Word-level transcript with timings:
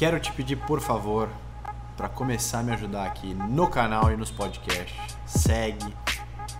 quero 0.00 0.18
te 0.18 0.32
pedir, 0.32 0.56
por 0.56 0.80
favor, 0.80 1.28
para 1.94 2.08
começar 2.08 2.60
a 2.60 2.62
me 2.62 2.72
ajudar 2.72 3.04
aqui 3.04 3.34
no 3.34 3.68
canal 3.68 4.10
e 4.10 4.16
nos 4.16 4.30
podcasts, 4.30 4.96
segue, 5.26 5.94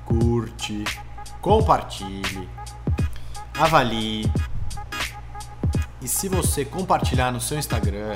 curte, 0.04 0.84
compartilhe, 1.40 2.46
avalie. 3.58 4.30
E 6.02 6.06
se 6.06 6.28
você 6.28 6.66
compartilhar 6.66 7.32
no 7.32 7.40
seu 7.40 7.58
Instagram, 7.58 8.14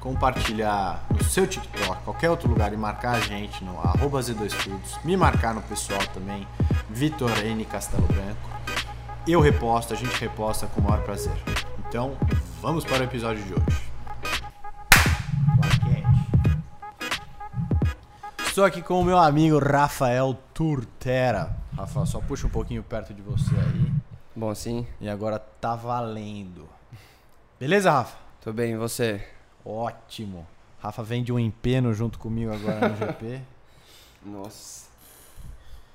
compartilhar 0.00 1.04
no 1.10 1.22
seu 1.22 1.46
TikTok, 1.46 2.02
qualquer 2.02 2.30
outro 2.30 2.48
lugar 2.48 2.72
e 2.72 2.76
marcar 2.78 3.16
a 3.16 3.20
gente 3.20 3.62
no 3.62 3.78
arroba 3.78 4.20
Z2Studios, 4.20 4.98
me 5.04 5.14
marcar 5.14 5.52
no 5.52 5.60
pessoal 5.60 6.00
também, 6.14 6.48
Vitor 6.88 7.38
N 7.44 7.66
Castelo 7.66 8.06
Branco, 8.06 8.48
eu 9.28 9.42
reposto, 9.42 9.92
a 9.92 9.96
gente 9.96 10.18
reposta 10.18 10.66
com 10.68 10.80
o 10.80 10.84
maior 10.84 11.04
prazer. 11.04 11.36
Então, 11.86 12.16
vamos 12.62 12.82
para 12.82 13.00
o 13.00 13.04
episódio 13.04 13.44
de 13.44 13.52
hoje. 13.52 13.83
Estou 18.54 18.64
aqui 18.64 18.80
com 18.80 19.00
o 19.00 19.04
meu 19.04 19.18
amigo 19.18 19.58
Rafael 19.58 20.32
Turtera. 20.54 21.56
Rafa, 21.76 22.06
só 22.06 22.20
puxa 22.20 22.46
um 22.46 22.50
pouquinho 22.50 22.84
perto 22.84 23.12
de 23.12 23.20
você 23.20 23.52
aí. 23.52 23.92
Bom, 24.36 24.48
assim, 24.48 24.86
E 25.00 25.08
agora 25.08 25.40
tá 25.40 25.74
valendo. 25.74 26.68
Beleza, 27.58 27.90
Rafa? 27.90 28.16
tô 28.40 28.52
bem, 28.52 28.74
e 28.74 28.76
você? 28.76 29.26
Ótimo. 29.66 30.46
Rafa 30.78 31.02
vem 31.02 31.24
de 31.24 31.32
um 31.32 31.38
empeno 31.40 31.92
junto 31.92 32.16
comigo 32.16 32.54
agora 32.54 32.90
no 32.90 32.96
GP. 32.96 33.40
Nossa. 34.24 34.86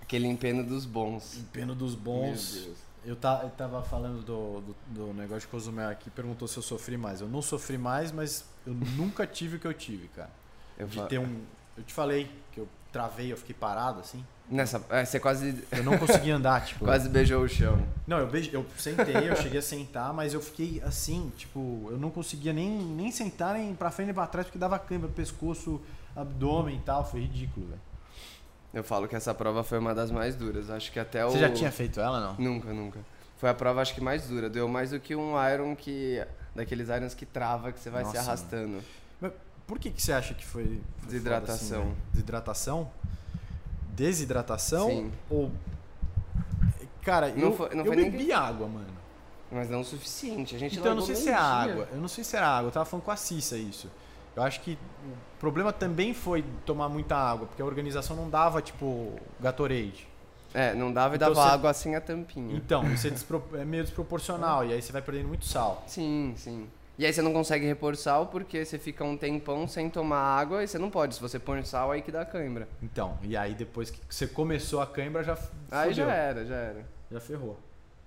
Aquele 0.01 0.27
empeno 0.27 0.61
dos 0.61 0.85
bons. 0.85 1.37
Empeno 1.37 1.73
dos 1.73 1.95
bons. 1.95 2.67
Eu, 3.05 3.15
ta- 3.15 3.39
eu 3.41 3.51
tava 3.51 3.81
falando 3.83 4.21
do, 4.21 4.59
do, 4.59 4.75
do 4.87 5.13
negócio 5.13 5.43
de 5.43 5.47
Cozumel 5.47 5.87
aqui, 5.87 6.09
perguntou 6.09 6.45
se 6.45 6.57
eu 6.57 6.63
sofri 6.63 6.97
mais. 6.97 7.21
Eu 7.21 7.29
não 7.29 7.41
sofri 7.41 7.77
mais, 7.77 8.11
mas 8.11 8.43
eu 8.67 8.73
nunca 8.73 9.25
tive 9.25 9.55
o 9.55 9.59
que 9.61 9.65
eu 9.67 9.73
tive, 9.73 10.09
cara. 10.09 10.29
Eu 10.77 10.87
De 10.87 10.97
fa- 10.97 11.05
ter 11.05 11.19
um. 11.19 11.41
Eu 11.79 11.83
te 11.85 11.93
falei 11.93 12.29
que 12.51 12.59
eu 12.59 12.67
travei, 12.91 13.31
eu 13.31 13.37
fiquei 13.37 13.55
parado 13.55 14.01
assim. 14.01 14.23
Nessa, 14.49 14.83
é, 14.89 15.05
você 15.05 15.19
quase, 15.19 15.63
Eu 15.71 15.83
não 15.83 15.97
conseguia 15.97 16.35
andar, 16.35 16.65
tipo. 16.65 16.83
quase 16.85 17.07
beijou 17.07 17.41
o 17.43 17.47
chão. 17.47 17.81
Não, 18.05 18.17
eu, 18.17 18.27
beije- 18.27 18.53
eu 18.53 18.65
sentei, 18.77 19.29
eu 19.29 19.35
cheguei 19.35 19.59
a 19.59 19.61
sentar, 19.61 20.11
mas 20.11 20.33
eu 20.33 20.41
fiquei 20.41 20.81
assim, 20.83 21.31
tipo, 21.37 21.87
eu 21.89 21.97
não 21.97 22.09
conseguia 22.09 22.51
nem, 22.51 22.69
nem 22.69 23.11
sentar 23.11 23.53
nem 23.53 23.73
pra 23.73 23.89
frente 23.91 24.07
nem 24.07 24.15
pra 24.15 24.27
trás, 24.27 24.47
porque 24.47 24.57
dava 24.59 24.77
câimbra, 24.77 25.07
pescoço, 25.07 25.79
abdômen 26.15 26.75
e 26.75 26.81
tal, 26.81 27.09
foi 27.09 27.21
ridículo, 27.21 27.67
velho. 27.67 27.81
Eu 28.73 28.83
falo 28.83 29.07
que 29.07 29.15
essa 29.15 29.33
prova 29.33 29.63
foi 29.63 29.79
uma 29.79 29.95
das 29.95 30.11
mais 30.11 30.35
duras. 30.35 30.69
Acho 30.69 30.91
que 30.91 30.99
até 30.99 31.25
o. 31.25 31.29
Você 31.29 31.39
já 31.39 31.49
tinha 31.49 31.71
feito 31.71 31.99
ela, 31.99 32.19
não? 32.19 32.35
Nunca, 32.43 32.73
nunca. 32.73 32.99
Foi 33.37 33.49
a 33.49 33.53
prova, 33.53 33.81
acho 33.81 33.95
que 33.95 34.01
mais 34.01 34.27
dura. 34.27 34.49
Doeu 34.49 34.67
mais 34.67 34.91
do 34.91 34.99
que 34.99 35.15
um 35.15 35.33
Iron 35.51 35.75
que. 35.75 36.21
Daqueles 36.55 36.89
Irons 36.89 37.13
que 37.13 37.25
trava, 37.25 37.71
que 37.71 37.79
você 37.79 37.89
vai 37.89 38.03
se 38.03 38.09
Nossa, 38.15 38.27
arrastando. 38.27 38.83
Mas 39.21 39.31
por 39.69 39.77
que, 39.79 39.89
que 39.91 40.01
você 40.01 40.11
acha 40.11 40.33
que 40.33 40.43
foi. 40.45 40.81
foi 40.97 41.11
Desidratação. 41.11 41.79
velho? 41.83 41.95
Desidratação? 42.11 42.91
Desidratação? 43.95 44.87
Sim. 44.89 45.11
Ou. 45.29 45.51
Cara, 47.01 47.29
Não 47.29 47.43
eu, 47.49 47.53
foi- 47.55 47.73
não 47.75 47.85
eu 47.85 47.91
bebi 47.95 48.31
água, 48.33 48.67
mano. 48.67 48.87
Mas 49.51 49.69
não 49.69 49.81
o 49.81 49.85
suficiente. 49.85 50.55
A 50.55 50.59
gente 50.59 50.77
Então 50.77 50.91
eu 50.91 50.95
não 50.95 51.05
sei 51.05 51.15
se 51.15 51.29
é 51.29 51.33
água. 51.33 51.87
Eu 51.91 51.99
não 51.99 52.07
sei 52.07 52.23
se 52.23 52.35
era 52.35 52.47
água. 52.47 52.67
Eu 52.67 52.71
tava 52.71 52.85
falando 52.85 53.03
com 53.05 53.11
a 53.11 53.15
Cissa 53.15 53.57
isso. 53.57 53.89
Eu 54.35 54.43
acho 54.43 54.61
que 54.61 54.73
o 55.05 55.39
problema 55.39 55.73
também 55.73 56.13
foi 56.13 56.43
tomar 56.65 56.87
muita 56.87 57.15
água, 57.15 57.47
porque 57.47 57.61
a 57.61 57.65
organização 57.65 58.15
não 58.15 58.29
dava, 58.29 58.61
tipo, 58.61 59.13
Gatorade. 59.39 60.07
É, 60.53 60.73
não 60.73 60.91
dava 60.93 61.15
e 61.15 61.17
Então 61.17 61.33
dava 61.33 61.47
você- 61.47 61.53
água 61.53 61.69
assim 61.71 61.95
a 61.95 62.01
tampinha. 62.01 62.55
Então, 62.55 62.83
isso 62.93 63.07
é, 63.07 63.09
despro- 63.09 63.43
é 63.53 63.65
meio 63.65 63.83
desproporcional, 63.83 64.65
e 64.65 64.73
aí 64.73 64.81
você 64.81 64.91
vai 64.91 65.01
perdendo 65.01 65.27
muito 65.27 65.45
sal. 65.45 65.83
Sim, 65.87 66.33
sim. 66.37 66.67
E 66.99 67.05
aí 67.05 67.13
você 67.13 67.21
não 67.21 67.31
consegue 67.31 67.65
repor 67.65 67.95
sal 67.95 68.27
porque 68.27 68.65
você 68.65 68.77
fica 68.77 69.05
um 69.05 69.15
tempão 69.15 69.65
sem 69.69 69.89
tomar 69.89 70.19
água 70.19 70.61
e 70.61 70.67
você 70.67 70.77
não 70.77 70.89
pode. 70.89 71.15
Se 71.15 71.21
você 71.21 71.39
põe 71.39 71.63
sal, 71.63 71.93
aí 71.93 72.01
que 72.01 72.11
dá 72.11 72.25
cãibra. 72.25 72.67
Então, 72.83 73.17
e 73.23 73.37
aí 73.37 73.55
depois 73.55 73.89
que 73.89 74.01
você 74.09 74.27
começou 74.27 74.81
a 74.81 74.85
cãibra, 74.85 75.23
já 75.23 75.37
Aí 75.71 75.93
já 75.93 76.13
era, 76.13 76.45
já 76.45 76.55
era. 76.55 76.85
Já 77.09 77.21
ferrou. 77.21 77.57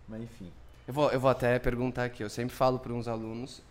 Mas 0.07 0.21
enfim. 0.21 0.53
Eu 0.87 0.93
vou, 0.93 1.11
eu 1.11 1.19
vou 1.19 1.31
até 1.31 1.59
perguntar 1.59 2.05
aqui, 2.05 2.23
eu 2.23 2.29
sempre 2.29 2.55
falo 2.55 2.79
para 2.79 2.93
uns 2.93 3.09
alunos, 3.09 3.63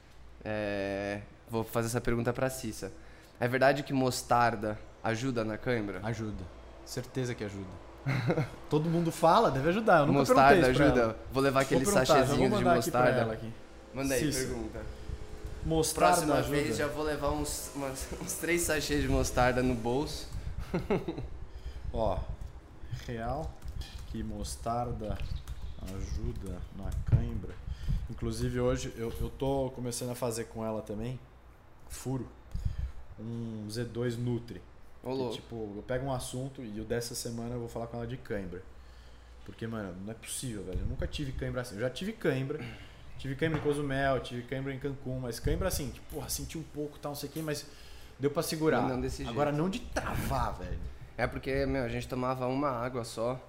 é, 0.43 1.21
vou 1.47 1.63
fazer 1.63 1.85
essa 1.85 2.01
pergunta 2.01 2.33
para 2.33 2.49
Cissa. 2.49 2.91
É 3.39 3.47
verdade 3.47 3.83
que 3.83 3.93
mostarda 3.93 4.75
ajuda 5.03 5.43
na 5.43 5.55
cãibra? 5.55 5.99
Ajuda. 6.01 6.43
Certeza 6.83 7.35
que 7.35 7.43
ajuda. 7.43 7.69
Todo 8.67 8.89
mundo 8.89 9.11
fala, 9.11 9.51
deve 9.51 9.69
ajudar. 9.69 9.99
Eu 9.99 10.07
nunca 10.07 10.19
mostarda 10.19 10.65
ajuda? 10.65 11.15
Vou 11.31 11.43
levar 11.43 11.61
aqueles 11.61 11.87
vou 11.87 11.93
sachezinhos 11.93 12.57
de 12.57 12.65
mandar 12.65 12.79
aqui 12.79 12.89
ela 12.89 13.05
mostarda. 13.05 13.33
aqui. 13.33 13.53
Manda 13.93 14.15
aí, 14.15 14.19
Cissa. 14.19 14.47
pergunta. 14.47 15.00
Mostarda 15.65 16.15
Próxima 16.15 16.35
ajuda. 16.39 16.55
vez 16.55 16.77
já 16.77 16.87
vou 16.87 17.03
levar 17.03 17.31
uns, 17.31 17.71
umas- 17.75 18.07
uns 18.21 18.33
três 18.33 18.61
sachês 18.61 19.01
de 19.01 19.07
mostarda 19.07 19.61
no 19.61 19.75
bolso. 19.75 20.27
Ó, 21.93 22.17
real 23.05 23.51
que 24.07 24.23
mostarda 24.23 25.17
ajuda 25.83 26.57
na 26.77 26.89
cãibra. 27.05 27.53
Inclusive 28.09 28.59
hoje 28.59 28.93
eu, 28.97 29.13
eu 29.21 29.29
tô 29.29 29.71
começando 29.75 30.09
a 30.11 30.15
fazer 30.15 30.45
com 30.45 30.65
ela 30.65 30.81
também, 30.81 31.19
furo, 31.89 32.27
um 33.19 33.67
Z2 33.69 34.17
Nutri. 34.17 34.61
Que, 35.29 35.35
tipo, 35.37 35.55
eu 35.77 35.83
pego 35.87 36.05
um 36.05 36.11
assunto 36.11 36.61
e 36.63 36.79
o 36.79 36.83
dessa 36.85 37.15
semana 37.15 37.55
eu 37.55 37.59
vou 37.59 37.67
falar 37.69 37.87
com 37.87 37.97
ela 37.97 38.05
de 38.05 38.17
cãibra. 38.17 38.61
Porque, 39.45 39.65
mano, 39.65 39.95
não 40.05 40.11
é 40.11 40.13
possível, 40.15 40.63
velho. 40.63 40.79
Eu 40.79 40.85
nunca 40.85 41.07
tive 41.07 41.31
cãibra 41.31 41.61
assim. 41.61 41.75
Eu 41.75 41.81
já 41.81 41.89
tive 41.89 42.13
cãibra. 42.13 42.63
Tive 43.21 43.35
cãibra 43.35 43.59
em 43.59 43.61
Cozumel, 43.61 44.19
tive 44.21 44.41
cãibra 44.41 44.73
em 44.73 44.79
Cancún, 44.79 45.19
mas 45.19 45.39
cãibra 45.39 45.67
assim, 45.67 45.91
tipo, 45.91 46.15
porra, 46.15 46.27
senti 46.27 46.57
um 46.57 46.63
pouco, 46.63 46.97
tal, 46.97 47.11
não 47.11 47.15
sei 47.15 47.29
o 47.29 47.31
que, 47.31 47.39
mas 47.39 47.67
deu 48.19 48.31
pra 48.31 48.41
segurar. 48.41 48.81
Não 48.81 48.99
desse 48.99 49.21
Agora 49.27 49.51
jeito. 49.51 49.61
não 49.61 49.69
de 49.69 49.79
travar, 49.79 50.57
velho. 50.57 50.79
É 51.15 51.27
porque, 51.27 51.63
meu, 51.67 51.83
a 51.83 51.87
gente 51.87 52.07
tomava 52.07 52.47
uma 52.47 52.71
água 52.71 53.03
só. 53.03 53.39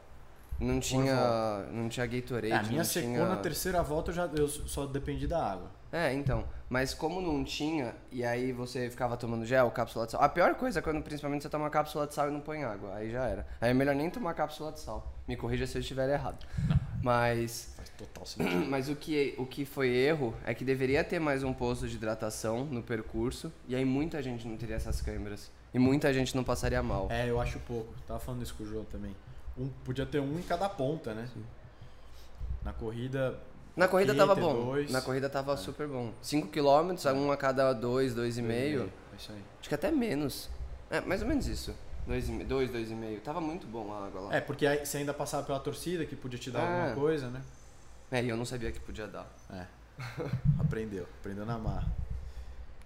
Não 0.61 0.79
tinha, 0.79 1.65
não 1.73 1.89
tinha 1.89 2.05
Gatorade, 2.05 2.53
É, 2.53 2.57
a 2.57 2.63
minha 2.65 2.77
não 2.77 2.85
secou 2.85 3.13
tinha... 3.13 3.27
na 3.27 3.37
terceira 3.37 3.83
volta, 3.83 4.11
eu, 4.11 4.15
já, 4.15 4.27
eu 4.37 4.47
só 4.47 4.85
dependi 4.85 5.27
da 5.27 5.43
água. 5.43 5.71
É, 5.91 6.13
então. 6.13 6.45
Mas 6.69 6.93
como 6.93 7.23
não 7.23 7.43
tinha, 7.43 7.95
e 8.11 8.23
aí 8.23 8.53
você 8.53 8.91
ficava 8.91 9.17
tomando 9.17 9.47
gel, 9.47 9.71
cápsula 9.71 10.05
de 10.05 10.13
sal. 10.13 10.21
A 10.21 10.29
pior 10.29 10.55
coisa 10.55 10.81
é 10.81 10.83
quando 10.83 11.03
principalmente 11.03 11.43
você 11.43 11.49
toma 11.49 11.71
cápsula 11.71 12.07
de 12.07 12.13
sal 12.13 12.29
e 12.29 12.31
não 12.31 12.41
põe 12.41 12.63
água. 12.63 12.95
Aí 12.95 13.11
já 13.11 13.25
era. 13.25 13.47
Aí 13.59 13.71
é 13.71 13.75
melhor 13.75 13.95
nem 13.95 14.11
tomar 14.11 14.35
cápsula 14.35 14.71
de 14.71 14.81
sal. 14.81 15.15
Me 15.27 15.35
corrija 15.35 15.67
se 15.67 15.79
eu 15.79 15.81
estiver 15.81 16.11
errado. 16.11 16.47
Mas. 17.03 17.72
Total 18.07 18.25
sentido. 18.27 18.67
Mas 18.69 18.89
o 18.89 18.97
que, 18.97 19.35
o 19.39 19.47
que 19.47 19.65
foi 19.65 19.89
erro 19.89 20.35
é 20.45 20.55
que 20.55 20.65
deveria 20.65 21.03
ter 21.05 21.19
mais 21.19 21.43
um 21.43 21.53
posto 21.53 21.89
de 21.89 21.97
hidratação 21.97 22.65
no 22.65 22.83
percurso. 22.83 23.53
E 23.69 23.75
aí 23.75 23.85
muita 23.85 24.23
gente 24.23 24.47
não 24.47 24.57
teria 24.57 24.77
essas 24.77 25.01
câimbras. 25.01 25.51
E 25.75 25.79
muita 25.79 26.13
gente 26.13 26.35
não 26.37 26.45
passaria 26.45 26.83
mal. 26.83 27.09
é, 27.11 27.29
eu 27.31 27.41
acho 27.41 27.59
pouco. 27.61 27.95
Tava 28.07 28.21
falando 28.21 28.43
isso 28.43 28.55
com 28.55 28.65
o 28.65 28.67
João 28.67 28.85
também. 28.85 29.15
Um, 29.57 29.69
podia 29.85 30.05
ter 30.07 30.21
um 30.21 30.39
em 30.39 30.43
cada 30.43 30.69
ponta, 30.69 31.15
né? 31.15 31.29
Na 32.63 32.73
corrida. 32.73 33.39
Na 33.75 33.89
corrida 33.89 34.13
aqui, 34.13 34.19
tava 34.19 34.35
bom. 34.35 34.67
dois. 34.67 34.91
Na 34.91 35.01
corrida 35.01 35.31
tava 35.31 35.57
super 35.57 35.89
bom. 35.89 36.13
5 36.21 36.49
km, 36.49 36.95
um 37.17 37.33
a 37.33 37.37
cada 37.37 37.73
2, 37.73 38.15
2,5. 38.15 38.53
É 38.53 39.17
isso 39.17 39.33
aí. 39.33 39.43
Acho 39.61 39.69
que 39.69 39.75
até 39.75 39.91
menos. 39.91 40.51
É, 40.91 41.01
mais 41.01 41.23
ou 41.23 41.29
menos 41.29 41.47
isso. 41.47 41.75
2, 42.07 42.29
2, 42.47 42.71
2,5. 42.71 43.21
Tava 43.21 43.41
muito 43.41 43.67
bom 43.67 43.91
a 43.93 44.07
água 44.07 44.21
lá. 44.23 44.35
É, 44.37 44.41
porque 44.41 44.67
aí 44.67 44.85
você 44.85 44.99
ainda 44.99 45.15
passava 45.15 45.47
pela 45.47 45.59
torcida, 45.59 46.05
que 46.05 46.15
podia 46.15 46.39
te 46.39 46.51
dar 46.51 46.61
É. 46.61 46.81
alguma 46.83 46.95
coisa, 46.95 47.29
né? 47.31 47.41
É, 48.13 48.23
e 48.23 48.29
eu 48.29 48.37
não 48.37 48.45
sabia 48.45 48.71
que 48.71 48.79
podia 48.79 49.09
dar. 49.09 49.27
É. 49.51 49.67
Aprendeu. 50.61 51.07
Aprendeu 51.21 51.45
na 51.47 51.59
marra. 51.59 51.91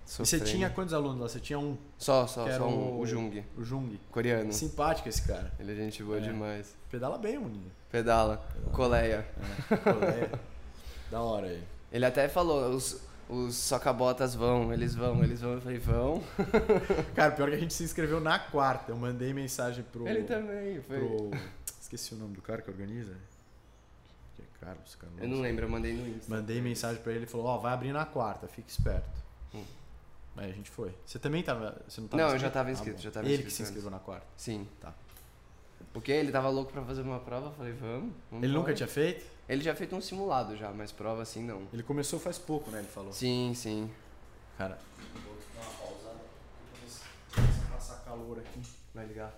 E 0.06 0.08
você 0.08 0.24
Sofrendo. 0.24 0.44
tinha 0.44 0.70
quantos 0.70 0.94
alunos 0.94 1.20
lá? 1.20 1.28
Você 1.28 1.40
tinha 1.40 1.58
um, 1.58 1.76
Só, 1.98 2.26
só, 2.28 2.48
só 2.50 2.68
um, 2.68 2.96
o, 2.96 3.00
o 3.00 3.06
Jung, 3.06 3.44
O 3.58 3.64
Jung. 3.64 3.98
coreano. 4.10 4.52
Simpático 4.52 5.08
esse 5.08 5.22
cara. 5.26 5.52
Ele 5.58 5.72
é 5.72 5.74
gente 5.74 6.02
boa 6.02 6.18
É. 6.18 6.20
demais. 6.20 6.74
Pedala 6.88 7.18
bem, 7.18 7.36
o 7.38 7.42
menino. 7.42 7.70
Pedala, 7.90 8.36
coleia. 8.72 9.26
É. 9.68 9.76
Coleia. 9.76 10.30
da 11.10 11.20
hora 11.20 11.48
aí. 11.48 11.62
Ele 11.92 12.04
até 12.06 12.28
falou, 12.28 12.70
os, 12.70 13.00
os 13.28 13.56
socabotas 13.56 14.34
vão, 14.36 14.72
eles 14.72 14.94
vão, 14.94 15.24
eles 15.24 15.40
vão. 15.40 15.54
Eu 15.54 15.60
falei, 15.60 15.78
vão. 15.78 16.22
Cara, 17.16 17.32
pior 17.32 17.48
que 17.50 17.56
a 17.56 17.58
gente 17.58 17.74
se 17.74 17.82
inscreveu 17.82 18.20
na 18.20 18.38
quarta. 18.38 18.92
Eu 18.92 18.96
mandei 18.96 19.32
mensagem 19.34 19.84
pro. 19.90 20.06
Ele 20.06 20.22
também, 20.22 20.80
foi. 20.82 20.98
pro. 20.98 21.30
Esqueci 21.80 22.14
o 22.14 22.16
nome 22.16 22.34
do 22.34 22.42
cara 22.42 22.62
que 22.62 22.70
organiza. 22.70 23.14
Que 24.58 24.64
é 24.64 24.68
Carlos, 24.68 24.94
Carlos. 24.94 25.20
Eu 25.20 25.28
não 25.28 25.40
lembro, 25.40 25.64
eu 25.64 25.68
mandei 25.68 25.92
no 25.94 26.08
Insta. 26.08 26.34
Mandei 26.34 26.60
mensagem 26.60 27.02
pra 27.02 27.12
ele 27.12 27.24
e 27.24 27.26
falou: 27.26 27.46
Ó, 27.46 27.58
vai 27.58 27.72
abrir 27.72 27.92
na 27.92 28.04
quarta, 28.04 28.46
fique 28.48 28.70
esperto. 28.70 29.08
Hum. 29.54 29.64
Aí 30.36 30.50
a 30.50 30.54
gente 30.54 30.70
foi. 30.70 30.94
Você 31.04 31.18
também 31.18 31.42
tava. 31.42 31.80
Você 31.88 32.00
não 32.00 32.08
tava 32.08 32.22
Não, 32.22 32.30
eu 32.30 32.38
já 32.38 32.50
tava 32.50 32.70
inscrito, 32.70 32.96
bom. 32.96 33.02
já 33.02 33.10
tava 33.10 33.26
Ele 33.26 33.34
inscrito 33.34 33.48
que 33.50 33.54
se 33.56 33.62
antes. 33.62 33.70
inscreveu 33.70 33.90
na 33.90 33.98
quarta. 33.98 34.26
Sim. 34.36 34.66
Tá. 34.80 34.92
Porque 35.92 36.12
ele 36.12 36.30
tava 36.30 36.48
louco 36.50 36.72
pra 36.72 36.82
fazer 36.82 37.00
uma 37.02 37.18
prova, 37.20 37.46
eu 37.48 37.52
falei, 37.52 37.72
vamos. 37.72 38.12
vamos 38.30 38.44
Ele 38.44 38.52
nunca 38.52 38.74
tinha 38.74 38.86
feito? 38.86 39.24
Ele 39.48 39.62
já 39.62 39.74
fez 39.74 39.90
um 39.92 40.00
simulado 40.00 40.56
já, 40.56 40.70
mas 40.72 40.92
prova 40.92 41.22
assim 41.22 41.42
não. 41.42 41.62
Ele 41.72 41.82
começou 41.82 42.18
faz 42.20 42.36
pouco, 42.38 42.70
né? 42.70 42.80
Ele 42.80 42.88
falou. 42.88 43.12
Sim, 43.12 43.52
sim. 43.54 43.90
Cara, 44.58 44.78
vou 45.14 45.36
dar 45.54 45.62
uma 45.62 45.70
pausada 45.78 46.18
pra 46.18 46.80
ver 46.82 46.88
se 46.90 47.00
começa 47.34 47.62
a 47.64 47.70
passar 47.74 48.04
calor 48.04 48.38
aqui. 48.38 48.60
Vai 48.94 49.06
ligar. 49.06 49.32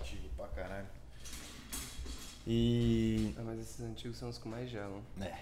Antigo 0.00 0.28
pra 0.36 0.46
caralho. 0.48 0.86
E. 2.46 3.34
Ah, 3.38 3.42
mas 3.44 3.60
esses 3.60 3.80
antigos 3.80 4.16
são 4.16 4.28
os 4.28 4.38
que 4.38 4.46
mais 4.48 4.70
gelam. 4.70 5.02
É. 5.20 5.34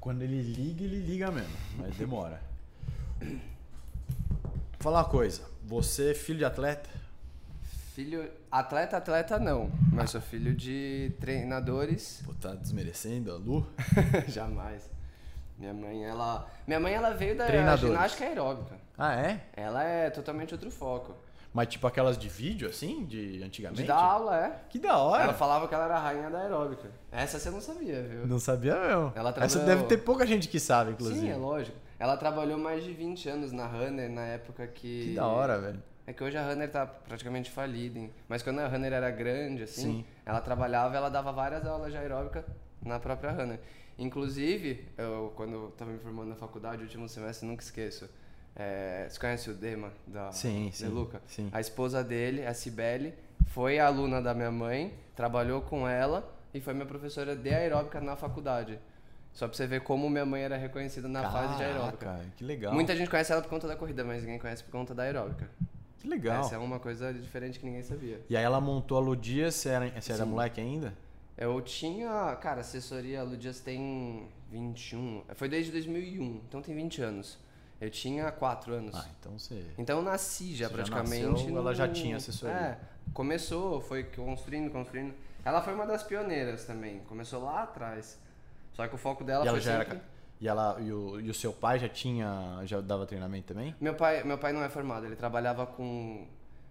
Quando 0.00 0.22
ele 0.22 0.42
liga, 0.42 0.84
ele 0.84 1.00
liga 1.00 1.30
mesmo. 1.30 1.56
Mas 1.76 1.96
demora. 1.96 2.42
Falar 4.78 5.04
uma 5.04 5.08
coisa. 5.08 5.42
Você 5.64 6.10
é 6.10 6.14
filho 6.14 6.38
de 6.38 6.44
atleta? 6.44 6.88
Filho. 7.98 8.30
Atleta, 8.48 8.96
atleta 8.96 9.40
não. 9.40 9.72
Mas 9.92 10.10
sou 10.10 10.20
filho 10.20 10.54
de 10.54 11.10
treinadores. 11.18 12.22
Pô, 12.24 12.32
tá 12.32 12.54
desmerecendo 12.54 13.32
a 13.32 13.36
Lu? 13.36 13.66
Jamais. 14.28 14.88
Minha 15.58 15.74
mãe, 15.74 16.04
ela. 16.04 16.48
Minha 16.64 16.78
mãe, 16.78 16.94
ela 16.94 17.10
veio 17.10 17.36
da 17.36 17.74
ginástica 17.76 18.24
aeróbica. 18.24 18.76
Ah, 18.96 19.16
é? 19.16 19.40
Ela 19.52 19.82
é 19.82 20.10
totalmente 20.10 20.54
outro 20.54 20.70
foco. 20.70 21.12
Mas 21.52 21.66
tipo 21.66 21.88
aquelas 21.88 22.16
de 22.16 22.28
vídeo, 22.28 22.68
assim? 22.68 23.04
De 23.04 23.42
antigamente? 23.42 23.82
De 23.82 23.88
dar 23.88 23.96
aula, 23.96 24.46
é. 24.46 24.60
Que 24.70 24.78
da 24.78 24.96
hora. 24.98 25.24
Ela 25.24 25.34
falava 25.34 25.66
que 25.66 25.74
ela 25.74 25.86
era 25.86 25.96
a 25.96 26.00
rainha 26.00 26.30
da 26.30 26.42
aeróbica. 26.42 26.88
Essa 27.10 27.40
você 27.40 27.50
não 27.50 27.60
sabia, 27.60 28.00
viu? 28.04 28.28
Não 28.28 28.38
sabia 28.38 28.76
mesmo. 28.76 29.12
Ela 29.16 29.30
Essa 29.30 29.58
trabalhou- 29.58 29.66
deve 29.66 29.82
ter 29.88 30.04
pouca 30.04 30.24
gente 30.24 30.46
que 30.46 30.60
sabe, 30.60 30.92
inclusive. 30.92 31.18
Sim, 31.18 31.30
é 31.30 31.36
lógico. 31.36 31.76
Ela 31.98 32.16
trabalhou 32.16 32.58
mais 32.58 32.84
de 32.84 32.92
20 32.92 33.28
anos 33.28 33.50
na 33.50 33.66
Runner, 33.66 34.08
na 34.08 34.22
época 34.24 34.68
que. 34.68 35.06
Que 35.08 35.14
da 35.16 35.26
hora, 35.26 35.58
velho. 35.58 35.82
É 36.08 36.12
que 36.14 36.24
hoje 36.24 36.38
a 36.38 36.42
Runner 36.42 36.70
tá 36.70 36.86
praticamente 36.86 37.50
falida, 37.50 37.98
hein? 37.98 38.10
Mas 38.26 38.42
quando 38.42 38.60
a 38.60 38.66
Runner 38.66 38.90
era 38.90 39.10
grande, 39.10 39.64
assim, 39.64 39.82
Sim. 39.82 40.04
ela 40.24 40.40
trabalhava 40.40 40.96
ela 40.96 41.10
dava 41.10 41.30
várias 41.30 41.66
aulas 41.66 41.92
de 41.92 41.98
aeróbica 41.98 42.46
na 42.80 42.98
própria 42.98 43.30
Runner. 43.30 43.60
Inclusive, 43.98 44.88
eu, 44.96 45.34
quando 45.36 45.52
eu 45.52 45.70
tava 45.76 45.90
me 45.90 45.98
formando 45.98 46.30
na 46.30 46.34
faculdade, 46.34 46.82
último 46.82 47.06
semestre, 47.10 47.46
nunca 47.46 47.62
esqueço. 47.62 48.08
É, 48.56 49.06
você 49.06 49.20
conhece 49.20 49.50
o 49.50 49.54
Dema 49.54 49.92
da 50.06 50.32
Sim, 50.32 50.70
sim, 50.72 50.86
De 50.86 50.90
Luca? 50.90 51.20
sim. 51.26 51.50
A 51.52 51.60
esposa 51.60 52.02
dele, 52.02 52.46
a 52.46 52.54
Cibele, 52.54 53.12
foi 53.48 53.78
aluna 53.78 54.22
da 54.22 54.32
minha 54.32 54.50
mãe, 54.50 54.94
trabalhou 55.14 55.60
com 55.60 55.86
ela 55.86 56.26
e 56.54 56.60
foi 56.62 56.72
minha 56.72 56.86
professora 56.86 57.36
de 57.36 57.50
aeróbica 57.50 58.00
na 58.00 58.16
faculdade. 58.16 58.78
Só 59.34 59.46
pra 59.46 59.54
você 59.54 59.66
ver 59.66 59.82
como 59.82 60.08
minha 60.08 60.24
mãe 60.24 60.40
era 60.40 60.56
reconhecida 60.56 61.06
na 61.06 61.30
fase 61.30 61.58
de 61.58 61.64
aeróbica. 61.64 62.06
Caraca, 62.06 62.24
que 62.34 62.44
legal. 62.44 62.72
Muita 62.72 62.96
gente 62.96 63.10
conhece 63.10 63.30
ela 63.30 63.42
por 63.42 63.50
conta 63.50 63.68
da 63.68 63.76
corrida, 63.76 64.02
mas 64.04 64.22
ninguém 64.22 64.38
conhece 64.38 64.64
por 64.64 64.70
conta 64.70 64.94
da 64.94 65.02
aeróbica. 65.02 65.50
Que 65.98 66.08
legal. 66.08 66.40
Essa 66.40 66.54
é 66.54 66.58
uma 66.58 66.78
coisa 66.78 67.12
diferente 67.12 67.58
que 67.58 67.66
ninguém 67.66 67.82
sabia. 67.82 68.20
E 68.28 68.36
aí 68.36 68.44
ela 68.44 68.60
montou 68.60 68.98
a 68.98 69.00
Ludia, 69.00 69.50
você 69.50 69.68
era, 69.68 70.00
você 70.00 70.12
era 70.12 70.24
moleque 70.24 70.60
ainda? 70.60 70.94
Eu 71.36 71.60
tinha, 71.60 72.36
cara, 72.40 72.60
assessoria, 72.60 73.20
a 73.20 73.22
Ludias 73.22 73.60
tem 73.60 74.28
21, 74.50 75.22
foi 75.34 75.48
desde 75.48 75.70
2001, 75.72 76.42
então 76.48 76.60
tem 76.62 76.74
20 76.74 77.02
anos. 77.02 77.38
Eu 77.80 77.90
tinha 77.90 78.30
4 78.32 78.74
anos. 78.74 78.94
Ah, 78.96 79.06
então 79.20 79.38
você... 79.38 79.64
Então 79.78 79.98
eu 79.98 80.02
nasci 80.02 80.54
já 80.54 80.66
Você 80.66 80.76
já 80.78 80.82
praticamente. 80.82 81.26
nasceu, 81.26 81.56
ela 81.56 81.74
já 81.74 81.86
tinha 81.86 82.16
assessoria. 82.16 82.56
É, 82.56 82.78
começou, 83.14 83.80
foi 83.80 84.02
construindo, 84.02 84.70
construindo. 84.70 85.14
Ela 85.44 85.62
foi 85.62 85.74
uma 85.74 85.86
das 85.86 86.02
pioneiras 86.02 86.64
também, 86.64 87.00
começou 87.00 87.42
lá 87.44 87.62
atrás. 87.62 88.18
Só 88.72 88.86
que 88.88 88.94
o 88.94 88.98
foco 88.98 89.22
dela 89.22 89.44
e 89.44 89.48
ela 89.48 89.56
foi 89.56 89.64
já 89.64 89.78
sempre... 89.78 89.96
era... 89.96 90.17
E, 90.40 90.46
ela, 90.46 90.76
e, 90.80 90.92
o, 90.92 91.20
e 91.20 91.28
o 91.30 91.34
seu 91.34 91.52
pai 91.52 91.78
já 91.78 91.88
tinha... 91.88 92.60
Já 92.64 92.80
dava 92.80 93.04
treinamento 93.06 93.48
também? 93.48 93.74
Meu 93.80 93.94
pai, 93.94 94.22
meu 94.24 94.38
pai 94.38 94.52
não 94.52 94.62
é 94.62 94.68
formado, 94.68 95.04
ele 95.06 95.16
trabalhava 95.16 95.66
com, 95.66 96.26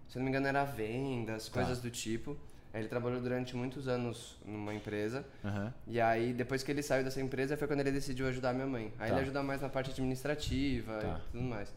se 0.08 0.16
eu 0.16 0.20
não 0.20 0.24
me 0.24 0.30
engano, 0.30 0.46
era 0.46 0.64
vendas, 0.64 1.48
Tá. 1.48 1.54
coisas 1.60 1.80
do 1.80 1.90
tipo. 1.90 2.36
Ele 2.72 2.86
trabalhou 2.86 3.20
durante 3.20 3.56
muitos 3.56 3.88
anos 3.88 4.36
numa 4.44 4.74
empresa. 4.74 5.24
Aham. 5.44 5.72
E 5.86 6.00
aí, 6.00 6.32
depois 6.32 6.62
que 6.62 6.70
ele 6.70 6.82
saiu 6.82 7.02
dessa 7.02 7.20
empresa, 7.20 7.56
foi 7.56 7.66
quando 7.66 7.80
ele 7.80 7.90
decidiu 7.90 8.28
ajudar 8.28 8.52
minha 8.52 8.66
mãe. 8.66 8.92
Aí 8.98 9.08
Tá. 9.08 9.14
ele 9.16 9.22
ajuda 9.22 9.42
mais 9.42 9.60
na 9.62 9.68
parte 9.70 9.90
administrativa 9.90 10.98
Tá. 10.98 11.20
e 11.28 11.32
tudo 11.32 11.44
mais. 11.44 11.72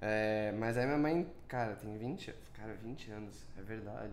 É, 0.00 0.52
mas 0.58 0.76
aí 0.76 0.86
minha 0.86 0.98
mãe, 0.98 1.26
cara, 1.48 1.74
tem 1.74 1.96
20, 1.98 2.32
cara, 2.54 2.74
20 2.84 3.10
anos, 3.10 3.34
é 3.58 3.62
verdade. 3.62 4.12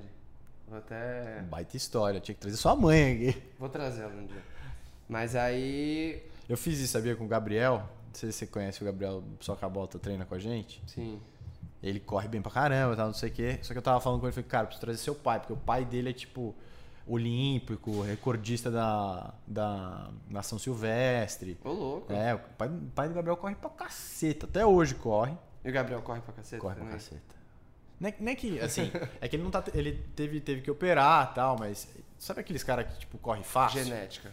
Vou 0.67 0.77
até. 0.79 1.41
Baita 1.43 1.77
história. 1.77 2.19
Tinha 2.19 2.33
que 2.33 2.41
trazer 2.41 2.57
sua 2.57 2.75
mãe 2.75 3.13
aqui. 3.29 3.43
Vou 3.59 3.69
trazer 3.69 4.01
ela 4.03 4.13
um 4.13 4.25
dia. 4.25 4.41
Mas 5.07 5.35
aí. 5.35 6.23
Eu 6.47 6.57
fiz 6.57 6.79
isso, 6.79 6.93
sabia, 6.93 7.15
com 7.15 7.25
o 7.25 7.27
Gabriel. 7.27 7.77
Não 8.07 8.13
sei 8.13 8.31
se 8.31 8.39
você 8.39 8.47
conhece 8.47 8.81
o 8.81 8.85
Gabriel 8.85 9.23
Socabota, 9.39 9.99
treina 9.99 10.25
com 10.25 10.35
a 10.35 10.39
gente. 10.39 10.81
Sim. 10.87 11.19
Ele 11.81 11.99
corre 11.99 12.27
bem 12.27 12.41
pra 12.41 12.51
caramba, 12.51 12.95
tal, 12.95 13.07
não 13.07 13.13
sei 13.13 13.29
o 13.29 13.33
quê. 13.33 13.59
Só 13.61 13.73
que 13.73 13.77
eu 13.77 13.81
tava 13.81 13.99
falando 13.99 14.19
com 14.19 14.25
ele, 14.25 14.33
falei, 14.33 14.49
cara, 14.49 14.65
preciso 14.65 14.81
trazer 14.81 14.99
seu 14.99 15.15
pai, 15.15 15.39
porque 15.39 15.53
o 15.53 15.57
pai 15.57 15.85
dele 15.85 16.09
é 16.09 16.13
tipo 16.13 16.55
olímpico, 17.07 18.01
recordista 18.01 18.71
da, 18.71 19.33
da 19.45 20.09
Nação 20.29 20.57
Silvestre. 20.57 21.57
Ô, 21.63 21.71
louco. 21.71 22.11
É, 22.11 22.33
o 22.33 22.39
pai, 22.39 22.67
o 22.67 22.91
pai 22.95 23.07
do 23.07 23.13
Gabriel 23.13 23.37
corre 23.37 23.55
pra 23.55 23.69
caceta, 23.69 24.45
até 24.45 24.65
hoje 24.65 24.95
corre. 24.95 25.37
E 25.63 25.69
o 25.69 25.73
Gabriel 25.73 26.01
corre 26.01 26.21
pra 26.21 26.33
caceta? 26.33 26.61
Corre 26.61 26.75
pra 26.75 26.85
também? 26.85 26.97
caceta. 26.97 27.35
Não 27.99 28.09
é, 28.09 28.15
não 28.19 28.31
é 28.31 28.35
que, 28.35 28.59
assim, 28.59 28.91
é 29.21 29.27
que 29.27 29.35
ele 29.35 29.43
não 29.43 29.51
tá. 29.51 29.63
Ele 29.73 30.03
teve, 30.15 30.39
teve 30.41 30.61
que 30.61 30.71
operar 30.71 31.29
e 31.31 31.35
tal, 31.35 31.57
mas. 31.57 31.87
Sabe 32.17 32.39
aqueles 32.39 32.63
caras 32.63 32.91
que, 32.91 32.99
tipo, 32.99 33.17
corre 33.17 33.43
fácil? 33.43 33.83
Genética. 33.83 34.31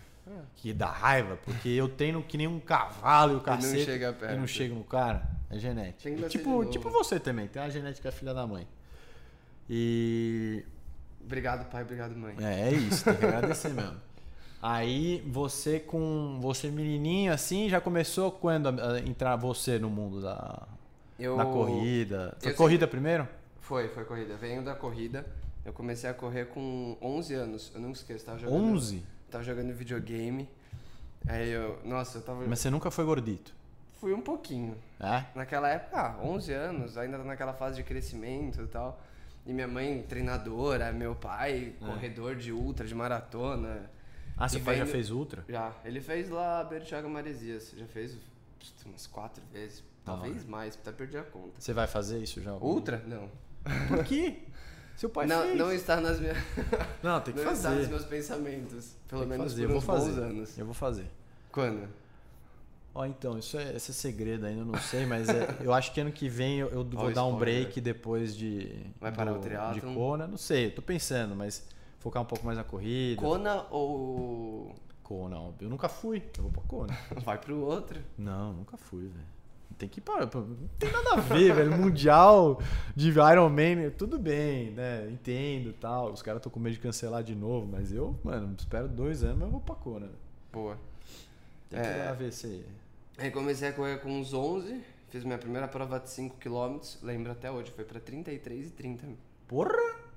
Que 0.56 0.72
dá 0.72 0.86
raiva, 0.86 1.36
porque 1.44 1.68
eu 1.68 1.88
treino 1.88 2.22
que 2.22 2.38
nem 2.38 2.46
um 2.46 2.60
cavalo 2.60 3.32
e 3.32 3.34
o 3.34 3.38
não 3.38 3.44
cacete. 3.44 3.84
chega 3.84 4.12
perto. 4.12 4.34
E 4.34 4.38
não 4.38 4.46
chega 4.46 4.74
no 4.74 4.84
cara. 4.84 5.28
É 5.50 5.58
genética. 5.58 6.08
E 6.08 6.28
tipo, 6.28 6.64
tipo 6.66 6.88
você 6.90 7.18
também, 7.18 7.48
tem 7.48 7.60
uma 7.60 7.70
genética 7.70 8.12
filha 8.12 8.32
da 8.32 8.46
mãe. 8.46 8.66
E. 9.68 10.64
Obrigado, 11.20 11.68
pai, 11.68 11.82
obrigado, 11.82 12.16
mãe. 12.16 12.36
É, 12.40 12.68
é 12.68 12.72
isso, 12.72 13.04
tem 13.04 13.16
que 13.16 13.24
agradecer 13.24 13.70
mesmo. 13.70 13.96
Aí 14.62 15.20
você 15.26 15.80
com. 15.80 16.38
Você 16.40 16.70
menininho 16.70 17.32
assim, 17.32 17.68
já 17.68 17.80
começou 17.80 18.30
quando 18.30 18.68
a, 18.68 18.92
a 18.92 19.00
entrar 19.00 19.34
você 19.34 19.78
no 19.78 19.90
mundo 19.90 20.22
da, 20.22 20.68
Eu... 21.18 21.36
da 21.36 21.44
corrida? 21.44 22.36
Foi 22.38 22.52
eu 22.52 22.56
corrida 22.56 22.86
primeiro? 22.86 23.26
Foi, 23.60 23.88
foi 23.88 24.04
corrida. 24.04 24.36
Venho 24.36 24.62
da 24.62 24.74
corrida. 24.74 25.26
Eu 25.64 25.72
comecei 25.72 26.08
a 26.08 26.14
correr 26.14 26.46
com 26.46 26.96
11 27.00 27.34
anos. 27.34 27.72
Eu 27.74 27.80
nunca 27.80 27.98
esqueço. 27.98 28.24
Tava 28.24 28.38
jogando, 28.38 28.64
11? 28.74 29.02
Tava 29.32 29.42
jogando 29.42 29.72
videogame. 29.72 30.46
Aí 31.26 31.50
eu. 31.50 31.80
Nossa, 31.84 32.18
eu 32.18 32.22
tava. 32.22 32.44
Mas 32.46 32.58
você 32.58 32.68
nunca 32.68 32.90
foi 32.90 33.02
gordito? 33.04 33.54
Fui 33.98 34.12
um 34.12 34.20
pouquinho. 34.20 34.76
É? 35.00 35.24
Naquela 35.34 35.70
época, 35.70 35.98
ah, 35.98 36.22
11 36.22 36.52
anos, 36.52 36.98
ainda 36.98 37.16
tá 37.16 37.24
naquela 37.24 37.54
fase 37.54 37.76
de 37.76 37.82
crescimento 37.82 38.60
e 38.60 38.66
tal. 38.66 39.00
E 39.46 39.52
minha 39.52 39.66
mãe, 39.66 40.04
treinadora, 40.06 40.92
meu 40.92 41.14
pai, 41.14 41.72
corredor 41.80 42.36
de 42.36 42.52
ultra, 42.52 42.86
de 42.86 42.94
maratona. 42.94 43.90
Ah, 44.36 44.48
seu 44.48 44.60
pai 44.60 44.76
já 44.76 44.86
fez 44.86 45.10
ultra? 45.10 45.44
Já. 45.48 45.72
Ele 45.84 46.00
fez 46.00 46.28
lá 46.28 46.62
Bertioga 46.64 47.08
Maresias. 47.08 47.72
Já 47.76 47.86
fez 47.86 48.18
umas 48.84 49.06
quatro 49.06 49.42
vezes. 49.50 49.82
Talvez 50.04 50.44
mais, 50.44 50.74
até 50.74 50.92
perdi 50.92 51.16
a 51.16 51.22
conta. 51.22 51.52
Você 51.58 51.72
vai 51.72 51.86
fazer 51.86 52.18
isso 52.18 52.42
já? 52.42 52.52
Ultra? 52.54 53.02
Não. 53.06 53.30
Por 53.88 54.04
quê? 54.04 54.42
Seu 54.96 55.08
pai 55.10 55.26
não, 55.26 55.42
fez. 55.42 55.58
não 55.58 55.72
está 55.72 56.00
nas 56.00 56.20
minhas. 56.20 56.36
Não, 57.02 57.20
tem 57.20 57.34
que 57.34 57.40
não 57.42 57.52
está 57.52 57.70
nos 57.70 57.78
fazer. 57.78 57.90
meus 57.90 58.04
pensamentos. 58.04 58.94
Pelo 59.08 59.26
menos 59.26 59.52
fazer. 59.52 59.62
por 59.66 59.72
Eu 59.74 59.80
vou 59.80 59.80
fazer. 59.80 60.20
anos. 60.20 60.58
Eu 60.58 60.64
vou 60.64 60.74
fazer. 60.74 61.06
Quando? 61.50 61.88
Ó, 62.94 63.04
então, 63.06 63.38
isso 63.38 63.56
é, 63.58 63.74
esse 63.74 63.90
é 63.90 63.94
segredo 63.94 64.44
ainda, 64.46 64.60
eu 64.60 64.64
não 64.66 64.78
sei, 64.78 65.06
mas 65.06 65.28
é- 65.28 65.56
eu 65.64 65.72
acho 65.72 65.92
que 65.92 66.00
ano 66.00 66.12
que 66.12 66.28
vem 66.28 66.58
eu, 66.58 66.68
eu 66.68 66.84
vou 66.84 67.10
dar 67.12 67.24
um 67.24 67.36
break 67.36 67.80
depois 67.80 68.36
de. 68.36 68.70
Vai 69.00 69.10
parar 69.10 69.32
do- 69.32 69.38
o 69.38 69.40
triatlon? 69.40 69.72
De 69.72 69.80
Kona, 69.80 70.26
não 70.26 70.36
sei, 70.36 70.70
tô 70.70 70.82
pensando, 70.82 71.34
mas 71.34 71.66
focar 71.98 72.22
um 72.22 72.26
pouco 72.26 72.44
mais 72.44 72.56
na 72.58 72.64
corrida. 72.64 73.20
Kona 73.20 73.66
ou. 73.70 74.74
Kona, 75.02 75.38
óbvio. 75.40 75.66
Eu 75.66 75.70
nunca 75.70 75.88
fui, 75.88 76.22
eu 76.36 76.42
vou 76.44 76.52
pra 76.52 76.62
Kona. 76.64 76.96
Vai 77.24 77.38
pro 77.38 77.58
outro? 77.60 77.98
Não, 78.16 78.52
nunca 78.52 78.76
fui, 78.76 79.08
velho. 79.08 79.26
Tem 79.78 79.88
que 79.88 80.00
pra- 80.00 80.20
Não 80.26 80.68
tem 80.78 80.90
nada 80.92 81.12
a 81.14 81.16
ver, 81.16 81.54
velho. 81.54 81.72
Mundial 81.76 82.60
de 82.94 83.10
Iron 83.10 83.48
Man, 83.48 83.90
tudo 83.96 84.18
bem, 84.18 84.70
né? 84.72 85.08
Entendo 85.10 85.70
e 85.70 85.72
tal. 85.72 86.12
Os 86.12 86.22
caras 86.22 86.38
estão 86.40 86.50
com 86.52 86.60
medo 86.60 86.74
de 86.74 86.80
cancelar 86.80 87.22
de 87.22 87.34
novo, 87.34 87.66
mas 87.70 87.92
eu, 87.92 88.18
mano, 88.22 88.54
espero 88.58 88.88
dois 88.88 89.22
anos, 89.24 89.36
mas 89.38 89.46
eu 89.46 89.50
vou 89.52 89.60
pra 89.60 89.74
Kona. 89.74 90.06
velho. 90.06 90.18
Boa. 90.52 90.76
Tem 91.70 91.80
que 91.80 91.86
É. 91.86 92.12
ver 92.12 92.32
se. 92.32 92.64
Aí 93.18 93.30
comecei 93.30 93.68
a 93.68 93.72
correr 93.72 93.98
com 94.00 94.10
uns 94.10 94.32
11, 94.34 94.80
fiz 95.10 95.24
minha 95.24 95.38
primeira 95.38 95.68
prova 95.68 95.98
de 96.00 96.08
5km, 96.10 96.98
lembro 97.02 97.30
até 97.32 97.50
hoje, 97.50 97.70
foi 97.70 97.84
pra 97.84 98.00
33 98.00 98.68
e 98.68 98.70
30, 98.70 99.06
Porra! 99.48 99.70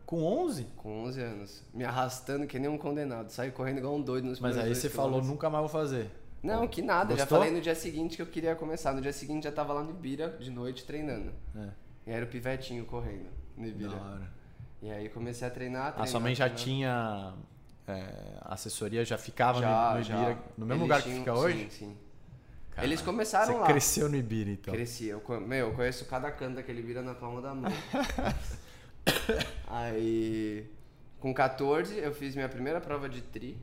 Com 0.05 0.21
11? 0.23 0.65
com 0.77 1.03
11 1.05 1.19
anos. 1.21 1.63
Me 1.73 1.83
arrastando 1.83 2.45
que 2.45 2.59
nem 2.59 2.69
um 2.69 2.77
condenado, 2.77 3.29
saí 3.31 3.49
correndo 3.51 3.79
igual 3.79 3.95
um 3.95 4.01
doido 4.01 4.25
nos 4.25 4.39
Mas 4.39 4.55
aí 4.57 4.73
você 4.75 4.87
falou, 4.87 5.09
quilômetros. 5.21 5.31
nunca 5.31 5.49
mais 5.49 5.61
vou 5.61 5.69
fazer. 5.69 6.11
Não, 6.45 6.67
que 6.67 6.81
nada, 6.81 7.15
já 7.15 7.23
Gostou? 7.23 7.39
falei 7.39 7.53
no 7.53 7.59
dia 7.61 7.75
seguinte 7.75 8.15
que 8.15 8.21
eu 8.21 8.27
queria 8.27 8.55
começar. 8.55 8.93
No 8.93 9.01
dia 9.01 9.11
seguinte 9.13 9.43
já 9.45 9.51
tava 9.51 9.73
lá 9.73 9.83
no 9.83 9.89
Ibira, 9.91 10.37
de 10.39 10.51
noite, 10.51 10.85
treinando. 10.85 11.31
É. 11.55 11.69
E 12.07 12.09
aí 12.11 12.15
era 12.17 12.25
o 12.25 12.27
pivetinho 12.27 12.85
correndo 12.85 13.27
no 13.57 13.65
Ibira. 13.67 14.31
E 14.81 14.91
aí 14.91 15.09
comecei 15.09 15.47
a 15.47 15.51
treinar, 15.51 15.87
A 15.87 15.91
treinar 15.91 16.07
sua 16.07 16.19
mãe 16.19 16.35
já 16.35 16.45
treinar. 16.45 16.63
tinha 16.63 17.33
é, 17.87 18.37
assessoria, 18.41 19.03
já 19.03 19.17
ficava 19.17 19.59
Já, 19.59 19.91
no, 19.91 19.97
no 19.97 20.03
já. 20.03 20.15
Ibira, 20.21 20.39
no 20.57 20.65
mesmo 20.65 20.73
Eles 20.73 20.81
lugar 20.83 21.01
que 21.01 21.09
tinham- 21.09 21.19
fica 21.19 21.33
hoje? 21.33 21.57
Sim, 21.63 21.69
sim. 21.69 21.97
Eles 22.77 23.01
começaram 23.01 23.53
você 23.53 23.59
lá. 23.61 23.65
cresceu 23.67 24.09
no 24.09 24.17
Ibira, 24.17 24.49
então. 24.51 24.73
Cresci. 24.73 25.05
Eu, 25.07 25.23
meu, 25.41 25.69
eu 25.69 25.73
conheço 25.73 26.05
cada 26.05 26.29
canto 26.29 26.55
daquele 26.55 26.81
Ibira 26.81 27.01
na 27.01 27.15
palma 27.15 27.41
da 27.41 27.55
mão. 27.55 27.71
Aí, 29.67 30.69
com 31.19 31.33
14, 31.33 31.97
eu 31.97 32.13
fiz 32.13 32.35
minha 32.35 32.49
primeira 32.49 32.79
prova 32.81 33.07
de 33.09 33.21
tri, 33.21 33.57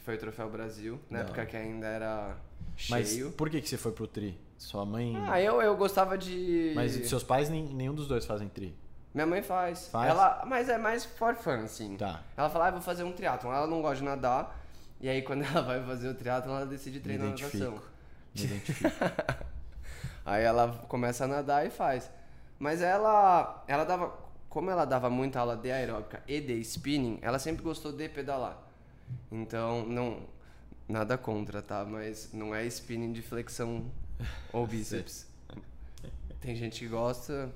que 0.00 0.04
foi 0.06 0.14
o 0.16 0.18
Troféu 0.18 0.48
Brasil, 0.48 0.98
na 1.10 1.18
Da 1.18 1.24
época 1.26 1.44
que 1.46 1.56
ainda 1.56 1.86
era 1.86 2.36
Mas 2.88 3.10
cheio. 3.10 3.30
por 3.32 3.50
que, 3.50 3.60
que 3.60 3.68
você 3.68 3.76
foi 3.76 3.92
pro 3.92 4.06
Tri? 4.06 4.38
Sua 4.56 4.84
mãe. 4.84 5.14
Ah, 5.28 5.40
eu, 5.40 5.60
eu 5.62 5.76
gostava 5.76 6.16
de... 6.18 6.72
Mas 6.74 6.92
seus 7.08 7.22
pais, 7.22 7.48
nem- 7.48 7.66
nenhum 7.74 7.94
dos 7.94 8.06
dois 8.08 8.24
fazem 8.26 8.48
Tri. 8.48 8.74
Minha 9.14 9.26
mãe 9.26 9.42
faz. 9.42 9.88
Faz? 9.88 10.08
Ela, 10.10 10.44
mas 10.46 10.68
é 10.68 10.78
mais 10.78 11.04
for 11.04 11.34
fun, 11.34 11.62
assim. 11.64 11.96
Tá. 11.96 12.22
Ela 12.36 12.48
fala, 12.48 12.68
ah, 12.68 12.70
vou 12.70 12.80
fazer 12.80 13.04
um 13.04 13.12
triatlon. 13.12 13.52
Ela 13.52 13.66
não 13.66 13.80
gosta 13.82 13.96
de 13.96 14.04
nadar, 14.04 14.58
E 15.00 15.08
aí 15.08 15.20
quando 15.22 15.42
ela 15.48 15.62
vai 15.62 15.82
fazer 15.84 16.08
o 16.08 16.14
triatlo, 16.14 16.50
ela 16.52 16.64
decide 16.66 17.00
treinar 17.00 17.28
natação. 17.28 17.48
identifico. 17.48 17.82
Me 18.34 18.44
identifico. 18.44 18.90
Aí 20.24 20.44
ela 20.44 20.68
começa 20.88 21.24
a 21.24 21.26
nadar 21.28 21.66
e 21.66 21.70
faz. 21.70 22.10
Mas 22.58 22.82
ela, 22.82 23.64
ela 23.66 23.84
dava, 23.84 24.14
como 24.48 24.70
ela 24.70 24.84
dava 24.84 25.08
muita 25.10 25.40
aula 25.40 25.56
de 25.56 25.70
aeróbica 25.72 26.22
e 26.28 26.40
de 26.40 26.60
spinning, 26.60 27.18
ela 27.22 27.38
sempre 27.38 27.62
gostou 27.64 27.90
de 27.90 28.08
pedalar. 28.08 28.56
Então, 29.30 29.86
não 29.86 30.22
nada 30.88 31.16
contra, 31.16 31.62
tá? 31.62 31.84
Mas 31.84 32.32
não 32.32 32.54
é 32.54 32.66
spinning 32.66 33.12
de 33.12 33.22
flexão 33.22 33.90
ou 34.52 34.66
bíceps. 34.66 35.28
Tem 36.40 36.54
gente 36.56 36.80
que 36.80 36.88
gosta. 36.88 37.52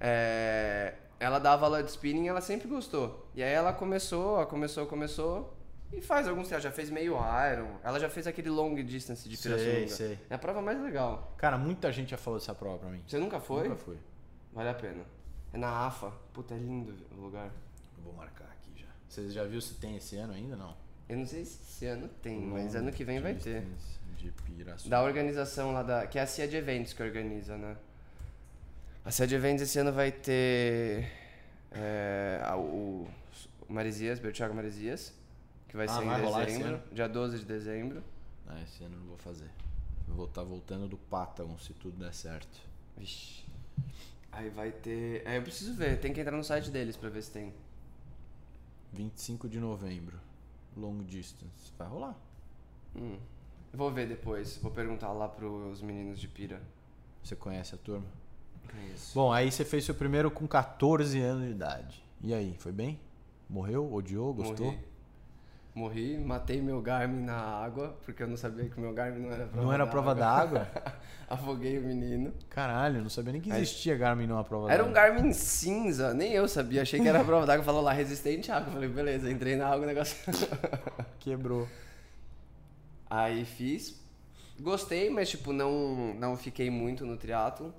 É, 0.00 0.94
ela 1.18 1.38
dava 1.38 1.66
aula 1.66 1.82
de 1.82 1.90
spinning 1.90 2.24
e 2.26 2.28
ela 2.28 2.40
sempre 2.40 2.68
gostou. 2.68 3.28
E 3.34 3.42
aí 3.42 3.52
ela 3.52 3.72
começou, 3.72 4.36
ela 4.36 4.46
começou, 4.46 4.86
começou 4.86 5.56
e 5.92 6.00
faz 6.00 6.28
alguns 6.28 6.46
triatlos. 6.46 6.64
Já 6.64 6.70
fez 6.70 6.90
meio 6.90 7.14
Iron. 7.14 7.76
Ela 7.82 7.98
já 7.98 8.08
fez 8.08 8.26
aquele 8.26 8.50
long 8.50 8.74
distance 8.84 9.28
de 9.28 9.36
Sei, 9.36 9.52
Pirassununga. 9.52 9.88
sei. 9.88 10.18
É 10.30 10.34
a 10.34 10.38
prova 10.38 10.60
mais 10.62 10.80
legal. 10.80 11.34
Cara, 11.38 11.56
muita 11.58 11.90
gente 11.92 12.10
já 12.10 12.18
falou 12.18 12.38
dessa 12.38 12.54
prova 12.54 12.78
pra 12.78 12.90
mim. 12.90 13.02
Você 13.06 13.18
nunca 13.18 13.40
foi? 13.40 13.68
Nunca 13.68 13.76
fui. 13.82 13.96
Vale 14.52 14.68
a 14.68 14.74
pena. 14.74 15.04
É 15.52 15.58
na 15.58 15.86
AFA. 15.86 16.12
Puta, 16.32 16.54
é 16.54 16.58
lindo 16.58 16.94
o 17.16 17.20
lugar. 17.20 17.50
Eu 17.96 18.04
vou 18.04 18.12
marcar. 18.12 18.47
Você 19.08 19.30
já 19.30 19.44
viu 19.44 19.60
se 19.60 19.74
tem 19.74 19.96
esse 19.96 20.16
ano 20.16 20.32
ainda 20.32 20.56
não? 20.56 20.76
Eu 21.08 21.16
não 21.16 21.26
sei 21.26 21.44
se 21.44 21.58
esse 21.62 21.86
ano 21.86 22.08
tem, 22.22 22.38
mas 22.38 22.74
ano 22.74 22.92
que 22.92 23.04
vem 23.04 23.20
vai 23.20 23.34
ter. 23.34 23.64
De. 24.18 24.32
Da 24.88 25.02
organização 25.02 25.72
lá 25.72 25.82
da. 25.82 26.06
Que 26.06 26.18
é 26.18 26.22
a 26.22 26.26
CIA 26.26 26.48
de 26.48 26.56
Eventos 26.56 26.92
que 26.92 27.02
organiza, 27.02 27.56
né? 27.56 27.76
A 29.04 29.10
CIA 29.10 29.26
de 29.26 29.34
Eventos 29.36 29.62
esse 29.62 29.78
ano 29.78 29.92
vai 29.92 30.12
ter. 30.12 31.10
É, 31.70 32.40
o, 32.56 33.06
o 33.68 33.72
Maresias, 33.72 34.18
Bertiago 34.18 34.54
Maresias, 34.54 35.14
que 35.68 35.76
vai 35.76 35.86
Ah, 35.86 35.92
ser 35.92 36.04
vai 36.04 36.20
em 36.20 36.46
dezembro, 36.46 36.82
dia 36.92 37.08
12 37.08 37.38
de 37.38 37.44
dezembro. 37.44 38.02
Ah, 38.46 38.60
esse 38.62 38.82
ano 38.84 38.96
eu 38.96 39.00
não 39.00 39.06
vou 39.06 39.18
fazer. 39.18 39.48
Eu 40.08 40.14
vou 40.14 40.26
estar 40.26 40.42
voltando 40.42 40.88
do 40.88 40.96
Patagon 40.96 41.56
se 41.58 41.72
tudo 41.74 41.96
der 41.98 42.12
certo. 42.12 42.60
Vixe. 42.96 43.44
Aí 44.32 44.50
vai 44.50 44.72
ter. 44.72 45.22
É, 45.26 45.38
eu 45.38 45.42
preciso 45.42 45.74
ver, 45.74 45.98
tem 46.00 46.12
que 46.12 46.20
entrar 46.20 46.36
no 46.36 46.44
site 46.44 46.70
deles 46.70 46.96
pra 46.96 47.08
ver 47.08 47.22
se 47.22 47.30
tem. 47.30 47.52
25 48.92 49.48
de 49.48 49.58
novembro. 49.60 50.18
Long 50.76 51.02
distance. 51.02 51.72
Vai 51.76 51.88
rolar. 51.88 52.16
Hum. 52.96 53.18
Vou 53.72 53.90
ver 53.90 54.08
depois, 54.08 54.56
vou 54.62 54.70
perguntar 54.70 55.12
lá 55.12 55.28
pros 55.28 55.82
meninos 55.82 56.18
de 56.18 56.26
Pira. 56.26 56.60
Você 57.22 57.36
conhece 57.36 57.74
a 57.74 57.78
turma? 57.78 58.06
Conheço. 58.70 59.14
Bom, 59.14 59.32
aí 59.32 59.50
você 59.50 59.64
fez 59.64 59.84
seu 59.84 59.94
primeiro 59.94 60.30
com 60.30 60.46
14 60.46 61.20
anos 61.20 61.44
de 61.44 61.50
idade. 61.50 62.02
E 62.22 62.32
aí, 62.32 62.56
foi 62.58 62.72
bem? 62.72 62.98
Morreu? 63.48 63.92
Odiou? 63.92 64.32
Gostou? 64.34 64.72
Morri. 64.72 64.78
Morri, 65.78 66.18
matei 66.18 66.60
meu 66.60 66.80
Garmin 66.82 67.22
na 67.24 67.36
água, 67.36 67.96
porque 68.04 68.22
eu 68.22 68.26
não 68.26 68.36
sabia 68.36 68.68
que 68.68 68.76
o 68.76 68.80
meu 68.80 68.92
Garmin 68.92 69.20
não 69.26 69.32
era 69.32 69.46
prova 69.46 69.62
Não 69.64 69.72
era 69.72 69.84
da 69.84 69.90
prova 69.90 70.10
água. 70.10 70.20
da 70.20 70.30
água? 70.30 70.68
Afoguei 71.30 71.78
o 71.78 71.82
menino. 71.82 72.32
Caralho, 72.50 72.96
eu 72.98 73.02
não 73.02 73.10
sabia 73.10 73.32
nem 73.32 73.40
que 73.40 73.52
Aí- 73.52 73.62
existia 73.62 73.96
Garmin 73.96 74.26
numa 74.26 74.42
prova 74.42 74.72
Era 74.72 74.82
um 74.84 74.92
d'água. 74.92 75.14
Garmin 75.16 75.32
cinza, 75.32 76.12
nem 76.14 76.32
eu 76.32 76.48
sabia, 76.48 76.82
achei 76.82 76.98
que 77.00 77.06
era 77.06 77.22
prova 77.22 77.46
d'água. 77.46 77.64
Falou 77.64 77.80
lá, 77.82 77.92
resistente 77.92 78.50
à 78.50 78.56
água. 78.56 78.72
Falei, 78.72 78.88
beleza, 78.88 79.30
entrei 79.30 79.54
na 79.54 79.68
água, 79.68 79.84
o 79.84 79.86
negócio. 79.86 80.16
Quebrou. 81.20 81.68
Aí 83.08 83.44
fiz. 83.44 84.00
Gostei, 84.60 85.08
mas 85.10 85.28
tipo, 85.30 85.52
não, 85.52 86.14
não 86.14 86.36
fiquei 86.36 86.70
muito 86.70 87.06
no 87.06 87.16
triatlo. 87.16 87.72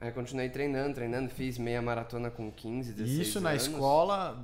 Aí 0.00 0.12
continuei 0.12 0.48
treinando, 0.50 0.94
treinando, 0.94 1.28
fiz 1.30 1.58
meia 1.58 1.80
maratona 1.82 2.30
com 2.30 2.50
15, 2.52 2.92
16 2.92 3.18
E 3.18 3.22
isso 3.22 3.40
na 3.40 3.50
anos. 3.50 3.62
escola, 3.66 4.38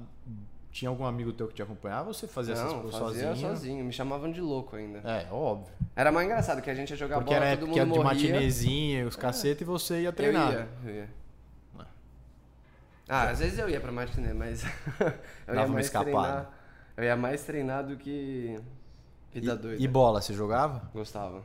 tinha 0.71 0.89
algum 0.89 1.05
amigo 1.05 1.33
teu 1.33 1.49
que 1.49 1.55
te 1.55 1.63
acompanhava 1.63 2.09
ou 2.09 2.15
você 2.15 2.27
fazia 2.29 2.55
essas 2.55 2.73
Não, 2.73 2.81
coisas 2.83 3.01
fazia 3.01 3.29
sozinho? 3.29 3.49
sozinho. 3.49 3.85
Me 3.85 3.93
chamavam 3.93 4.31
de 4.31 4.41
louco 4.41 4.77
ainda. 4.77 4.99
É, 5.01 5.27
óbvio. 5.31 5.73
Era 5.97 6.13
mais 6.13 6.27
engraçado, 6.27 6.63
que 6.63 6.71
a 6.71 6.75
gente 6.75 6.91
ia 6.91 6.97
jogar 6.97 7.17
Porque 7.17 7.35
bola, 7.35 7.45
era 7.47 7.57
todo 7.57 7.69
mundo 7.69 7.79
de 7.81 7.85
morria. 7.87 8.05
matinezinha, 8.05 9.07
os 9.07 9.17
cacete, 9.17 9.63
e 9.63 9.65
você 9.67 10.03
ia 10.03 10.13
treinar. 10.13 10.53
Eu 10.53 10.59
ia, 10.61 10.69
eu 10.85 10.95
ia. 10.95 11.09
Ah. 11.79 11.85
Ah, 13.09 13.31
às 13.31 13.39
vezes 13.41 13.59
eu 13.59 13.69
ia 13.69 13.81
pra 13.81 13.91
matinê, 13.91 14.33
mas 14.33 14.63
eu 15.47 15.55
Dava 15.55 15.61
ia 15.63 15.69
mais 15.69 15.87
escapada. 15.87 16.11
treinar. 16.13 16.51
Eu 16.97 17.05
ia 17.05 17.17
mais 17.17 17.43
treinar 17.43 17.85
do 17.87 17.97
que 17.97 18.61
vida 19.33 19.53
E, 19.53 19.57
doida. 19.57 19.83
e 19.83 19.89
bola, 19.89 20.21
você 20.21 20.33
jogava? 20.35 20.89
Gostava. 20.95 21.43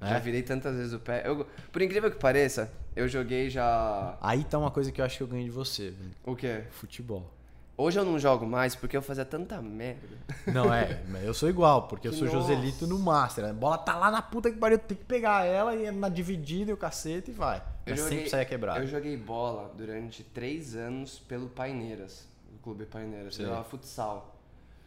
É? 0.00 0.08
Já 0.10 0.18
virei 0.18 0.42
tantas 0.42 0.74
vezes 0.76 0.92
o 0.92 0.98
pé. 0.98 1.22
Eu, 1.24 1.46
por 1.72 1.80
incrível 1.82 2.10
que 2.10 2.18
pareça, 2.18 2.70
eu 2.94 3.06
joguei 3.08 3.48
já. 3.48 4.16
Aí 4.20 4.42
tá 4.44 4.58
uma 4.58 4.70
coisa 4.70 4.90
que 4.90 5.00
eu 5.00 5.04
acho 5.04 5.16
que 5.18 5.22
eu 5.22 5.26
ganhei 5.26 5.44
de 5.44 5.50
você, 5.50 5.90
velho. 5.90 6.10
O 6.24 6.34
quê? 6.36 6.64
Futebol. 6.70 7.30
Hoje 7.78 7.98
eu 7.98 8.04
não 8.06 8.18
jogo 8.18 8.46
mais 8.46 8.74
porque 8.74 8.96
eu 8.96 9.02
fazia 9.02 9.24
tanta 9.24 9.60
merda. 9.60 10.16
Não, 10.46 10.72
é, 10.72 11.02
mas 11.08 11.24
eu 11.24 11.34
sou 11.34 11.46
igual, 11.48 11.86
porque 11.88 12.08
eu 12.08 12.12
sou 12.12 12.26
nossa. 12.26 12.38
Joselito 12.38 12.86
no 12.86 12.98
Master. 12.98 13.44
A 13.44 13.52
bola 13.52 13.76
tá 13.76 13.94
lá 13.96 14.10
na 14.10 14.22
puta 14.22 14.50
que 14.50 14.56
pariu, 14.56 14.78
tem 14.78 14.96
que 14.96 15.04
pegar 15.04 15.44
ela 15.44 15.74
e 15.74 15.84
é 15.84 15.92
na 15.92 16.08
dividida 16.08 16.70
e 16.70 16.74
o 16.74 16.76
cacete 16.76 17.30
e 17.30 17.34
vai. 17.34 17.62
Mas 17.86 18.00
sempre 18.00 18.30
saia 18.30 18.46
quebrado. 18.46 18.80
Eu 18.80 18.86
joguei 18.86 19.14
bola 19.16 19.70
durante 19.76 20.24
três 20.24 20.74
anos 20.74 21.18
pelo 21.18 21.48
Paineiras, 21.48 22.26
o 22.54 22.58
Clube 22.62 22.86
Paineiras. 22.86 23.38
Eu 23.38 23.44
jogava 23.44 23.64
futsal. 23.64 24.34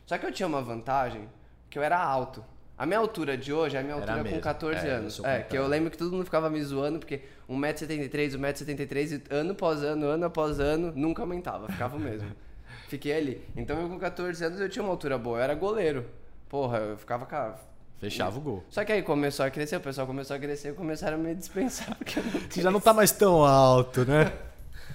Só 0.07 0.17
que 0.17 0.25
eu 0.25 0.31
tinha 0.31 0.47
uma 0.47 0.61
vantagem, 0.61 1.29
que 1.69 1.77
eu 1.77 1.83
era 1.83 2.01
alto. 2.01 2.43
A 2.75 2.85
minha 2.87 2.97
altura 2.97 3.37
de 3.37 3.53
hoje 3.53 3.77
é 3.77 3.81
a 3.81 3.83
minha 3.83 3.93
altura 3.95 4.17
com 4.17 4.23
mesmo. 4.23 4.41
14 4.41 4.79
É, 4.79 4.89
eu 4.89 4.95
anos. 4.95 5.19
É, 5.23 5.43
que 5.43 5.55
eu 5.55 5.67
lembro 5.67 5.91
que 5.91 5.97
todo 5.97 6.11
mundo 6.11 6.25
ficava 6.25 6.49
me 6.49 6.63
zoando, 6.63 6.97
porque 6.97 7.21
1,73m, 7.47 8.39
1,73m, 8.39 9.21
e 9.29 9.33
ano 9.35 9.51
após 9.51 9.83
ano, 9.83 10.07
ano 10.07 10.25
após 10.25 10.59
ano, 10.59 10.91
nunca 10.95 11.21
aumentava, 11.21 11.67
ficava 11.67 11.95
o 11.95 11.99
mesmo. 11.99 12.27
Fiquei 12.87 13.13
ali. 13.13 13.41
Então 13.55 13.79
eu 13.79 13.89
com 13.89 13.99
14 13.99 14.43
anos 14.43 14.59
eu 14.59 14.69
tinha 14.69 14.83
uma 14.83 14.91
altura 14.91 15.17
boa, 15.17 15.39
eu 15.39 15.43
era 15.43 15.55
goleiro. 15.55 16.05
Porra, 16.47 16.77
eu 16.79 16.97
ficava 16.97 17.25
com 17.25 17.35
a... 17.35 17.55
Fechava 17.99 18.37
o 18.37 18.41
gol. 18.41 18.63
Só 18.69 18.85
que 18.85 18.93
aí 18.93 19.01
começou 19.03 19.45
a 19.45 19.49
crescer, 19.51 19.75
o 19.75 19.81
pessoal 19.81 20.07
começou 20.07 20.35
a 20.35 20.39
crescer 20.39 20.69
e 20.69 20.73
começaram 20.73 21.17
a 21.17 21.19
me 21.19 21.35
dispensar, 21.35 21.95
porque 21.97 22.19
Você 22.49 22.61
já 22.63 22.71
não 22.71 22.79
tá 22.79 22.93
mais 22.93 23.11
tão 23.11 23.43
alto, 23.43 24.05
né? 24.05 24.31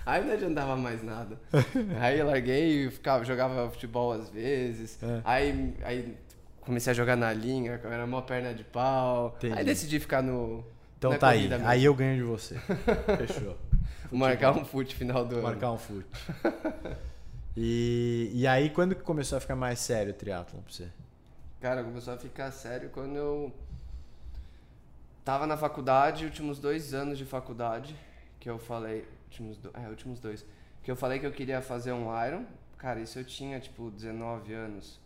Aí 0.07 0.23
não 0.23 0.35
adiantava 0.35 0.77
mais 0.77 1.03
nada. 1.03 1.39
aí 1.99 2.19
eu 2.19 2.27
larguei 2.27 2.85
e 2.85 2.91
ficava, 2.91 3.25
jogava 3.25 3.71
futebol 3.71 4.13
às 4.13 4.29
vezes. 4.29 5.03
É. 5.03 5.21
Aí, 5.25 5.75
aí 5.83 6.15
comecei 6.61 6.91
a 6.91 6.95
jogar 6.95 7.17
na 7.17 7.33
linha, 7.33 7.81
era 7.83 8.05
uma 8.05 8.21
perna 8.21 8.53
de 8.53 8.65
pau. 8.65 9.35
Entendi. 9.39 9.59
Aí 9.59 9.65
decidi 9.65 9.99
ficar 9.99 10.23
no. 10.23 10.65
Então 10.99 11.17
tá 11.17 11.29
aí. 11.29 11.49
mesmo. 11.49 11.67
Aí 11.67 11.85
eu 11.85 11.95
ganho 11.95 12.17
de 12.17 12.23
você. 12.23 12.55
Fechou. 13.17 13.57
Marcar 14.13 14.57
um 14.57 14.65
fute 14.65 14.95
final 14.95 15.25
do 15.25 15.37
ano. 15.37 15.43
Marcar 15.43 15.73
um 15.73 15.79
fute. 15.79 16.07
E, 17.57 18.31
e 18.35 18.47
aí, 18.47 18.71
quando 18.71 18.95
que 18.95 19.03
começou 19.03 19.39
a 19.39 19.41
ficar 19.41 19.55
mais 19.55 19.79
sério 19.79 20.13
o 20.13 20.17
triatlon 20.17 20.61
pra 20.61 20.73
você? 20.73 20.89
Cara, 21.61 21.85
começou 21.85 22.15
a 22.15 22.19
ficar 22.19 22.51
sério 22.51 22.91
quando 22.91 23.17
eu 23.17 23.55
tava 25.25 25.47
na 25.47 25.57
faculdade, 25.57 26.25
últimos 26.25 26.59
dois 26.59 26.93
anos 26.93 27.17
de 27.17 27.25
faculdade, 27.25 27.97
que 28.41 28.51
eu 28.51 28.59
falei. 28.59 29.07
Últimos 29.27 29.57
do, 29.59 29.71
é, 29.75 29.89
últimos 29.89 30.21
dois. 30.21 30.45
Que 30.83 30.91
eu 30.91 30.97
falei 30.97 31.19
que 31.19 31.27
eu 31.27 31.33
queria 31.33 31.63
fazer 31.63 31.93
um 31.93 32.07
Iron. 32.27 32.45
Cara, 32.77 33.01
isso 33.01 33.19
eu 33.19 33.25
tinha, 33.25 33.59
tipo, 33.59 33.91
19 33.91 34.53
anos. 34.53 35.01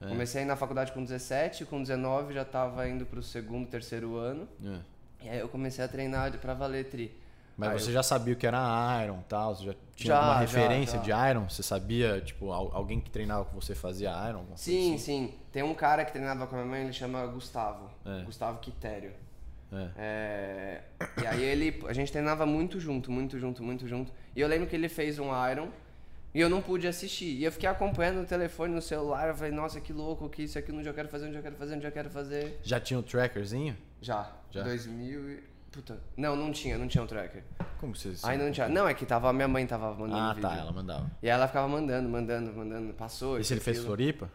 É. 0.00 0.08
Comecei 0.08 0.44
na 0.44 0.56
faculdade 0.56 0.92
com 0.92 1.02
17, 1.04 1.66
com 1.66 1.82
19 1.82 2.32
já 2.32 2.44
tava 2.44 2.88
indo 2.88 3.04
pro 3.04 3.22
segundo, 3.22 3.68
terceiro 3.68 4.16
ano. 4.16 4.48
É. 4.64 4.80
E 5.26 5.28
aí 5.28 5.38
eu 5.38 5.48
comecei 5.48 5.84
a 5.84 5.88
treinar 5.88 6.32
pra 6.38 6.54
valer 6.54 6.88
tri. 6.88 7.14
Mas 7.60 7.70
Aí 7.72 7.78
você 7.80 7.90
eu- 7.90 7.94
já 7.94 8.02
sabia 8.02 8.32
o 8.34 8.36
que 8.36 8.46
era 8.46 9.02
Iron 9.04 9.18
e 9.20 9.24
tal? 9.28 9.54
Você 9.54 9.64
já 9.66 9.74
tinha 9.94 10.06
Já, 10.14 10.16
alguma 10.18 10.34
já, 10.34 10.40
referência 10.40 10.98
já. 10.98 11.04
de 11.24 11.30
Iron? 11.30 11.48
Você 11.48 11.62
sabia, 11.62 12.20
tipo, 12.22 12.50
al- 12.50 12.70
alguém 12.74 12.98
que 13.00 13.10
treinava 13.10 13.44
com 13.44 13.60
você 13.60 13.74
fazia 13.74 14.10
Iron? 14.28 14.44
Sim, 14.56 14.94
assim? 14.94 14.98
sim. 14.98 15.34
Tem 15.52 15.62
um 15.62 15.74
cara 15.74 16.04
que 16.04 16.12
treinava 16.12 16.46
com 16.46 16.56
a 16.56 16.58
minha 16.60 16.70
mãe, 16.70 16.82
ele 16.84 16.92
chama 16.92 17.24
Gustavo. 17.26 17.90
É. 18.06 18.22
Gustavo 18.24 18.58
Quitério. 18.60 19.12
É. 19.72 19.88
É, 19.96 20.80
e 21.22 21.26
aí 21.26 21.42
ele, 21.44 21.84
a 21.86 21.92
gente 21.92 22.10
treinava 22.10 22.44
muito 22.46 22.80
junto, 22.80 23.10
muito 23.12 23.38
junto, 23.38 23.62
muito 23.62 23.86
junto. 23.86 24.10
E 24.34 24.40
eu 24.40 24.48
lembro 24.48 24.66
que 24.66 24.74
ele 24.74 24.88
fez 24.88 25.18
um 25.18 25.28
Iron 25.50 25.68
e 26.34 26.40
eu 26.40 26.48
não 26.48 26.60
pude 26.62 26.88
assistir. 26.88 27.36
E 27.36 27.44
eu 27.44 27.52
fiquei 27.52 27.68
acompanhando 27.68 28.16
no 28.20 28.26
telefone, 28.26 28.74
no 28.74 28.82
celular. 28.82 29.28
Eu 29.28 29.34
falei, 29.36 29.52
nossa, 29.52 29.80
que 29.80 29.92
louco, 29.92 30.28
que 30.28 30.42
isso 30.44 30.58
aqui, 30.58 30.72
onde 30.72 30.88
eu 30.88 30.94
quero 30.94 31.08
fazer, 31.08 31.26
onde 31.26 31.36
eu 31.36 31.42
quero 31.42 31.56
fazer, 31.56 31.74
onde 31.76 31.86
eu 31.86 31.92
quero 31.92 32.10
fazer. 32.10 32.58
Já 32.64 32.80
tinha 32.80 32.98
o 32.98 33.02
trackerzinho? 33.02 33.76
Já. 34.00 34.32
Já? 34.50 34.62
2000 34.64 35.30
e... 35.30 35.49
Puta. 35.72 35.98
Não, 36.16 36.34
não 36.34 36.50
tinha, 36.50 36.76
não 36.76 36.88
tinha 36.88 37.02
um 37.02 37.06
tracker. 37.06 37.42
Como 37.78 37.92
que 37.92 37.98
você... 38.00 38.14
Aí 38.26 38.36
não 38.36 38.50
tinha. 38.50 38.68
Não, 38.68 38.88
é 38.88 38.92
que 38.94 39.06
tava, 39.06 39.32
minha 39.32 39.46
mãe 39.46 39.66
tava 39.66 39.94
mandando 39.94 40.20
Ah, 40.20 40.34
vídeo. 40.34 40.48
tá, 40.48 40.56
ela 40.56 40.72
mandava. 40.72 41.10
E 41.22 41.26
aí 41.26 41.30
ela 41.32 41.46
ficava 41.46 41.68
mandando, 41.68 42.08
mandando, 42.08 42.52
mandando. 42.52 42.92
Passou. 42.94 43.38
E 43.38 43.44
se 43.44 43.52
ele 43.54 43.60
fez 43.60 43.76
aquilo. 43.76 43.86
Floripa? 43.94 44.30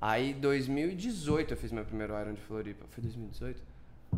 Aí 0.00 0.34
2018 0.34 1.54
eu 1.54 1.56
fiz 1.56 1.72
meu 1.72 1.84
primeiro 1.84 2.12
Iron 2.20 2.34
de 2.34 2.40
Floripa. 2.42 2.84
Foi 2.90 3.02
2018? 3.02 3.62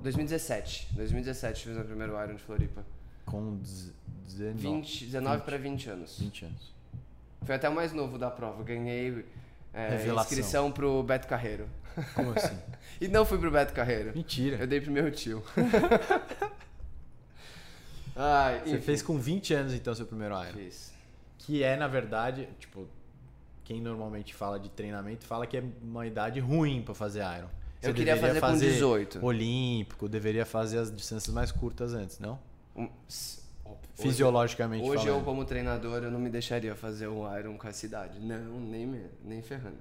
2017. 0.02 0.88
2017 0.94 1.60
eu 1.60 1.64
fiz 1.68 1.76
meu 1.76 1.84
primeiro 1.84 2.12
Iron 2.24 2.34
de 2.34 2.42
Floripa. 2.42 2.84
Com 3.24 3.56
dez- 3.58 3.92
19, 4.26 4.58
20, 4.58 5.04
19 5.06 5.36
20. 5.36 5.44
para 5.44 5.58
20 5.58 5.90
anos. 5.90 6.18
20 6.18 6.44
anos. 6.44 6.74
Foi 7.42 7.54
até 7.54 7.68
o 7.68 7.74
mais 7.74 7.92
novo 7.92 8.18
da 8.18 8.30
prova. 8.30 8.62
Ganhei 8.64 9.24
é, 9.72 10.06
inscrição 10.08 10.72
pro 10.72 11.02
Beto 11.02 11.26
Carreiro. 11.28 11.68
Como 12.14 12.32
assim? 12.36 12.56
E 13.00 13.06
não 13.06 13.24
fui 13.24 13.38
pro 13.38 13.48
Beto 13.48 13.72
Carreiro. 13.72 14.10
Mentira. 14.12 14.56
Eu 14.56 14.66
dei 14.66 14.80
pro 14.80 14.90
meu 14.90 15.08
tio. 15.12 15.40
Ai, 18.16 18.60
Você 18.64 18.70
enfim. 18.74 18.80
fez 18.82 19.02
com 19.02 19.16
20 19.18 19.54
anos, 19.54 19.72
então, 19.74 19.94
seu 19.94 20.04
primeiro 20.06 20.34
Iron. 20.42 20.52
Fiz. 20.52 20.92
Que 21.38 21.62
é, 21.62 21.76
na 21.76 21.86
verdade, 21.86 22.48
tipo... 22.58 22.88
quem 23.64 23.80
normalmente 23.80 24.34
fala 24.34 24.58
de 24.58 24.68
treinamento 24.68 25.24
fala 25.24 25.46
que 25.46 25.56
é 25.56 25.62
uma 25.82 26.06
idade 26.06 26.40
ruim 26.40 26.82
pra 26.82 26.94
fazer 26.94 27.20
Iron. 27.20 27.48
Eu 27.80 27.94
queria 27.94 28.14
deveria 28.16 28.40
fazer 28.40 28.64
com 28.64 28.72
18. 28.72 29.24
Olímpico, 29.24 30.08
deveria 30.08 30.44
fazer 30.44 30.78
as 30.78 30.90
distâncias 30.94 31.32
mais 31.32 31.52
curtas 31.52 31.94
antes, 31.94 32.18
não? 32.18 32.36
Um- 32.74 32.88
s- 33.08 33.40
óbvio. 33.64 33.88
Fisiologicamente 33.94 34.82
Hoje 34.84 35.06
eu, 35.06 35.12
falando. 35.12 35.24
como 35.24 35.44
treinador, 35.44 36.02
eu 36.02 36.10
não 36.10 36.18
me 36.18 36.28
deixaria 36.28 36.74
fazer 36.74 37.06
um 37.06 37.38
Iron 37.38 37.56
com 37.56 37.68
a 37.68 37.72
cidade. 37.72 38.18
Não, 38.18 38.58
nem, 38.58 39.04
nem 39.24 39.40
ferrando. 39.42 39.78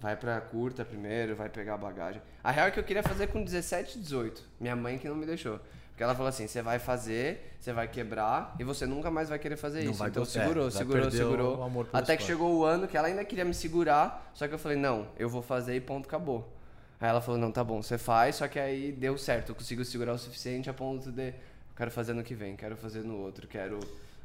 Vai 0.00 0.16
pra 0.16 0.40
curta 0.40 0.84
primeiro, 0.84 1.36
vai 1.36 1.48
pegar 1.48 1.74
a 1.74 1.78
bagagem. 1.78 2.22
A 2.42 2.50
real 2.50 2.68
é 2.68 2.70
que 2.70 2.80
eu 2.80 2.84
queria 2.84 3.02
fazer 3.02 3.26
com 3.26 3.44
17, 3.44 3.98
18. 3.98 4.42
Minha 4.58 4.74
mãe 4.74 4.98
que 4.98 5.06
não 5.08 5.14
me 5.14 5.26
deixou. 5.26 5.60
Porque 5.90 6.02
ela 6.02 6.14
falou 6.14 6.30
assim: 6.30 6.46
você 6.46 6.62
vai 6.62 6.78
fazer, 6.78 7.54
você 7.60 7.74
vai 7.74 7.86
quebrar 7.86 8.56
e 8.58 8.64
você 8.64 8.86
nunca 8.86 9.10
mais 9.10 9.28
vai 9.28 9.38
querer 9.38 9.58
fazer 9.58 9.84
Não 9.84 9.90
isso. 9.90 9.98
vai 9.98 10.08
então 10.08 10.22
gostar, 10.22 10.40
segurou, 10.40 10.70
segurou, 10.70 11.10
segurou. 11.10 11.88
Até 11.92 12.16
que 12.16 12.22
chegou 12.22 12.58
o 12.58 12.64
ano 12.64 12.88
que 12.88 12.96
ela 12.96 13.08
ainda 13.08 13.22
queria 13.22 13.44
me 13.44 13.52
segurar, 13.52 14.30
só 14.32 14.48
que 14.48 14.54
eu 14.54 14.58
falei: 14.58 14.78
não, 14.78 15.08
eu 15.18 15.28
vou 15.28 15.42
fazer 15.42 15.76
e 15.76 15.80
ponto, 15.80 16.06
acabou. 16.06 16.50
Aí 16.98 17.06
ela 17.06 17.20
falou: 17.20 17.38
não, 17.38 17.52
tá 17.52 17.62
bom, 17.62 17.82
você 17.82 17.98
faz, 17.98 18.36
só 18.36 18.48
que 18.48 18.58
aí 18.58 18.92
deu 18.92 19.18
certo. 19.18 19.50
Eu 19.50 19.54
consigo 19.54 19.84
segurar 19.84 20.14
o 20.14 20.18
suficiente 20.18 20.70
a 20.70 20.72
ponto 20.72 21.12
de. 21.12 21.34
Quero 21.76 21.90
fazer 21.90 22.14
no 22.14 22.22
que 22.22 22.34
vem, 22.34 22.56
quero 22.56 22.78
fazer 22.78 23.02
no 23.04 23.18
outro, 23.18 23.46
quero. 23.46 23.78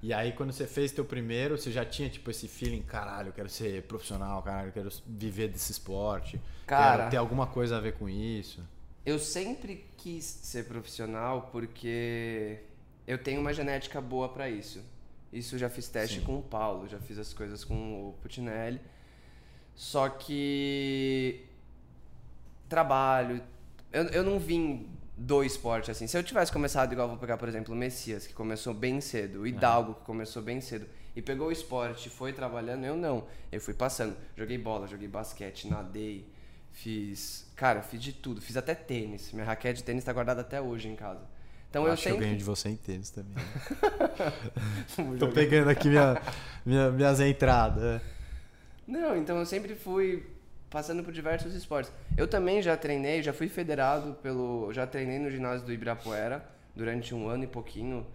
E 0.05 0.13
aí, 0.13 0.33
quando 0.33 0.53
você 0.53 0.67
fez 0.67 0.91
teu 0.91 1.03
primeiro, 1.03 1.57
você 1.57 1.71
já 1.71 1.83
tinha, 1.83 2.07
tipo, 2.07 2.29
esse 2.29 2.47
feeling, 2.47 2.83
caralho, 2.83 3.29
eu 3.29 3.33
quero 3.33 3.49
ser 3.49 3.81
profissional, 3.87 4.39
caralho, 4.43 4.67
eu 4.67 4.71
quero 4.71 4.89
viver 5.03 5.47
desse 5.47 5.71
esporte. 5.71 6.39
Cara. 6.67 6.97
Quero 6.97 7.09
ter 7.09 7.17
alguma 7.17 7.47
coisa 7.47 7.77
a 7.77 7.79
ver 7.79 7.93
com 7.93 8.07
isso. 8.07 8.63
Eu 9.03 9.17
sempre 9.17 9.83
quis 9.97 10.23
ser 10.23 10.67
profissional 10.67 11.49
porque 11.51 12.59
eu 13.07 13.17
tenho 13.17 13.41
uma 13.41 13.51
genética 13.51 13.99
boa 13.99 14.29
pra 14.29 14.47
isso. 14.47 14.79
Isso 15.33 15.55
eu 15.55 15.59
já 15.59 15.71
fiz 15.71 15.87
teste 15.87 16.19
Sim. 16.19 16.23
com 16.23 16.37
o 16.37 16.43
Paulo, 16.43 16.87
já 16.87 16.99
fiz 16.99 17.17
as 17.17 17.33
coisas 17.33 17.63
com 17.63 18.09
o 18.09 18.13
Putinelli. 18.21 18.79
Só 19.73 20.07
que 20.07 21.47
trabalho, 22.69 23.41
eu, 23.91 24.03
eu 24.09 24.23
não 24.23 24.37
vim 24.37 24.87
do 25.17 25.43
esporte 25.43 25.89
assim. 25.91 26.07
Se 26.07 26.17
eu 26.17 26.23
tivesse 26.23 26.51
começado 26.51 26.91
igual 26.91 27.07
vou 27.07 27.17
pegar, 27.17 27.37
por 27.37 27.47
exemplo, 27.47 27.73
o 27.73 27.77
Messias, 27.77 28.27
que 28.27 28.33
começou 28.33 28.73
bem 28.73 28.99
cedo, 28.99 29.41
o 29.41 29.47
Hidalgo, 29.47 29.93
que 29.95 30.03
começou 30.05 30.41
bem 30.41 30.59
cedo, 30.61 30.85
e 31.15 31.21
pegou 31.21 31.47
o 31.47 31.51
esporte 31.51 32.07
e 32.07 32.11
foi 32.11 32.33
trabalhando, 32.33 32.83
eu 32.85 32.97
não. 32.97 33.25
Eu 33.51 33.61
fui 33.61 33.73
passando. 33.73 34.15
Joguei 34.37 34.57
bola, 34.57 34.87
joguei 34.87 35.07
basquete, 35.07 35.67
nadei, 35.69 36.27
fiz. 36.73 37.45
Cara, 37.55 37.81
fiz 37.81 38.01
de 38.01 38.11
tudo. 38.11 38.41
Fiz 38.41 38.57
até 38.57 38.75
tênis. 38.75 39.31
Minha 39.31 39.45
raquete 39.45 39.77
de 39.77 39.83
tênis 39.85 40.03
tá 40.03 40.11
guardada 40.11 40.41
até 40.41 40.59
hoje 40.59 40.89
em 40.89 40.95
casa. 40.95 41.21
Então 41.69 41.85
eu, 41.85 41.93
Acho 41.93 42.03
que 42.03 42.09
sempre. 42.09 42.23
eu 42.23 42.27
ganho 42.27 42.37
de 42.37 42.43
você 42.43 42.69
em 42.69 42.75
tênis 42.75 43.09
também. 43.09 43.33
Tô 45.19 45.27
pegando 45.29 45.69
aqui 45.69 45.89
minha, 45.89 46.21
minha- 46.65 46.91
minhas 46.91 47.19
entradas. 47.19 47.83
é. 47.83 48.01
Não, 48.87 49.17
então 49.17 49.37
eu 49.39 49.45
sempre 49.45 49.73
fui 49.75 50.25
passando 50.69 51.03
por 51.03 51.13
diversos 51.13 51.53
esportes. 51.53 51.91
Eu 52.17 52.27
também 52.27 52.61
já 52.61 52.75
treinei, 52.77 53.21
já 53.23 53.33
fui 53.33 53.47
federado 53.47 54.13
pelo. 54.21 54.71
Já 54.73 54.85
treinei 54.85 55.19
no 55.19 55.29
ginásio 55.29 55.65
do 55.65 55.71
Ibirapuera 55.73 56.45
durante 56.75 57.13
um 57.15 57.27
ano 57.27 57.43
e 57.43 57.47
pouquinho. 57.47 58.05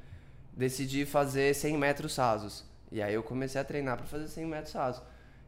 Decidi 0.52 1.06
fazer 1.06 1.54
100 1.54 1.78
metros 1.78 2.16
rasos. 2.16 2.64
E 2.92 3.00
aí 3.00 3.14
eu 3.14 3.22
comecei 3.22 3.60
a 3.60 3.64
treinar 3.64 3.96
para 3.96 4.06
fazer 4.06 4.28
100 4.28 4.46
metros 4.46 4.74
rasos. 4.74 5.02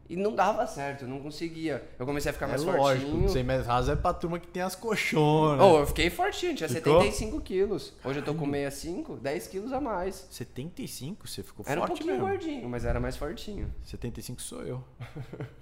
E 0.09 0.17
não 0.17 0.35
dava 0.35 0.67
certo, 0.67 1.03
eu 1.03 1.09
não 1.09 1.21
conseguia. 1.21 1.83
Eu 1.99 2.05
comecei 2.05 2.31
a 2.31 2.33
ficar 2.33 2.47
É 2.47 2.49
mais 2.51 2.63
lógico, 2.63 3.07
fortinho. 3.11 3.29
100 3.29 3.45
metros 3.45 3.67
rasos 3.67 3.91
é 3.91 3.97
pra 3.97 4.13
turma 4.13 4.39
que 4.39 4.47
tem 4.47 4.63
as 4.63 4.75
coxonas. 4.75 5.65
Oh, 5.65 5.79
eu 5.79 5.87
fiquei 5.87 6.11
fortinho, 6.11 6.55
tinha 6.55 6.69
Ficou? 6.69 7.01
75 7.01 7.41
quilos. 7.41 7.95
Hoje 8.05 8.19
eu 8.19 8.25
tô 8.25 8.35
com 8.35 8.45
65, 8.45 9.17
10 9.17 9.47
quilos 9.47 9.73
a 9.73 9.81
mais. 9.81 10.27
75? 10.31 11.27
Você 11.27 11.43
ficou 11.43 11.65
Era 11.69 11.81
um 11.81 11.87
forte 11.87 11.99
pouquinho 12.05 12.15
mesmo. 12.21 12.29
gordinho, 12.29 12.69
mas 12.69 12.85
era 12.85 13.01
mais 13.01 13.17
fortinho. 13.17 13.73
75 13.85 14.43
sou 14.43 14.63
eu. 14.63 14.85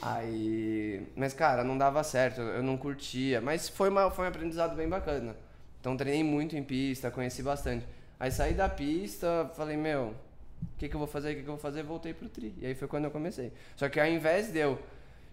Aí. 0.00 1.06
Mas, 1.16 1.32
cara, 1.32 1.64
não 1.64 1.76
dava 1.76 2.02
certo, 2.04 2.40
eu 2.40 2.62
não 2.62 2.76
curtia. 2.76 3.40
Mas 3.40 3.68
foi, 3.68 3.88
uma, 3.88 4.10
foi 4.10 4.24
um 4.24 4.28
aprendizado 4.28 4.76
bem 4.76 4.88
bacana. 4.88 5.36
Então, 5.80 5.96
treinei 5.96 6.24
muito 6.24 6.56
em 6.56 6.62
pista, 6.62 7.10
conheci 7.10 7.42
bastante. 7.42 7.86
Aí 8.18 8.30
saí 8.30 8.54
da 8.54 8.68
pista, 8.68 9.50
falei, 9.54 9.76
meu, 9.76 10.14
o 10.62 10.78
que, 10.78 10.88
que 10.88 10.94
eu 10.94 10.98
vou 10.98 11.06
fazer? 11.08 11.32
O 11.32 11.34
que, 11.36 11.42
que 11.42 11.48
eu 11.48 11.54
vou 11.54 11.60
fazer? 11.60 11.82
Voltei 11.82 12.14
pro 12.14 12.28
tri. 12.28 12.54
E 12.58 12.66
aí 12.66 12.74
foi 12.74 12.88
quando 12.88 13.04
eu 13.04 13.10
comecei. 13.10 13.52
Só 13.76 13.88
que 13.88 14.00
ao 14.00 14.06
invés 14.06 14.50
de 14.50 14.58
eu 14.58 14.78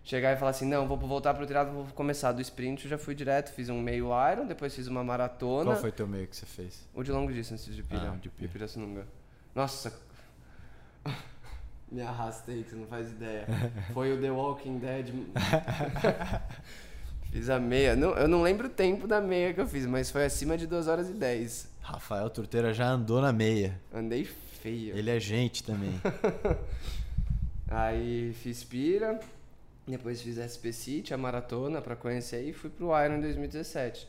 chegar 0.04 0.34
e 0.34 0.38
falar 0.38 0.52
assim, 0.52 0.66
não, 0.66 0.88
vou 0.88 0.98
voltar 0.98 1.34
pro 1.34 1.46
triatlo, 1.46 1.74
vou 1.74 1.86
começar 1.94 2.34
do 2.34 2.42
sprint, 2.42 2.84
eu 2.84 2.90
já 2.90 2.98
fui 2.98 3.16
direto, 3.16 3.54
fiz 3.54 3.70
um 3.70 3.82
meio 3.82 4.10
iron, 4.32 4.46
depois 4.46 4.76
fiz 4.76 4.88
uma 4.88 5.04
maratona. 5.04 5.72
Qual 5.72 5.78
foi 5.78 5.92
teu 5.92 6.08
meio 6.08 6.28
que 6.28 6.36
você 6.36 6.46
fez? 6.46 6.88
O 6.94 7.04
de 7.04 7.12
longo 7.12 7.32
distance 7.32 7.70
de 7.72 7.82
Pira. 7.82 8.12
Ah, 8.14 8.18
de 8.18 8.30
Pira. 8.30 8.52
Pirassununga. 8.52 9.08
Nossa. 9.56 9.94
Me 11.94 12.02
arrastei, 12.02 12.64
que 12.64 12.72
você 12.72 12.76
não 12.76 12.88
faz 12.88 13.12
ideia. 13.12 13.46
Foi 13.94 14.12
o 14.12 14.20
The 14.20 14.32
Walking 14.32 14.80
Dead. 14.80 15.14
fiz 17.32 17.52
a 17.52 17.60
meia. 17.60 17.96
Não, 17.96 18.18
eu 18.18 18.28
não 18.28 18.42
lembro 18.42 18.66
o 18.66 18.70
tempo 18.70 19.08
da 19.08 19.22
meia 19.22 19.54
que 19.54 19.62
eu 19.62 19.68
fiz, 19.68 19.86
mas 19.86 20.10
foi 20.10 20.26
acima 20.26 20.58
de 20.58 20.66
2 20.66 20.88
horas 20.88 21.08
e 21.08 21.14
10. 21.14 21.70
Rafael 21.82 22.28
Turteira 22.32 22.74
já 22.74 22.90
andou 22.90 23.22
na 23.22 23.32
meia. 23.32 23.80
Andei 23.94 24.26
feio. 24.26 24.98
Ele 24.98 25.12
é 25.12 25.20
gente 25.20 25.64
também. 25.64 25.94
Aí 27.70 28.34
fiz 28.42 28.64
Pira, 28.64 29.20
depois 29.88 30.20
fiz 30.20 30.40
SP 30.42 30.74
City, 30.74 31.14
a 31.14 31.18
maratona 31.18 31.80
pra 31.80 31.96
conhecer 31.96 32.44
e 32.44 32.54
fui 32.54 32.72
pro 32.72 32.88
Iron 33.04 33.18
em 33.18 33.22
2017. 33.22 34.08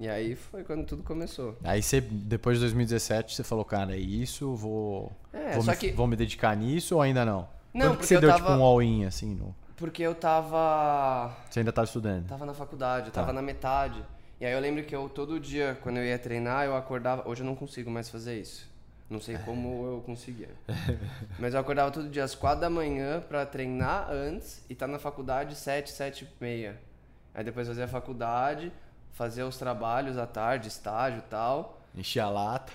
E 0.00 0.08
aí 0.08 0.36
foi 0.36 0.62
quando 0.62 0.84
tudo 0.86 1.02
começou. 1.02 1.56
Aí 1.64 1.82
você, 1.82 2.00
depois 2.00 2.56
de 2.58 2.62
2017, 2.64 3.34
você 3.34 3.42
falou, 3.42 3.64
cara, 3.64 3.94
é 3.96 3.98
isso, 3.98 4.54
vou, 4.54 5.10
É, 5.32 5.52
vou, 5.56 5.64
me, 5.64 5.76
que- 5.76 5.90
vou 5.92 6.06
me 6.06 6.14
dedicar 6.16 6.56
nisso 6.56 6.94
ou 6.96 7.02
ainda 7.02 7.24
não? 7.24 7.48
Não, 7.74 7.80
Quando 7.86 7.90
que 7.92 7.96
porque 7.98 8.06
você 8.06 8.16
eu 8.16 8.20
deu 8.20 8.30
tava- 8.30 8.44
tipo 8.44 8.52
um 8.58 8.62
all-in, 8.64 9.04
assim? 9.04 9.34
No... 9.34 9.54
Porque 9.76 10.02
eu 10.02 10.14
tava 10.14 11.34
Você 11.50 11.60
ainda 11.60 11.72
tava 11.72 11.84
estudando? 11.84 12.26
Tava 12.28 12.46
na 12.46 12.54
faculdade, 12.54 13.06
eu 13.08 13.12
Tá. 13.12 13.20
tava 13.22 13.32
na 13.32 13.42
metade. 13.42 14.02
E 14.40 14.46
aí 14.46 14.52
eu 14.52 14.60
lembro 14.60 14.84
que 14.84 14.94
eu 14.94 15.08
todo 15.08 15.38
dia, 15.40 15.76
quando 15.82 15.96
eu 15.98 16.04
ia 16.04 16.18
treinar, 16.18 16.64
eu 16.64 16.76
acordava. 16.76 17.28
Hoje 17.28 17.42
eu 17.42 17.46
não 17.46 17.54
consigo 17.56 17.90
mais 17.90 18.08
fazer 18.08 18.40
isso. 18.40 18.68
Não 19.10 19.20
sei 19.20 19.36
como 19.38 19.84
eu 19.86 20.02
conseguia. 20.06 20.50
Mas 21.38 21.54
eu 21.54 21.60
acordava 21.60 21.90
todo 21.90 22.08
dia 22.08 22.22
às 22.24 22.34
quatro 22.34 22.60
da 22.60 22.70
manhã 22.70 23.20
pra 23.20 23.44
treinar 23.46 24.08
antes 24.10 24.62
e 24.70 24.74
tá 24.74 24.86
na 24.86 24.98
faculdade 24.98 25.54
sete, 25.56 25.90
sete 25.90 26.24
e 26.24 26.42
meia. 26.44 26.78
Aí 27.34 27.42
depois 27.42 27.66
fazia 27.66 27.84
a 27.84 27.88
faculdade, 27.88 28.70
fazia 29.18 29.44
os 29.44 29.58
trabalhos 29.58 30.16
à 30.16 30.26
tarde, 30.26 30.68
estágio 30.68 31.18
e 31.18 31.28
tal. 31.28 31.80
Enchi 31.92 32.20
a 32.20 32.30
lata. 32.30 32.72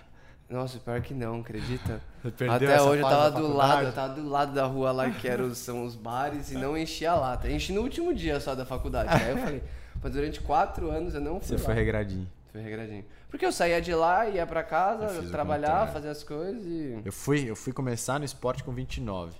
Nossa, 0.49 0.77
pior 0.77 1.01
que 1.01 1.13
não, 1.13 1.39
acredita? 1.39 2.01
Até 2.53 2.81
hoje 2.81 3.01
eu 3.01 3.07
tava 3.07 3.31
do 3.31 3.47
lado, 3.47 3.85
eu 3.85 3.93
tava 3.93 4.13
do 4.13 4.29
lado 4.29 4.53
da 4.53 4.65
rua 4.65 4.91
lá 4.91 5.09
que 5.09 5.25
eram, 5.25 5.55
são 5.55 5.85
os 5.85 5.95
bares 5.95 6.51
e 6.51 6.55
não 6.55 6.77
enchi 6.77 7.05
a 7.05 7.15
lata. 7.15 7.49
Enchi 7.49 7.71
no 7.71 7.81
último 7.81 8.13
dia 8.13 8.41
só 8.41 8.53
da 8.53 8.65
faculdade. 8.65 9.09
Aí 9.09 9.31
eu 9.31 9.37
falei, 9.37 9.63
mas 10.01 10.11
durante 10.11 10.41
quatro 10.41 10.91
anos 10.91 11.15
eu 11.15 11.21
não 11.21 11.39
fui 11.39 11.47
Você 11.47 11.55
lá. 11.55 11.59
foi 11.61 11.73
regradinho. 11.73 12.29
Foi 12.51 12.61
regradinho. 12.61 13.05
Porque 13.29 13.45
eu 13.45 13.51
saía 13.51 13.81
de 13.81 13.95
lá, 13.95 14.27
ia 14.27 14.45
pra 14.45 14.59
Eu 14.59 14.65
casa, 14.65 15.23
trabalhar, 15.31 15.87
fazer 15.93 16.09
as 16.09 16.23
coisas 16.23 16.63
e. 16.65 17.01
Eu 17.05 17.11
fui, 17.13 17.49
eu 17.49 17.55
fui 17.55 17.71
começar 17.71 18.19
no 18.19 18.25
esporte 18.25 18.63
com 18.65 18.73
29. 18.73 19.33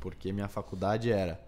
Porque 0.00 0.32
minha 0.32 0.48
faculdade 0.48 1.10
era 1.12 1.40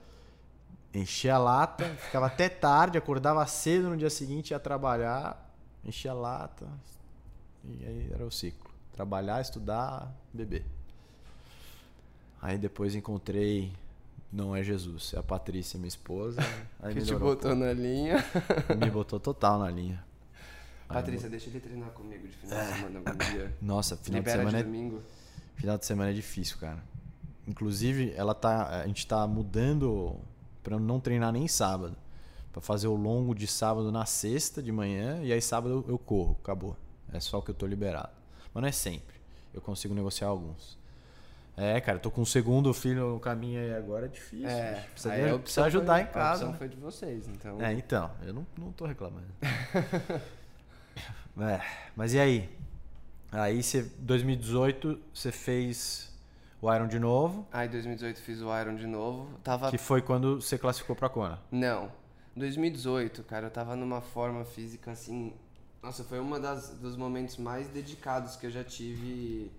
encher 0.97 1.31
a 1.31 1.39
lata, 1.39 1.85
ficava 1.97 2.27
até 2.27 2.49
tarde, 2.49 2.97
acordava 2.97 3.47
cedo 3.47 3.91
no 3.91 3.97
dia 3.97 4.11
seguinte, 4.11 4.51
ia 4.51 4.59
trabalhar, 4.59 5.53
encher 5.85 6.09
a 6.09 6.15
lata. 6.15 6.67
E 7.65 7.85
aí 7.85 8.11
era 8.13 8.25
o 8.25 8.31
ciclo. 8.31 8.71
Trabalhar, 8.93 9.41
estudar, 9.41 10.13
beber. 10.33 10.65
Aí 12.41 12.59
depois 12.59 12.95
encontrei. 12.95 13.73
Não 14.33 14.55
é 14.55 14.63
Jesus, 14.63 15.15
é 15.15 15.19
a 15.19 15.23
Patrícia, 15.23 15.79
minha 15.79 15.89
esposa. 15.89 16.41
Aí 16.83 16.95
que 16.95 17.03
te 17.03 17.15
um 17.15 17.19
botou 17.19 17.55
na 17.55 17.73
linha. 17.73 18.23
Me 18.77 18.91
botou 18.91 19.21
total 19.21 19.59
na 19.59 19.71
linha. 19.71 20.05
Patrícia, 20.89 21.29
deixa 21.29 21.49
ele 21.49 21.61
treinar 21.61 21.91
comigo 21.91 22.27
de 22.27 22.37
final 22.37 22.61
de 22.61 22.73
semana 22.75 22.99
algum 22.99 23.19
dia. 23.33 23.57
Nossa, 23.63 23.97
final 23.97 24.21
de 24.21 24.29
Libera 24.29 24.39
semana 24.39 24.59
de 24.59 24.63
é 24.63 24.65
domingo. 24.65 25.01
Final 25.55 25.79
de 25.79 25.87
semana 25.87 26.11
é 26.11 26.13
difícil, 26.13 26.59
cara. 26.59 26.83
Inclusive, 27.47 28.13
ela 28.17 28.35
tá, 28.35 28.83
a 28.83 28.87
gente 28.87 29.07
tá 29.07 29.27
mudando 29.27 30.21
pra 30.67 30.81
não 30.81 30.99
treinar 30.99 31.33
nem 31.33 31.47
sábado. 31.47 31.97
Pra 32.53 32.61
fazer 32.61 32.89
o 32.89 32.97
longo 32.97 33.37
de 33.37 33.47
sábado 33.47 33.93
na 33.93 34.05
sexta 34.05 34.61
de 34.61 34.73
manhã 34.73 35.21
e 35.23 35.33
aí 35.33 35.41
sábado 35.41 35.85
eu, 35.87 35.97
corro, 35.97 36.37
acabou. 36.43 36.77
É 37.13 37.21
só 37.21 37.39
o 37.39 37.43
que 37.43 37.53
eu 37.53 37.55
tô 37.55 37.67
liberado. 37.67 38.11
Mas 38.53 38.61
não 38.63 38.69
é 38.69 38.73
sempre. 38.73 39.15
Eu 39.55 39.61
consigo 39.61 39.95
negociar 39.95 40.27
alguns. 40.27 40.77
É, 41.57 41.81
cara, 41.81 41.99
eu 41.99 42.03
tô 42.03 42.11
com 42.11 42.23
o 42.23 42.27
segundo 42.27 42.75
filho 42.75 43.13
no 43.13 43.21
caminho 43.21 43.61
aí 43.61 43.75
agora, 43.75 44.07
é 44.07 44.09
difícil. 44.09 44.49
É, 44.49 44.85
precisa, 44.91 45.15
a 45.15 45.17
opção 45.19 45.39
precisa 45.39 45.65
ajudar 45.67 45.95
foi, 45.95 46.03
em 46.03 46.07
casa. 46.07 46.27
A 46.27 46.33
opção 46.33 46.51
né? 46.51 46.59
foi 46.59 46.69
de 46.69 46.77
vocês, 46.77 47.29
então. 47.29 47.63
É, 47.63 47.73
então, 47.73 48.11
eu 48.27 48.35
não, 48.35 48.47
não 48.59 48.73
tô 48.73 48.87
reclamando. 48.87 49.29
É, 51.39 51.61
mas 51.95 52.15
e 52.15 52.19
aí? 52.19 52.49
Aí 53.31 53.63
você, 53.63 53.83
2018, 53.99 54.99
você 55.13 55.31
fez 55.31 56.11
o 56.67 56.75
Iron 56.75 56.87
de 56.89 56.99
novo, 56.99 57.47
Aí, 57.53 57.67
em 57.69 57.71
2018 57.71 58.21
fiz 58.21 58.41
o 58.43 58.61
Iron 58.61 58.75
de 58.75 58.87
novo. 58.87 59.29
Tava 59.43 59.71
que 59.71 59.79
foi 59.79 60.03
quando 60.03 60.41
você 60.41 60.59
classificou 60.59 60.95
pra 60.97 61.09
Kona. 61.09 61.39
Não. 61.51 61.91
2018, 62.37 63.23
cara, 63.23 63.47
eu 63.47 63.51
tava 63.51 63.75
numa 63.77 64.01
forma 64.01 64.45
física 64.45 64.91
assim. 64.91 65.33
Nossa, 65.83 66.05
foi 66.05 66.19
das 66.41 66.71
dos 66.71 66.97
momentos 66.97 67.37
mais 67.39 67.69
dedicados 67.69 68.37
que 68.37 68.47
eu 68.47 68.51
já 68.51 68.63
tive. 68.65 69.51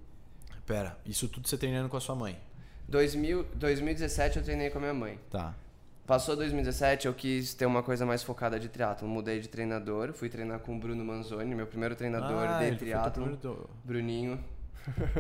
Pera, 0.65 0.97
isso 1.05 1.27
tudo 1.27 1.47
você 1.47 1.57
treinando 1.57 1.89
com 1.89 1.97
a 1.97 2.01
sua 2.01 2.15
mãe. 2.15 2.37
2000, 2.89 3.45
2017 3.55 4.37
eu 4.37 4.43
treinei 4.43 4.69
com 4.69 4.77
a 4.77 4.81
minha 4.81 4.93
mãe. 4.93 5.19
Tá. 5.29 5.53
Passou 6.05 6.35
2017, 6.37 7.07
eu 7.07 7.13
quis 7.13 7.53
ter 7.53 7.65
uma 7.65 7.83
coisa 7.83 8.05
mais 8.05 8.23
focada 8.23 8.57
de 8.59 8.69
triatlo. 8.69 9.07
Mudei 9.07 9.39
de 9.41 9.49
treinador, 9.49 10.13
fui 10.13 10.29
treinar 10.29 10.59
com 10.59 10.75
o 10.75 10.79
Bruno 10.79 11.03
Manzoni, 11.03 11.53
meu 11.53 11.67
primeiro 11.67 11.95
treinador 11.95 12.43
Ah, 12.47 12.59
de 12.59 12.65
ele 12.65 12.77
foi 12.77 12.87
teu 12.87 12.87
triatlo. 12.87 13.11
primeiro 13.11 13.37
do- 13.37 13.69
Bruninho. 13.83 14.39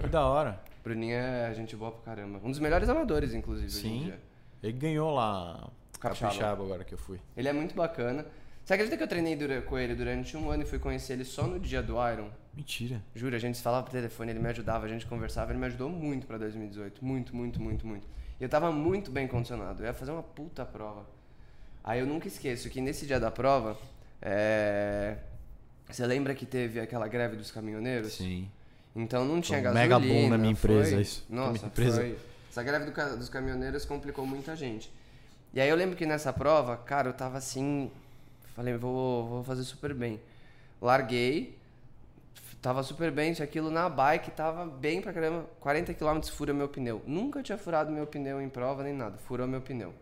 Que 0.01 0.07
da 0.07 0.25
hora. 0.25 0.61
Bruninho 0.87 1.15
é 1.15 1.53
gente 1.53 1.75
boa 1.75 1.91
pra 1.91 2.01
caramba. 2.15 2.39
Um 2.43 2.49
dos 2.49 2.59
melhores 2.59 2.87
amadores, 2.89 3.33
inclusive, 3.33 3.67
hoje 3.67 3.87
em 3.87 3.99
Sim. 3.99 4.03
dia. 4.05 4.19
Ele 4.63 4.73
ganhou 4.73 5.13
lá 5.13 5.69
Capixaba. 5.99 6.31
Capixaba 6.31 6.63
agora 6.63 6.83
que 6.83 6.93
eu 6.93 6.97
fui. 6.97 7.19
Ele 7.35 7.47
é 7.47 7.53
muito 7.53 7.75
bacana. 7.75 8.25
Você 8.63 8.73
acredita 8.73 8.97
que 8.97 9.03
eu 9.03 9.07
treinei 9.07 9.35
dura- 9.35 9.61
com 9.61 9.77
ele 9.77 9.95
durante 9.95 10.35
um 10.35 10.49
ano 10.51 10.63
e 10.63 10.65
fui 10.65 10.77
conhecer 10.79 11.13
ele 11.13 11.23
só 11.25 11.45
no 11.47 11.59
dia 11.59 11.81
do 11.81 11.93
Iron? 12.11 12.29
Mentira. 12.53 13.01
Juro, 13.15 13.35
a 13.35 13.39
gente 13.39 13.61
falava 13.61 13.83
por 13.85 13.91
telefone, 13.91 14.31
ele 14.31 14.39
me 14.39 14.49
ajudava, 14.49 14.85
a 14.85 14.89
gente 14.89 15.05
conversava, 15.05 15.51
ele 15.51 15.59
me 15.59 15.65
ajudou 15.67 15.89
muito 15.89 16.25
pra 16.27 16.37
2018. 16.37 17.03
Muito, 17.05 17.35
muito, 17.35 17.61
muito, 17.61 17.85
muito. 17.87 18.07
E 18.39 18.43
eu 18.43 18.49
tava 18.49 18.71
muito 18.71 19.09
bem 19.11 19.27
condicionado, 19.27 19.81
eu 19.83 19.87
ia 19.87 19.93
fazer 19.93 20.11
uma 20.11 20.23
puta 20.23 20.65
prova. 20.65 21.05
Aí 21.83 21.99
eu 21.99 22.05
nunca 22.05 22.27
esqueço 22.27 22.69
que 22.69 22.81
nesse 22.81 23.05
dia 23.05 23.19
da 23.19 23.31
prova, 23.31 23.77
é... 24.21 25.17
Você 25.89 26.05
lembra 26.05 26.35
que 26.35 26.45
teve 26.45 26.81
aquela 26.81 27.07
greve 27.07 27.37
dos 27.37 27.49
caminhoneiros? 27.51 28.13
Sim. 28.13 28.49
Então 28.97 29.23
não 29.23 29.39
tinha 29.39 29.59
um 29.59 29.63
gasolina. 29.63 29.95
mega 29.95 29.99
boom 29.99 30.29
na 30.29 30.37
minha 30.39 30.51
empresa, 30.51 30.91
foi- 30.91 31.01
isso. 31.01 31.23
Nossa, 31.29 31.51
minha 31.53 31.65
empresa. 31.67 32.01
foi. 32.01 32.17
Essa 32.49 32.63
greve 32.63 32.89
do 32.89 33.17
dos 33.17 33.29
caminhoneiros 33.29 33.85
complicou 33.85 34.25
muita 34.25 34.55
gente. 34.55 34.91
E 35.53 35.61
aí 35.61 35.69
eu 35.69 35.75
lembro 35.75 35.95
que 35.95 36.05
nessa 36.05 36.33
prova, 36.33 36.75
cara, 36.75 37.07
eu 37.09 37.13
tava 37.13 37.37
assim, 37.37 37.91
falei, 38.55 38.75
vou, 38.75 39.27
vou 39.27 39.43
fazer 39.43 39.63
super 39.63 39.93
bem. 39.93 40.19
Larguei, 40.81 41.55
tava 42.59 42.81
super 42.81 43.11
bem, 43.11 43.31
isso 43.31 43.41
e 43.41 43.43
aquilo 43.43 43.69
na 43.69 43.87
bike, 43.87 44.31
tava 44.31 44.65
bem 44.65 44.99
pra 44.99 45.13
caramba. 45.13 45.45
40 45.59 45.93
km 45.93 46.19
fura 46.31 46.53
meu 46.53 46.67
pneu. 46.67 47.01
Nunca 47.05 47.43
tinha 47.43 47.57
furado 47.57 47.91
meu 47.91 48.07
pneu 48.07 48.41
em 48.41 48.49
prova 48.49 48.83
nem 48.83 48.93
nada, 48.93 49.17
furou 49.19 49.47
meu 49.47 49.61
pneu. 49.61 49.93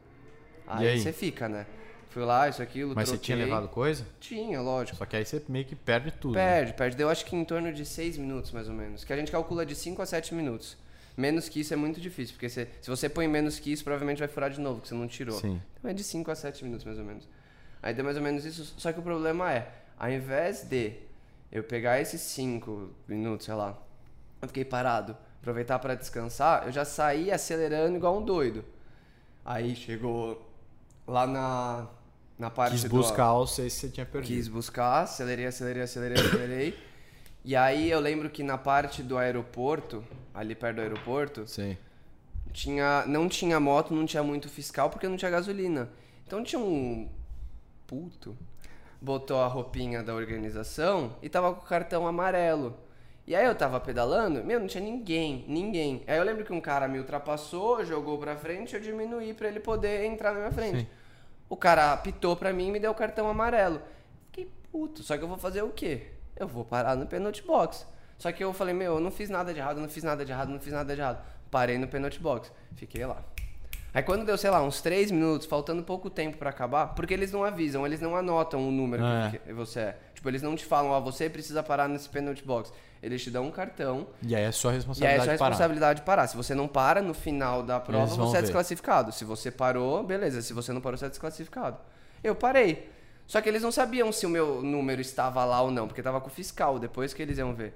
Aí, 0.65 0.87
aí? 0.87 0.99
você 0.99 1.11
fica, 1.11 1.49
né? 1.49 1.65
Fui 2.09 2.23
lá, 2.23 2.47
isso, 2.47 2.61
aquilo, 2.61 2.93
Mas 2.95 3.09
você 3.09 3.15
troquei. 3.17 3.35
tinha 3.35 3.45
levado 3.45 3.67
coisa? 3.67 4.05
Tinha, 4.19 4.61
lógico. 4.61 4.97
Só 4.97 5.05
que 5.05 5.15
aí 5.17 5.25
você 5.25 5.41
meio 5.49 5.65
que 5.65 5.75
perde 5.75 6.11
tudo. 6.11 6.35
né? 6.35 6.57
Perde, 6.59 6.73
perde. 6.73 6.95
Deu 6.95 7.09
acho 7.09 7.25
que 7.25 7.35
em 7.35 7.43
torno 7.43 7.73
de 7.73 7.85
6 7.85 8.17
minutos, 8.17 8.51
mais 8.51 8.67
ou 8.69 8.73
menos. 8.73 9.03
Que 9.03 9.11
a 9.11 9.17
gente 9.17 9.31
calcula 9.31 9.65
de 9.65 9.75
5 9.75 10.01
a 10.01 10.05
7 10.05 10.33
minutos. 10.33 10.77
Menos 11.17 11.47
que 11.49 11.61
isso 11.61 11.73
é 11.73 11.77
muito 11.77 11.99
difícil, 12.01 12.33
porque 12.35 12.49
se, 12.49 12.67
se 12.81 12.89
você 12.89 13.07
põe 13.07 13.25
menos 13.27 13.57
que 13.59 13.71
isso, 13.71 13.83
provavelmente 13.83 14.19
vai 14.19 14.27
furar 14.27 14.49
de 14.49 14.59
novo, 14.59 14.81
que 14.81 14.87
você 14.89 14.93
não 14.95 15.07
tirou. 15.07 15.39
Sim. 15.39 15.61
Então 15.79 15.89
é 15.91 15.93
de 15.93 16.03
5 16.03 16.29
a 16.29 16.35
7 16.35 16.63
minutos, 16.63 16.85
mais 16.85 16.97
ou 16.99 17.05
menos. 17.05 17.27
Aí 17.81 17.93
deu 17.93 18.03
mais 18.03 18.17
ou 18.17 18.23
menos 18.23 18.43
isso. 18.45 18.73
Só 18.77 18.91
que 18.91 18.99
o 18.99 19.03
problema 19.03 19.51
é, 19.53 19.71
ao 19.97 20.11
invés 20.11 20.63
de 20.63 20.93
eu 21.51 21.63
pegar 21.63 22.01
esses 22.01 22.19
5 22.21 22.89
minutos, 23.07 23.45
sei 23.45 23.55
lá, 23.55 23.77
eu 24.41 24.47
fiquei 24.49 24.65
parado, 24.65 25.15
aproveitar 25.41 25.79
para 25.79 25.95
descansar, 25.95 26.65
eu 26.65 26.71
já 26.71 26.83
saí 26.83 27.31
acelerando 27.31 27.95
igual 27.95 28.17
um 28.17 28.21
doido. 28.23 28.65
Aí 29.45 29.73
chegou 29.75 30.45
lá 31.07 31.25
na, 31.27 31.87
na 32.37 32.49
parte 32.49 32.71
Quis 32.73 32.83
do- 32.83 32.89
buscar 32.89 33.33
os 33.35 33.55
seis 33.55 33.73
que 33.73 33.79
você 33.81 33.89
tinha 33.89 34.05
perdido. 34.05 34.35
Quis 34.35 34.47
buscar, 34.47 35.01
acelerei, 35.03 35.45
acelerei, 35.45 35.83
acelerei, 35.83 36.23
acelerei. 36.25 36.79
E 37.43 37.55
aí 37.55 37.89
eu 37.91 37.99
lembro 37.99 38.29
que 38.29 38.41
na 38.43 38.57
parte 38.57 39.03
do 39.03 39.17
aeroporto, 39.17 40.03
ali 40.33 40.55
perto 40.55 40.77
do 40.77 40.81
aeroporto, 40.81 41.47
Sim. 41.47 41.77
tinha, 42.51 43.05
não 43.07 43.29
tinha 43.29 43.59
moto, 43.59 43.93
não 43.93 44.05
tinha 44.05 44.23
muito 44.23 44.49
fiscal 44.49 44.89
porque 44.89 45.07
não 45.07 45.15
tinha 45.17 45.29
gasolina. 45.31 45.89
Então 46.25 46.43
tinha 46.43 46.59
um 46.59 47.07
puto 47.85 48.35
botou 49.01 49.39
a 49.39 49.45
roupinha 49.47 50.01
da 50.01 50.15
organização 50.15 51.15
e 51.21 51.29
tava 51.29 51.53
com 51.53 51.61
o 51.63 51.67
cartão 51.67 52.07
amarelo. 52.07 52.75
E 53.27 53.35
aí 53.35 53.45
eu 53.45 53.55
tava 53.55 53.79
pedalando, 53.79 54.43
meu, 54.43 54.59
não 54.59 54.67
tinha 54.67 54.83
ninguém, 54.83 55.43
ninguém. 55.47 56.03
Aí 56.05 56.17
eu 56.17 56.23
lembro 56.23 56.45
que 56.45 56.53
um 56.53 56.61
cara 56.61 56.87
me 56.87 56.99
ultrapassou, 56.99 57.83
jogou 57.83 58.19
pra 58.19 58.35
frente, 58.35 58.75
eu 58.75 58.79
diminuí 58.79 59.33
pra 59.33 59.47
ele 59.47 59.59
poder 59.59 60.05
entrar 60.05 60.31
na 60.31 60.39
minha 60.39 60.51
frente. 60.51 60.81
Sim. 60.81 60.87
O 61.49 61.57
cara 61.57 61.93
apitou 61.93 62.35
pra 62.35 62.53
mim 62.53 62.67
e 62.67 62.71
me 62.71 62.79
deu 62.79 62.91
o 62.91 62.95
cartão 62.95 63.27
amarelo. 63.27 63.81
Fiquei 64.27 64.51
puto, 64.71 65.01
só 65.01 65.17
que 65.17 65.23
eu 65.23 65.27
vou 65.27 65.37
fazer 65.37 65.63
o 65.63 65.69
quê? 65.69 66.11
Eu 66.35 66.47
vou 66.47 66.63
parar 66.63 66.95
no 66.95 67.07
penalty 67.07 67.41
box. 67.41 67.87
Só 68.17 68.31
que 68.31 68.43
eu 68.43 68.53
falei, 68.53 68.73
meu, 68.73 68.95
eu 68.95 68.99
não 68.99 69.11
fiz 69.11 69.29
nada 69.29 69.53
de 69.53 69.59
errado, 69.59 69.81
não 69.81 69.89
fiz 69.89 70.03
nada 70.03 70.23
de 70.23 70.31
errado, 70.31 70.49
não 70.49 70.59
fiz 70.59 70.71
nada 70.71 70.93
de 70.93 71.01
errado. 71.01 71.25
Parei 71.49 71.77
no 71.77 71.87
penalty 71.87 72.19
box, 72.19 72.51
fiquei 72.75 73.05
lá. 73.05 73.23
Aí 73.95 74.03
quando 74.03 74.25
deu, 74.25 74.37
sei 74.37 74.49
lá, 74.49 74.61
uns 74.61 74.81
3 74.81 75.09
minutos, 75.09 75.47
faltando 75.47 75.81
pouco 75.81 76.09
tempo 76.09 76.37
pra 76.37 76.49
acabar, 76.49 76.87
porque 76.87 77.13
eles 77.13 77.31
não 77.31 77.45
avisam, 77.45 77.85
eles 77.85 78.01
não 78.01 78.13
anotam 78.15 78.67
o 78.67 78.69
número 78.69 79.03
É. 79.05 79.39
que 79.45 79.53
você 79.53 79.79
é. 79.79 79.97
Tipo, 80.13 80.27
eles 80.29 80.41
não 80.41 80.53
te 80.55 80.65
falam, 80.65 80.91
ó, 80.91 80.99
você 80.99 81.29
precisa 81.29 81.63
parar 81.63 81.87
nesse 81.87 82.09
penalty 82.09 82.43
box. 82.43 82.73
Eles 83.01 83.23
te 83.23 83.29
dão 83.31 83.45
um 83.45 83.51
cartão 83.51 84.07
E 84.21 84.35
aí 84.35 84.43
é 84.43 84.51
sua 84.51 84.71
e 84.71 84.73
aí 84.73 84.75
é 84.75 84.77
responsabilidade 84.79 85.23
sua 85.23 85.33
de 85.33 85.37
parar. 85.39 85.49
responsabilidade 85.51 85.99
de 86.01 86.05
parar. 86.05 86.27
Se 86.27 86.35
você 86.35 86.53
não 86.53 86.67
para 86.67 87.01
no 87.01 87.13
final 87.13 87.63
da 87.63 87.79
prova, 87.79 88.05
você 88.07 88.37
é 88.37 88.39
ver. 88.39 88.41
desclassificado. 88.43 89.11
Se 89.13 89.23
você 89.23 89.49
parou, 89.49 90.03
beleza. 90.03 90.41
Se 90.41 90.51
você 90.53 90.73
não 90.73 90.81
parou, 90.81 90.97
você 90.97 91.05
é 91.05 91.09
desclassificado. 91.09 91.77
Eu 92.23 92.35
parei. 92.35 92.89
Só 93.27 93.39
que 93.41 93.47
eles 93.47 93.61
não 93.63 93.71
sabiam 93.71 94.11
se 94.11 94.25
o 94.25 94.29
meu 94.29 94.61
número 94.61 94.99
estava 95.01 95.45
lá 95.45 95.61
ou 95.61 95.71
não, 95.71 95.87
porque 95.87 96.01
tava 96.03 96.19
com 96.19 96.27
o 96.27 96.31
fiscal, 96.31 96.77
depois 96.79 97.13
que 97.13 97.21
eles 97.21 97.37
iam 97.37 97.53
ver. 97.53 97.73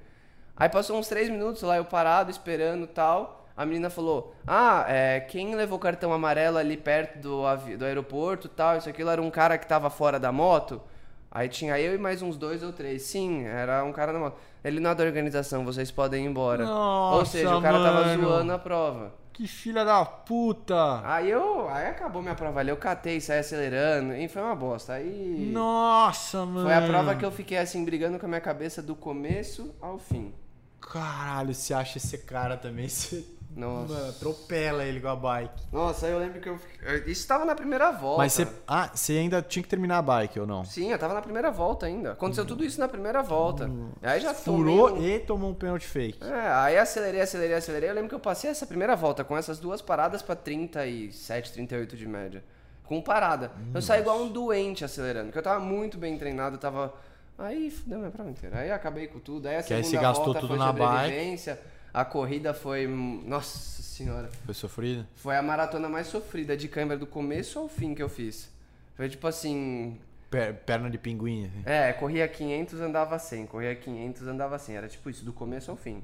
Aí 0.57 0.67
passou 0.67 0.97
uns 0.99 1.07
três 1.07 1.29
minutos 1.29 1.61
lá, 1.61 1.77
eu 1.77 1.85
parado, 1.85 2.29
esperando 2.29 2.85
tal. 2.87 3.38
A 3.59 3.65
menina 3.65 3.89
falou: 3.89 4.33
Ah, 4.47 4.85
é, 4.87 5.19
quem 5.19 5.53
levou 5.53 5.77
o 5.77 5.81
cartão 5.81 6.13
amarelo 6.13 6.57
ali 6.57 6.77
perto 6.77 7.19
do, 7.19 7.43
do 7.77 7.83
aeroporto 7.83 8.47
tal, 8.47 8.77
isso 8.77 8.87
aquilo 8.87 9.09
era 9.09 9.21
um 9.21 9.29
cara 9.29 9.57
que 9.57 9.67
tava 9.67 9.89
fora 9.89 10.17
da 10.17 10.31
moto. 10.31 10.81
Aí 11.29 11.49
tinha 11.49 11.77
eu 11.77 11.93
e 11.93 11.97
mais 11.97 12.21
uns 12.21 12.37
dois 12.37 12.63
ou 12.63 12.71
três. 12.71 13.01
Sim, 13.01 13.43
era 13.43 13.83
um 13.83 13.91
cara 13.91 14.13
na 14.13 14.19
moto. 14.19 14.37
Ele 14.63 14.79
não 14.79 14.91
é 14.91 14.95
da 14.95 15.03
organização, 15.03 15.65
vocês 15.65 15.91
podem 15.91 16.23
ir 16.23 16.29
embora. 16.29 16.63
ou 16.63 16.69
Nossa, 16.69 17.33
seja, 17.33 17.57
o 17.57 17.61
cara 17.61 17.83
tava 17.83 18.05
mano. 18.05 18.23
zoando 18.23 18.53
a 18.53 18.57
prova. 18.57 19.13
Que 19.33 19.45
filha 19.45 19.83
da 19.83 20.05
puta! 20.05 21.01
Aí 21.03 21.29
eu. 21.29 21.67
Aí 21.67 21.87
acabou 21.87 22.21
minha 22.21 22.35
prova 22.35 22.61
ali. 22.61 22.69
Eu 22.69 22.77
catei, 22.77 23.19
saí 23.19 23.39
acelerando. 23.39 24.13
E 24.15 24.29
foi 24.29 24.41
uma 24.41 24.55
bosta. 24.55 24.93
Aí. 24.93 25.49
Nossa, 25.51 26.45
mano. 26.45 26.65
Foi 26.65 26.73
a 26.73 26.81
prova 26.81 27.13
que 27.13 27.25
eu 27.25 27.31
fiquei 27.31 27.57
assim, 27.57 27.83
brigando 27.83 28.17
com 28.17 28.25
a 28.25 28.29
minha 28.29 28.39
cabeça 28.41 28.81
do 28.81 28.95
começo 28.95 29.75
ao 29.81 29.99
fim. 29.99 30.33
Caralho, 30.81 31.53
você 31.53 31.73
acha 31.73 31.97
esse 31.97 32.17
cara 32.19 32.57
também? 32.57 32.87
Você 33.49 33.57
Nossa. 33.61 33.91
mano, 33.93 34.09
atropela 34.11 34.83
ele 34.85 35.01
com 35.01 35.07
a 35.07 35.15
bike. 35.15 35.63
Nossa, 35.71 36.05
aí 36.05 36.11
eu 36.11 36.19
lembro 36.19 36.39
que 36.39 36.47
eu. 36.47 36.59
fiquei- 36.59 37.11
Isso 37.11 37.27
tava 37.27 37.43
na 37.45 37.55
primeira 37.55 37.91
volta. 37.91 38.19
Mas 38.19 38.33
você. 38.33 38.47
Ah, 38.67 38.91
você 38.93 39.13
ainda 39.13 39.41
tinha 39.41 39.63
que 39.63 39.67
terminar 39.67 39.97
a 39.97 40.01
bike 40.03 40.39
ou 40.39 40.45
não? 40.45 40.63
Sim, 40.63 40.91
eu 40.91 40.99
tava 40.99 41.15
na 41.15 41.21
primeira 41.21 41.49
volta 41.49 41.87
ainda. 41.87 42.11
Aconteceu 42.11 42.45
tudo 42.45 42.63
isso 42.63 42.79
na 42.79 42.87
primeira 42.87 43.23
volta. 43.23 43.69
Aí 44.03 44.21
já 44.21 44.35
tomei 44.35 44.59
Furou 44.75 44.93
um- 44.93 45.03
e 45.03 45.19
tomou 45.19 45.49
um 45.49 45.55
pênalti 45.55 45.87
fake. 45.87 46.23
É, 46.23 46.51
aí 46.51 46.77
acelerei, 46.77 47.21
acelerei, 47.21 47.55
acelerei. 47.55 47.89
Eu 47.89 47.95
lembro 47.95 48.09
que 48.09 48.15
eu 48.15 48.19
passei 48.19 48.51
essa 48.51 48.67
primeira 48.67 48.95
volta 48.95 49.23
com 49.23 49.35
essas 49.35 49.59
duas 49.59 49.81
paradas 49.81 50.21
pra 50.21 50.35
37, 50.35 51.51
38 51.51 51.97
de 51.97 52.07
média. 52.07 52.43
Com 52.85 53.01
parada. 53.01 53.51
Eu 53.73 53.81
saí 53.81 53.99
igual 54.01 54.21
um 54.21 54.29
doente 54.29 54.85
acelerando, 54.85 55.25
porque 55.27 55.39
eu 55.39 55.43
tava 55.43 55.59
muito 55.59 55.97
bem 55.97 56.17
treinado, 56.19 56.55
eu 56.55 56.59
tava. 56.59 56.93
Aí 57.39 57.71
fudeu 57.71 57.99
minha 57.99 58.11
prova 58.11 58.29
inteira. 58.29 58.59
Aí 58.59 58.69
acabei 58.71 59.07
com 59.07 59.19
tudo. 59.19 59.47
Aí 59.47 59.55
a 59.57 59.63
Que 59.63 59.73
aí 59.73 59.81
gastou 59.93 60.25
volta 60.25 60.39
tudo 60.41 60.49
foi 60.49 60.57
na 60.57 60.73
bike. 60.73 61.03
sobrevivência. 61.05 61.59
A 61.93 62.05
corrida 62.05 62.53
foi. 62.53 62.85
Nossa 62.85 63.81
senhora. 63.81 64.29
Foi 64.45 64.53
sofrido? 64.53 65.07
Foi 65.15 65.35
a 65.35 65.41
maratona 65.41 65.87
mais 65.89 66.07
sofrida 66.07 66.55
de 66.57 66.67
câmera 66.67 66.99
do 66.99 67.07
começo 67.07 67.57
ao 67.57 67.67
fim 67.67 67.95
que 67.95 68.03
eu 68.03 68.09
fiz. 68.09 68.49
Foi 68.95 69.07
tipo 69.09 69.25
assim. 69.25 69.97
Per- 70.29 70.53
perna 70.65 70.89
de 70.89 70.97
pinguim. 70.99 71.45
assim. 71.45 71.63
É, 71.65 71.91
corria 71.93 72.27
500, 72.27 72.81
andava 72.81 73.17
100. 73.17 73.47
Corria 73.47 73.73
500, 73.75 74.27
andava 74.27 74.59
100. 74.59 74.75
Era 74.75 74.87
tipo 74.87 75.09
isso, 75.09 75.25
do 75.25 75.33
começo 75.33 75.71
ao 75.71 75.77
fim. 75.77 76.03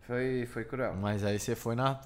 Foi, 0.00 0.46
foi 0.52 0.64
cruel. 0.64 0.94
Mas 0.94 1.22
aí 1.24 1.38
você 1.38 1.54
foi 1.54 1.76
na 1.76 2.00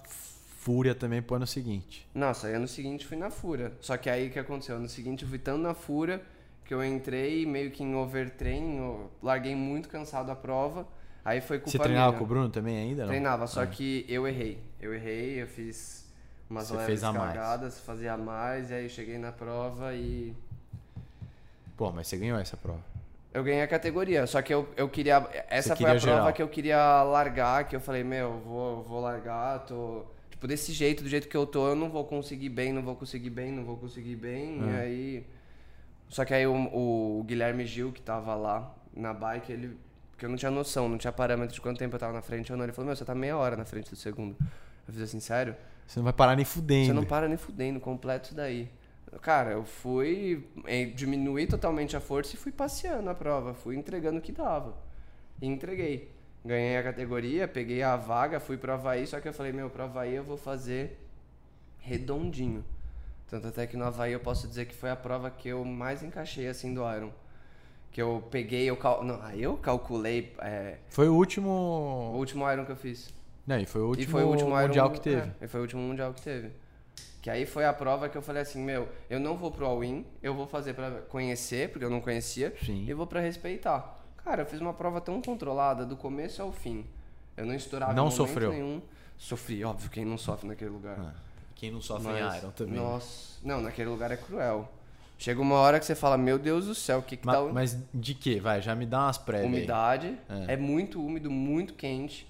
fúria 0.58 0.94
também 0.94 1.22
pro 1.22 1.36
ano 1.36 1.46
seguinte. 1.46 2.06
Nossa, 2.14 2.48
aí 2.48 2.54
ano 2.54 2.68
seguinte 2.68 3.06
fui 3.06 3.16
na 3.16 3.30
fúria. 3.30 3.72
Só 3.80 3.96
que 3.96 4.10
aí 4.10 4.28
o 4.28 4.30
que 4.30 4.38
aconteceu? 4.38 4.76
Ano 4.76 4.88
seguinte 4.88 5.22
eu 5.22 5.28
fui 5.28 5.38
tão 5.38 5.56
na 5.56 5.72
fúria 5.72 6.20
que 6.66 6.74
eu 6.74 6.84
entrei 6.84 7.46
meio 7.46 7.70
que 7.70 7.82
em 7.82 7.94
overtraining, 7.94 8.78
eu 8.78 9.10
larguei 9.22 9.54
muito 9.54 9.88
cansado 9.88 10.30
a 10.30 10.36
prova. 10.36 10.86
Aí 11.24 11.40
foi 11.40 11.58
culpa 11.58 11.70
Você 11.72 11.78
treinava 11.78 12.08
minha. 12.08 12.18
com 12.18 12.24
o 12.24 12.26
Bruno 12.26 12.48
também 12.48 12.76
ainda? 12.78 13.02
Não? 13.02 13.08
Treinava, 13.08 13.46
só 13.46 13.62
É. 13.62 13.66
que 13.66 14.04
eu 14.08 14.26
errei. 14.26 14.58
Eu 14.80 14.94
errei, 14.94 15.42
eu 15.42 15.46
fiz 15.46 16.06
umas 16.48 16.68
Você 16.68 16.76
leves 16.76 17.02
a 17.04 17.12
mais. 17.12 17.32
cagadas, 17.32 17.80
fazia 17.80 18.12
a 18.12 18.16
mais, 18.16 18.70
e 18.70 18.74
aí 18.74 18.88
cheguei 18.88 19.18
na 19.18 19.32
prova 19.32 19.94
e 19.94 20.34
Pô, 21.76 21.90
mas 21.92 22.06
você 22.08 22.16
ganhou 22.16 22.38
essa 22.38 22.56
prova. 22.56 22.80
eu 23.34 23.44
ganhei 23.44 23.60
a 23.62 23.68
categoria. 23.68 24.26
Só 24.26 24.40
que 24.40 24.52
eu, 24.54 24.66
eu 24.76 24.88
queria. 24.88 25.16
Essa 25.48 25.74
Você 25.74 25.82
foi 25.82 25.90
a 25.90 25.94
queria 25.94 26.00
prova 26.02 26.18
geral. 26.20 26.32
que 26.32 26.42
eu 26.42 26.48
queria 26.48 27.02
largar, 27.02 27.68
que 27.68 27.76
eu 27.76 27.80
falei, 27.80 28.02
meu, 28.02 28.38
vou, 28.40 28.82
vou 28.82 29.00
largar, 29.00 29.60
tô. 29.66 30.04
Tipo, 30.30 30.46
desse 30.46 30.72
jeito, 30.72 31.02
do 31.02 31.08
jeito 31.08 31.28
que 31.28 31.36
eu 31.36 31.46
tô, 31.46 31.68
eu 31.68 31.74
não 31.74 31.90
vou 31.90 32.04
conseguir 32.04 32.48
bem, 32.48 32.72
não 32.72 32.82
vou 32.82 32.94
conseguir 32.96 33.30
bem, 33.30 33.52
não 33.52 33.64
vou 33.64 33.76
conseguir 33.76 34.16
bem. 34.16 34.60
E 34.62 34.68
É. 34.70 34.80
aí. 34.80 35.26
Só 36.08 36.24
que 36.24 36.32
aí 36.32 36.46
o, 36.46 36.54
o 36.54 37.24
Guilherme 37.24 37.66
Gil, 37.66 37.92
que 37.92 38.00
tava 38.00 38.34
lá 38.34 38.74
na 38.94 39.12
bike, 39.12 39.52
ele. 39.52 39.76
Porque 40.10 40.24
eu 40.24 40.30
não 40.30 40.36
tinha 40.36 40.50
noção, 40.50 40.88
não 40.88 40.96
tinha 40.96 41.12
parâmetro 41.12 41.54
de 41.54 41.60
quanto 41.60 41.78
tempo 41.78 41.94
eu 41.94 42.00
tava 42.00 42.12
na 42.12 42.22
frente 42.22 42.50
ou 42.50 42.56
não. 42.56 42.64
Ele 42.64 42.72
falou, 42.72 42.86
meu, 42.86 42.96
você 42.96 43.04
tá 43.04 43.14
meia 43.14 43.36
hora 43.36 43.56
na 43.56 43.64
frente 43.64 43.90
do 43.90 43.96
segundo. 43.96 44.36
Eu 44.88 44.94
fiz 44.94 45.02
assim, 45.02 45.20
sério? 45.20 45.54
Você 45.86 45.98
não 45.98 46.04
vai 46.04 46.12
parar 46.12 46.36
nem 46.36 46.44
fudendo. 46.44 46.86
Você 46.86 46.92
não 46.92 47.04
para 47.04 47.28
nem 47.28 47.36
fudendo, 47.36 47.78
completo 47.78 48.28
isso 48.28 48.34
daí. 48.34 48.70
Cara, 49.20 49.50
eu 49.50 49.64
fui. 49.64 50.46
Diminuí 50.94 51.46
totalmente 51.46 51.96
a 51.96 52.00
força 52.00 52.34
e 52.34 52.38
fui 52.38 52.50
passeando 52.50 53.10
a 53.10 53.14
prova. 53.14 53.52
Fui 53.52 53.76
entregando 53.76 54.18
o 54.18 54.22
que 54.22 54.32
dava. 54.32 54.74
E 55.40 55.46
entreguei. 55.46 56.16
Ganhei 56.46 56.76
a 56.76 56.82
categoria, 56.82 57.48
peguei 57.48 57.82
a 57.82 57.96
vaga, 57.96 58.38
fui 58.38 58.56
pro 58.56 58.72
Havaí, 58.72 59.04
só 59.04 59.18
que 59.18 59.26
eu 59.26 59.32
falei, 59.32 59.50
meu, 59.50 59.68
pro 59.68 59.82
Havaí 59.82 60.14
eu 60.14 60.22
vou 60.22 60.36
fazer 60.36 60.96
redondinho. 61.80 62.64
Tanto 63.28 63.48
até 63.48 63.66
que 63.66 63.76
no 63.76 63.84
Havaí 63.84 64.12
eu 64.12 64.20
posso 64.20 64.46
dizer 64.46 64.66
que 64.66 64.74
foi 64.74 64.90
a 64.90 64.96
prova 64.96 65.30
que 65.30 65.48
eu 65.48 65.64
mais 65.64 66.02
encaixei 66.02 66.46
assim 66.48 66.72
do 66.72 66.80
Iron. 66.94 67.10
Que 67.90 68.00
eu 68.00 68.22
peguei, 68.30 68.66
eu 68.68 68.76
cal... 68.76 69.02
não, 69.02 69.30
eu 69.32 69.56
calculei 69.56 70.34
é, 70.40 70.76
Foi 70.88 71.08
o 71.08 71.12
o 71.12 71.16
último. 71.16 72.12
último 72.14 72.50
Iron 72.50 72.64
que 72.64 72.72
eu 72.72 72.76
fiz. 72.76 73.12
Não, 73.46 73.58
e 73.58 73.66
foi 73.66 73.80
o 73.80 73.86
último, 73.88 74.10
foi 74.10 74.22
o 74.24 74.28
último 74.28 74.50
Iron 74.50 74.66
mundial 74.68 74.90
que 74.90 75.00
teve. 75.00 75.30
É, 75.40 75.44
e 75.44 75.48
foi 75.48 75.60
o 75.60 75.62
último 75.62 75.82
mundial 75.82 76.12
que 76.12 76.20
teve. 76.22 76.50
Que 77.22 77.30
aí 77.30 77.44
foi 77.46 77.64
a 77.64 77.72
prova 77.72 78.08
que 78.08 78.16
eu 78.16 78.22
falei 78.22 78.42
assim, 78.42 78.62
meu, 78.62 78.88
eu 79.10 79.18
não 79.18 79.36
vou 79.36 79.50
pro 79.50 79.66
all-in, 79.66 80.06
eu 80.22 80.32
vou 80.34 80.46
fazer 80.46 80.74
pra 80.74 80.90
conhecer, 81.08 81.70
porque 81.70 81.84
eu 81.84 81.90
não 81.90 82.00
conhecia, 82.00 82.54
Sim. 82.64 82.84
e 82.88 82.94
vou 82.94 83.06
pra 83.06 83.20
respeitar. 83.20 83.98
Cara, 84.24 84.42
eu 84.42 84.46
fiz 84.46 84.60
uma 84.60 84.72
prova 84.72 85.00
tão 85.00 85.20
controlada, 85.20 85.84
do 85.84 85.96
começo 85.96 86.40
ao 86.42 86.52
fim. 86.52 86.86
Eu 87.36 87.44
não 87.46 87.54
estourava 87.54 87.92
Não 87.92 88.04
em 88.06 88.10
momento 88.10 88.16
sofreu? 88.16 88.50
nenhum. 88.52 88.82
Sofri, 89.18 89.64
óbvio, 89.64 89.90
quem 89.90 90.04
não 90.04 90.16
sofre 90.18 90.46
naquele 90.46 90.70
lugar. 90.70 90.96
Ah, 91.00 91.14
Quem 91.56 91.70
não 91.70 91.80
sofre 91.80 92.12
Mas, 92.12 92.34
em 92.34 92.38
Iron 92.38 92.50
também. 92.50 92.74
Nossa, 92.74 93.38
não, 93.42 93.60
naquele 93.60 93.88
lugar 93.90 94.10
é 94.12 94.16
cruel. 94.16 94.68
Chega 95.18 95.40
uma 95.40 95.54
hora 95.56 95.80
que 95.80 95.86
você 95.86 95.94
fala, 95.94 96.16
meu 96.18 96.38
Deus 96.38 96.66
do 96.66 96.74
céu, 96.74 96.98
o 96.98 97.02
que 97.02 97.16
que 97.16 97.26
Ma- 97.26 97.32
tá... 97.32 97.40
o- 97.42 97.52
Mas 97.52 97.76
de 97.92 98.14
que? 98.14 98.38
Vai, 98.38 98.60
já 98.60 98.74
me 98.74 98.84
dá 98.86 99.04
umas 99.06 99.16
prévias. 99.18 99.48
Umidade, 99.50 100.16
É. 100.48 100.52
é. 100.52 100.56
muito 100.56 101.02
úmido, 101.04 101.30
muito 101.30 101.72
quente. 101.74 102.28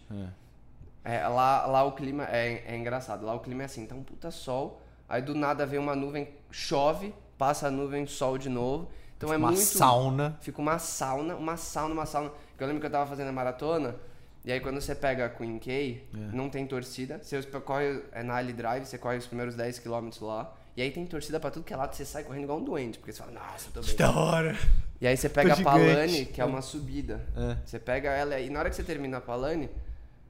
É. 1.05 1.17
É, 1.17 1.29
lá, 1.29 1.67
lá 1.67 1.85
o 1.85 1.93
clima 1.93 2.25
é, 2.31 2.65
é 2.67 2.77
engraçado. 2.77 3.25
Lá 3.27 3.35
o 3.35 3.41
clima 3.41 3.63
é 3.63 3.67
assim, 3.67 3.87
tá 3.87 3.95
um 3.95 4.03
puta 4.03 4.31
sol. 4.31 4.81
Aí 5.09 5.21
do 5.23 5.35
nada 5.35 5.65
vem 5.67 5.79
uma 5.79 5.95
nuvem, 5.97 6.29
chove, 6.51 7.15
passa 7.39 7.69
a 7.69 7.71
nuvem, 7.71 8.07
sol 8.07 8.39
de 8.39 8.49
novo. 8.49 8.89
Então 9.17 9.33
é 9.33 9.37
uma 9.37 9.49
muito. 9.49 9.61
sauna. 9.63 10.37
Fica 10.41 10.61
uma 10.61 10.79
sauna, 10.79 11.35
uma 11.37 11.57
sauna, 11.57 11.95
uma 11.95 12.07
sauna. 12.07 12.31
Porque 12.31 12.63
Eu 12.63 12.67
lembro 12.69 12.81
que 12.81 12.87
eu 12.87 12.91
tava 12.91 13.07
fazendo 13.09 13.29
a 13.29 13.33
maratona. 13.33 13.97
E 14.47 14.53
aí 14.53 14.61
quando 14.61 14.81
você 14.81 14.95
pega 14.95 15.27
a 15.27 15.29
Queen 15.29 15.59
K, 15.59 16.01
É. 16.15 16.17
não 16.33 16.49
tem 16.49 16.65
torcida. 16.67 17.19
Você 17.21 17.43
corre 17.43 18.01
é 18.13 18.23
na 18.23 18.37
Ali 18.37 18.53
Drive, 18.53 18.87
você 18.87 18.97
corre 18.97 19.17
os 19.19 19.27
primeiros 19.27 19.57
10 19.57 19.81
km 19.81 20.09
lá. 20.23 20.55
E 20.77 20.83
aí 20.83 20.91
tem 20.93 21.05
torcida 21.05 21.41
pra 21.41 21.51
tudo 21.51 21.65
que 21.65 21.73
é 21.73 21.77
lado, 21.77 21.95
você 21.97 22.05
sai 22.05 22.23
correndo 22.23 22.45
igual 22.45 22.59
um 22.59 22.65
doente. 22.65 22.99
Porque 22.99 23.13
você 23.13 23.19
fala, 23.19 23.33
nossa, 23.33 23.71
tô 23.73 23.81
bem. 23.83 23.97
Da 23.97 24.11
hora. 24.11 24.57
E 25.01 25.07
aí 25.07 25.17
você 25.17 25.29
pega 25.29 25.55
a. 25.55 25.63
Palane, 25.63 26.27
que 26.27 26.41
é 26.41 26.45
uma 26.45 26.63
subida. 26.63 27.21
É. 27.37 27.57
Você 27.67 27.79
pega 27.81 28.11
ela 28.11 28.39
e 28.39 28.49
na 28.49 28.61
hora 28.61 28.71
que 28.71 28.77
você 28.77 28.85
termina 28.85 29.17
a 29.17 29.21
Palane, 29.21 29.69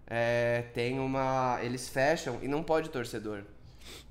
é, 0.07 0.63
tem 0.73 0.99
uma. 0.99 1.59
Eles 1.63 1.89
fecham 1.89 2.39
e 2.43 2.49
não 2.49 2.63
pode 2.63 2.89
torcedor. 2.91 3.43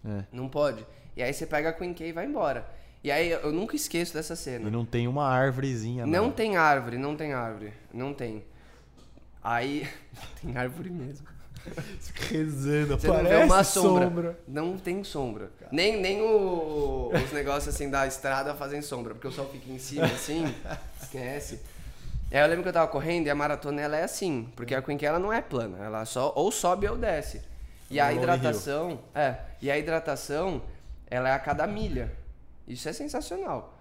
É. 0.06 0.24
Não 0.32 0.48
pode. 0.48 0.86
E 1.18 1.24
aí 1.24 1.34
você 1.34 1.46
pega 1.48 1.70
a 1.70 1.74
Queen 1.74 1.94
K 1.94 2.06
e 2.08 2.12
vai 2.12 2.26
embora. 2.26 2.65
E 3.04 3.12
aí 3.12 3.30
eu 3.32 3.52
nunca 3.52 3.76
esqueço 3.76 4.13
dessa 4.13 4.36
cena. 4.36 4.68
E 4.68 4.72
não 4.72 4.86
tem 4.86 5.08
uma 5.08 5.28
árvorezinha, 5.28 6.06
Não 6.06 6.26
não. 6.26 6.32
tem 6.32 6.58
árvore, 6.58 6.98
não 6.98 7.15
tem 7.15 7.34
árvore. 7.34 7.74
Não 7.94 8.13
tem. 8.13 8.44
Aí. 9.45 9.88
tem 10.41 10.58
árvore 10.58 10.89
mesmo. 10.89 11.27
Rezando, 12.29 12.97
Você 12.99 13.08
não 13.08 13.23
vê 13.23 13.36
uma 13.43 13.63
sombra. 13.63 14.39
Não 14.47 14.77
tem 14.77 15.03
sombra. 15.03 15.51
Nem, 15.71 15.99
nem 16.01 16.21
o- 16.21 17.12
os 17.13 17.31
negócios 17.31 17.73
assim 17.73 17.89
da 17.89 18.05
estrada 18.08 18.53
fazem 18.55 18.81
sombra, 18.81 19.13
porque 19.13 19.27
o 19.27 19.31
sol 19.31 19.47
fica 19.49 19.71
em 19.71 19.77
cima 19.79 20.05
assim, 20.05 20.43
esquece. 21.01 21.60
Aí 22.31 22.39
eu 22.39 22.47
lembro 22.47 22.63
que 22.63 22.69
eu 22.69 22.73
tava 22.73 22.88
correndo 22.88 23.27
e 23.27 23.29
a 23.29 23.36
maratona 23.36 23.81
ela 23.81 23.97
é 23.97 24.03
assim, 24.03 24.49
porque 24.55 24.73
a 24.75 24.81
K, 24.81 25.05
ela 25.05 25.19
não 25.19 25.31
é 25.31 25.41
plana, 25.41 25.77
ela 25.84 26.05
só 26.05 26.34
ou 26.36 26.51
sobe 26.51 26.88
ou 26.88 26.97
desce. 26.97 27.41
E 27.89 27.99
a 27.99 28.12
hidratação, 28.12 28.99
é, 29.13 29.36
e 29.62 29.69
a 29.69 29.77
hidratação, 29.77 30.62
ela 31.08 31.29
é 31.29 31.34
a 31.34 31.39
cada 31.39 31.67
milha. 31.67 32.12
Isso 32.67 32.89
é 32.89 32.93
sensacional. 32.93 33.77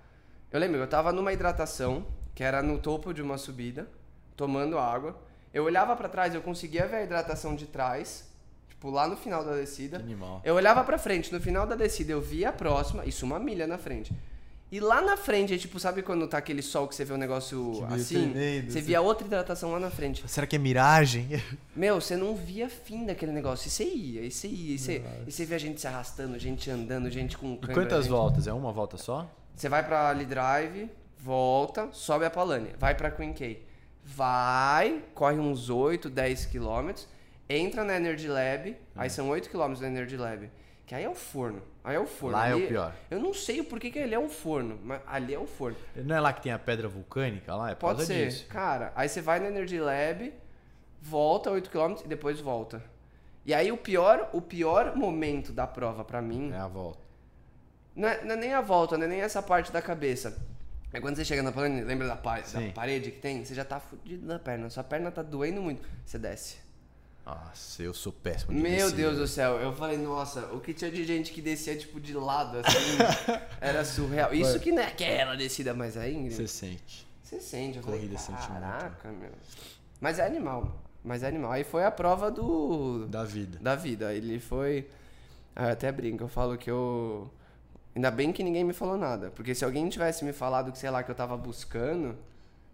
Eu 0.53 0.61
lembro, 0.61 0.79
eu 0.79 0.87
tava 0.87 1.11
numa 1.11 1.33
hidratação, 1.33 2.07
que 2.35 2.45
era 2.45 2.63
no 2.63 2.79
topo 2.79 3.13
de 3.15 3.23
uma 3.23 3.39
subida, 3.39 3.89
tomando 4.37 4.79
água. 4.79 5.17
Eu 5.55 5.65
olhava 5.65 5.95
pra 5.97 6.09
trás, 6.09 6.35
eu 6.35 6.43
conseguia 6.43 6.87
ver 6.87 6.97
a 6.97 7.03
hidratação 7.05 7.55
de 7.55 7.65
trás, 7.67 8.25
tipo 8.69 8.91
lá 8.91 9.07
no 9.09 9.17
final 9.17 9.45
da 9.45 9.55
descida. 9.55 9.99
Que 9.99 10.05
animal. 10.05 10.43
Eu 10.45 10.55
olhava 10.57 10.83
pra 10.85 10.99
frente, 10.99 11.33
no 11.33 11.41
final 11.41 11.67
da 11.67 11.77
descida 11.77 12.13
eu 12.13 12.21
via 12.21 12.49
a 12.51 12.53
próxima, 12.53 13.07
isso 13.07 13.25
uma 13.25 13.39
milha 13.39 13.67
na 13.67 13.79
frente. 13.79 14.13
E 14.73 14.81
lá 14.81 15.01
na 15.01 15.17
frente, 15.17 15.55
é 15.55 15.59
tipo, 15.59 15.79
sabe 15.79 16.03
quando 16.03 16.27
tá 16.27 16.39
aquele 16.39 16.61
sol 16.61 16.89
que 16.89 16.97
você 16.97 17.05
vê 17.05 17.13
um 17.15 17.17
negócio 17.17 17.85
assim? 17.93 18.33
tremendo, 18.33 18.73
Você 18.73 18.79
assim. 18.81 18.87
via 18.89 19.01
outra 19.01 19.25
hidratação 19.25 19.71
lá 19.71 19.79
na 19.79 19.91
frente. 19.91 20.29
Será 20.29 20.49
que 20.49 20.57
é 20.57 20.59
miragem? 20.59 21.29
Meu, 21.77 22.01
você 22.01 22.17
não 22.17 22.35
via 22.35 22.69
fim 22.69 23.07
daquele 23.07 23.31
negócio. 23.31 23.69
E 23.69 23.71
você 23.71 23.85
ia, 23.85 24.23
e 24.23 24.31
você 24.33 24.49
ia, 24.49 24.75
e 24.75 24.79
você, 24.79 25.03
e 25.29 25.31
você 25.31 25.45
via 25.45 25.59
gente 25.61 25.81
se 25.81 25.87
arrastando, 25.87 26.37
gente 26.41 26.69
andando, 26.69 27.09
gente 27.09 27.39
com 27.39 27.53
E 27.55 27.59
câmera, 27.59 27.75
quantas 27.75 28.05
gente- 28.07 28.11
voltas? 28.13 28.47
É 28.49 28.53
uma 28.53 28.73
volta 28.73 28.97
só? 28.97 29.31
Você 29.55 29.69
vai 29.69 29.85
pra 29.87 30.09
Ali 30.09 30.25
Drive, 30.25 30.91
volta, 31.21 31.89
sobe 31.93 32.25
a 32.25 32.31
Palane, 32.31 32.71
vai 32.77 32.97
pra 32.97 33.13
Queen 33.13 33.33
K. 33.33 33.63
Vai, 34.05 35.03
corre 35.15 35.39
uns 35.39 35.71
8, 35.71 36.11
10 36.11 36.47
quilômetros, 36.47 37.09
entra 37.49 37.83
na 37.85 37.97
Energy 37.97 38.29
Lab, 38.29 38.71
Hum. 38.71 38.75
aí 38.97 39.09
são 39.11 39.29
8 39.31 39.49
quilômetros 39.49 39.81
da 39.81 39.87
Energy 39.87 40.17
Lab. 40.17 40.51
Que 40.87 40.95
aí 40.95 41.03
é 41.05 41.09
o 41.09 41.15
forno. 41.15 41.63
Aí 41.83 41.97
é 41.97 41.99
o 41.99 42.07
forno. 42.07 42.37
Lá 42.37 42.49
é 42.49 42.53
Ali- 42.53 42.65
o 42.65 42.69
pior. 42.69 42.95
Eu 43.11 43.19
não 43.19 43.33
sei 43.33 43.61
o 43.61 43.65
porquê 43.65 43.91
que 43.91 43.99
ele 43.99 44.15
é 44.15 44.19
um 44.19 44.29
forno, 44.29 44.79
mas 44.85 45.01
ali 45.07 45.33
é 45.33 45.39
o 45.39 45.47
forno. 45.47 45.77
Não 45.97 46.15
é 46.15 46.21
lá 46.21 46.31
que 46.33 46.43
tem 46.43 46.53
a 46.53 46.59
pedra 46.59 46.87
vulcânica 46.89 47.55
lá? 47.57 47.71
É 47.71 47.75
Pode 47.75 48.05
ser. 48.05 48.27
disso. 48.27 48.47
Cara, 48.49 48.93
aí 48.95 49.09
você 49.09 49.23
vai 49.23 49.41
na 49.41 49.47
Energy 49.49 49.81
Lab, 49.81 50.31
volta 51.01 51.51
8 51.51 51.71
km 51.71 52.03
e 52.05 52.09
depois 52.09 52.39
volta. 52.39 52.83
E 53.47 53.55
aí 53.55 53.73
o 53.73 53.79
pior, 53.79 54.29
o 54.35 54.43
pior 54.43 54.95
momento 54.95 55.53
da 55.53 55.67
prova 55.67 56.05
pra 56.05 56.21
mim, 56.21 56.53
É 56.53 56.59
a 56.59 56.69
volta. 56.69 56.99
não, 57.97 58.09
é, 58.09 58.23
não 58.23 58.33
é 58.35 58.37
nem 58.37 58.53
a 58.53 58.61
volta, 58.61 58.99
não 58.99 59.05
é 59.07 59.09
nem 59.09 59.21
essa 59.23 59.43
parte 59.43 59.73
da 59.73 59.81
cabeça. 59.81 60.37
É 60.95 61.01
quando 61.01 61.17
você 61.17 61.25
chega 61.25 61.43
na 61.43 61.51
plane, 61.53 61.83
lembra 61.83 62.07
da, 62.07 62.17
pa- 62.17 62.41
da 62.41 62.73
parede 62.73 63.11
que 63.11 63.19
tem? 63.21 63.45
Você 63.45 63.55
já 63.55 63.65
tá 63.65 63.81
fudido 63.81 64.27
da 64.27 64.39
perna, 64.39 64.71
sua 64.71 64.85
perna 64.85 65.11
tá 65.11 65.23
doendo 65.23 65.61
muito. 65.61 65.83
Você 66.07 66.19
desce. 66.19 66.57
Nossa, 67.27 67.83
eu 67.83 67.93
sou 67.95 68.13
péssimo 68.13 68.53
de 68.55 68.61
Meu 68.61 68.71
descida. 68.73 68.97
Deus 68.97 69.17
do 69.19 69.27
céu, 69.27 69.59
eu 69.59 69.73
falei, 69.75 69.97
nossa, 69.97 70.41
o 70.53 70.61
que 70.61 70.75
tinha 70.75 70.91
de 70.91 71.05
gente 71.05 71.33
que 71.33 71.41
descia 71.41 71.75
tipo 71.77 71.99
de 71.99 72.13
lado 72.15 72.59
assim, 72.59 73.39
era 73.61 73.83
surreal. 73.85 74.33
Isso 74.35 74.61
que 74.61 74.71
não 74.71 74.83
é 74.83 74.87
aquela 74.87 75.35
descida, 75.35 75.73
mas 75.75 75.97
é 75.97 76.11
Ingrid. 76.11 76.35
Você 76.35 76.47
sente. 76.47 77.07
Você 77.23 77.41
sente, 77.41 77.79
eu 77.79 77.83
Corrida 77.83 78.19
falei, 78.19 78.47
caraca, 78.47 79.11
meu. 79.11 79.31
Mas 80.01 80.19
é 80.19 80.27
animal, 80.27 80.83
mas 81.03 81.23
é 81.23 81.29
animal. 81.29 81.51
Aí 81.51 81.65
foi 81.65 81.85
a 81.85 81.91
prova 81.91 82.31
do 82.31 83.07
Da 83.07 83.25
vida. 83.25 83.59
da 83.59 83.75
vida. 83.75 84.13
Ele 84.13 84.39
foi. 84.39 84.87
Ah, 85.57 85.69
eu 85.69 85.73
até 85.73 85.91
brinco, 85.91 86.23
eu 86.25 86.29
falo 86.29 86.59
que 86.59 86.71
eu. 86.71 87.31
Ainda 87.95 88.11
bem 88.11 88.33
que 88.33 88.43
ninguém 88.43 88.65
me 88.65 88.73
falou 88.73 88.97
nada. 88.97 89.31
Porque 89.31 89.55
se 89.55 89.65
alguém 89.65 89.89
tivesse 89.89 90.25
me 90.25 90.33
falado 90.33 90.73
que, 90.73 90.79
sei 90.79 90.91
lá, 90.91 91.03
que 91.03 91.11
eu 91.11 91.15
tava 91.15 91.37
buscando, 91.37 92.17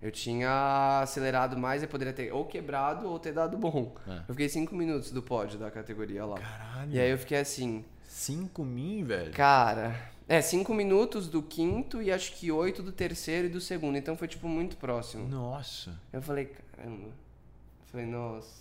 eu 0.00 0.10
tinha 0.10 1.00
acelerado 1.02 1.58
mais 1.58 1.82
e 1.82 1.86
poderia 1.86 2.12
ter 2.12 2.32
ou 2.32 2.44
quebrado 2.46 3.06
ou 3.08 3.18
ter 3.18 3.32
dado 3.32 3.56
bom. 3.58 3.94
É. 4.08 4.18
Eu 4.28 4.34
fiquei 4.34 4.48
cinco 4.48 4.74
minutos 4.74 5.10
do 5.10 5.22
pódio 5.22 5.58
da 5.58 5.70
categoria 5.70 6.24
lá. 6.24 6.38
Caralho. 6.38 6.90
E 6.92 6.98
aí 6.98 7.10
eu 7.10 7.18
fiquei 7.18 7.38
assim, 7.38 7.84
5 8.08 8.64
mil, 8.64 9.06
velho. 9.06 9.32
cara. 9.32 9.94
É, 10.26 10.40
cinco 10.40 10.72
minutos 10.72 11.26
do 11.26 11.42
quinto 11.42 12.00
e 12.00 12.12
acho 12.12 12.32
que 12.34 12.52
oito 12.52 12.84
do 12.84 12.92
terceiro 12.92 13.48
e 13.48 13.50
do 13.50 13.60
segundo. 13.60 13.98
Então 13.98 14.16
foi, 14.16 14.28
tipo, 14.28 14.46
muito 14.46 14.76
próximo. 14.76 15.28
Nossa. 15.28 15.92
Eu 16.12 16.22
falei, 16.22 16.46
caramba. 16.76 17.06
Eu 17.08 17.86
falei, 17.86 18.06
nossa. 18.06 18.60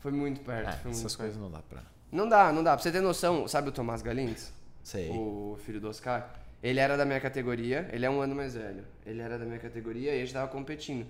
Foi 0.00 0.10
muito 0.10 0.40
perto. 0.40 0.68
É, 0.68 0.72
foi 0.72 0.90
muito 0.90 0.98
essas 0.98 1.14
perto. 1.14 1.18
coisas 1.18 1.36
não 1.40 1.48
dá 1.48 1.60
pra. 1.60 1.80
Não 2.10 2.28
dá, 2.28 2.52
não 2.52 2.64
dá. 2.64 2.72
Pra 2.74 2.82
você 2.82 2.90
ter 2.90 3.00
noção, 3.00 3.46
sabe 3.46 3.68
o 3.68 3.72
Tomás 3.72 4.02
Galins? 4.02 4.52
Sei. 4.82 5.10
O 5.10 5.58
filho 5.64 5.80
do 5.80 5.88
Oscar? 5.88 6.32
Ele 6.62 6.78
era 6.78 6.96
da 6.96 7.04
minha 7.04 7.20
categoria, 7.20 7.88
ele 7.92 8.04
é 8.04 8.10
um 8.10 8.20
ano 8.20 8.34
mais 8.34 8.54
velho. 8.54 8.84
Ele 9.06 9.20
era 9.22 9.38
da 9.38 9.44
minha 9.44 9.58
categoria 9.58 10.14
e 10.14 10.18
a 10.18 10.24
gente 10.24 10.32
tava 10.34 10.48
competindo. 10.50 11.06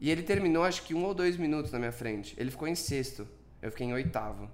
E 0.00 0.10
ele 0.10 0.22
terminou 0.22 0.64
acho 0.64 0.82
que 0.82 0.94
um 0.94 1.04
ou 1.04 1.14
dois 1.14 1.36
minutos 1.36 1.72
na 1.72 1.78
minha 1.78 1.92
frente. 1.92 2.34
Ele 2.38 2.50
ficou 2.50 2.66
em 2.68 2.74
sexto, 2.74 3.26
eu 3.60 3.70
fiquei 3.70 3.86
em 3.86 3.92
oitavo. 3.92 4.48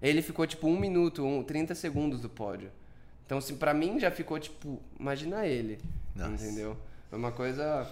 Ele 0.00 0.20
ficou 0.22 0.46
tipo 0.46 0.66
um 0.66 0.78
minuto, 0.78 1.24
um, 1.24 1.42
30 1.42 1.74
segundos 1.74 2.20
do 2.20 2.28
pódio. 2.28 2.70
Então, 3.24 3.38
assim, 3.38 3.56
pra 3.56 3.72
mim 3.72 3.98
já 4.00 4.10
ficou 4.10 4.38
tipo, 4.38 4.80
imagina 4.98 5.46
ele. 5.46 5.78
Nossa. 6.14 6.44
Entendeu? 6.44 6.76
Foi 7.08 7.18
uma 7.18 7.32
coisa. 7.32 7.88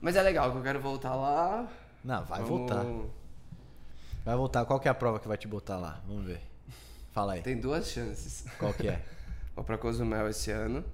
Mas 0.00 0.16
é 0.16 0.22
legal, 0.22 0.50
que 0.50 0.58
eu 0.58 0.62
quero 0.62 0.80
voltar 0.80 1.14
lá. 1.14 1.68
Não, 2.02 2.24
vai 2.24 2.40
Vamos- 2.42 2.48
voltar. 2.48 2.84
Vai 4.24 4.36
voltar. 4.36 4.64
Qual 4.64 4.80
que 4.80 4.88
é 4.88 4.90
a 4.90 4.94
prova 4.94 5.18
que 5.20 5.28
vai 5.28 5.36
te 5.36 5.46
botar 5.46 5.76
lá? 5.76 6.00
Vamos 6.06 6.24
ver. 6.24 6.40
Fala 7.12 7.34
aí. 7.34 7.42
Tem 7.42 7.56
duas 7.56 7.88
chances. 7.90 8.44
Qual 8.58 8.72
que 8.72 8.88
é? 8.88 9.00
Vou 9.54 9.64
pra 9.64 9.76
Cozumel 9.76 10.28
esse 10.28 10.50
ano. 10.50 10.84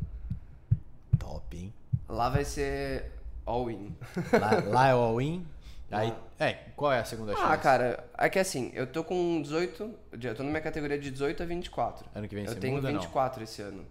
Top, 1.19 1.57
hein? 1.57 1.73
Lá 2.09 2.29
vai 2.29 2.45
ser 2.45 3.13
all-in. 3.45 3.95
Lá, 4.33 4.63
lá 4.67 4.89
é 4.89 4.93
all-in. 4.93 5.47
Aí, 5.91 6.13
é, 6.41 6.53
qual 6.75 6.93
é 6.93 6.99
a 6.99 7.05
segunda 7.05 7.33
chance? 7.33 7.45
Ah, 7.45 7.57
cara, 7.57 8.05
é 8.19 8.29
que 8.29 8.39
assim, 8.41 8.73
eu 8.75 8.87
tô 8.87 9.05
com 9.05 9.41
18. 9.41 9.95
Eu 10.21 10.35
tô 10.35 10.43
na 10.43 10.51
minha 10.51 10.61
categoria 10.61 10.99
de 10.99 11.11
18 11.11 11.43
a 11.43 11.47
24. 11.47 12.07
Ano 12.15 12.27
que 12.29 12.35
vem 12.35 12.45
eu 12.45 12.51
você 12.53 12.59
tenho 12.59 12.75
muda, 12.75 12.91
não? 12.91 13.01
24 13.01 13.45
esse 13.45 13.63
ano. 13.63 13.85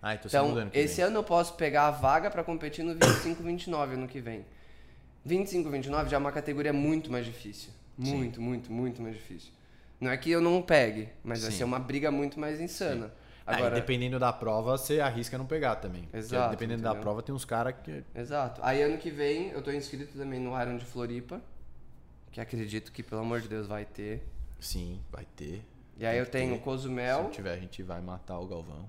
Ah, 0.00 0.14
então 0.14 0.28
Então, 0.28 0.56
ano 0.56 0.70
que 0.70 0.78
esse 0.78 0.96
vem. 0.96 1.06
ano 1.06 1.18
eu 1.18 1.24
posso 1.24 1.54
pegar 1.54 1.88
a 1.88 1.90
vaga 1.90 2.30
pra 2.30 2.44
competir 2.44 2.84
no 2.84 2.94
25, 2.94 3.42
29 3.42 3.94
ano 3.94 4.06
que 4.06 4.20
vem. 4.20 4.44
25, 5.24 5.68
29 5.68 6.10
já 6.10 6.16
é 6.16 6.18
uma 6.18 6.32
categoria 6.32 6.72
muito 6.72 7.10
mais 7.10 7.24
difícil. 7.24 7.70
Muito, 7.98 8.40
muito, 8.40 8.72
muito 8.72 9.02
mais 9.02 9.14
difícil. 9.14 9.50
Não 10.02 10.10
é 10.10 10.16
que 10.16 10.32
eu 10.32 10.40
não 10.40 10.60
pegue, 10.60 11.10
mas 11.22 11.42
vai 11.42 11.52
Sim. 11.52 11.58
ser 11.58 11.64
uma 11.64 11.78
briga 11.78 12.10
muito 12.10 12.40
mais 12.40 12.60
insana. 12.60 13.14
Aí, 13.46 13.54
Agora, 13.54 13.76
dependendo 13.76 14.18
da 14.18 14.32
prova, 14.32 14.76
você 14.76 14.98
arrisca 14.98 15.38
não 15.38 15.46
pegar 15.46 15.76
também. 15.76 16.02
Porque 16.02 16.16
Exato, 16.16 16.50
Dependendo 16.50 16.82
da 16.82 16.88
entendeu? 16.88 17.02
prova, 17.04 17.22
tem 17.22 17.32
uns 17.32 17.44
caras 17.44 17.76
que. 17.84 18.02
Exato. 18.12 18.60
Aí 18.64 18.82
ano 18.82 18.98
que 18.98 19.12
vem 19.12 19.50
eu 19.50 19.62
tô 19.62 19.70
inscrito 19.70 20.18
também 20.18 20.40
no 20.40 20.60
Iron 20.60 20.76
de 20.76 20.84
Floripa, 20.84 21.40
que 22.32 22.40
acredito 22.40 22.90
que 22.90 23.00
pelo 23.00 23.20
amor 23.20 23.42
de 23.42 23.46
Deus 23.46 23.68
vai 23.68 23.84
ter. 23.84 24.26
Sim, 24.58 25.00
vai 25.08 25.24
ter. 25.36 25.62
E 25.96 26.04
aí 26.04 26.18
eu 26.18 26.24
que 26.24 26.32
tenho 26.32 26.56
ter. 26.56 26.62
Cozumel. 26.62 27.26
Se 27.26 27.30
tiver, 27.30 27.52
a 27.52 27.58
gente 27.60 27.80
vai 27.84 28.00
matar 28.00 28.40
o 28.40 28.46
Galvão. 28.48 28.88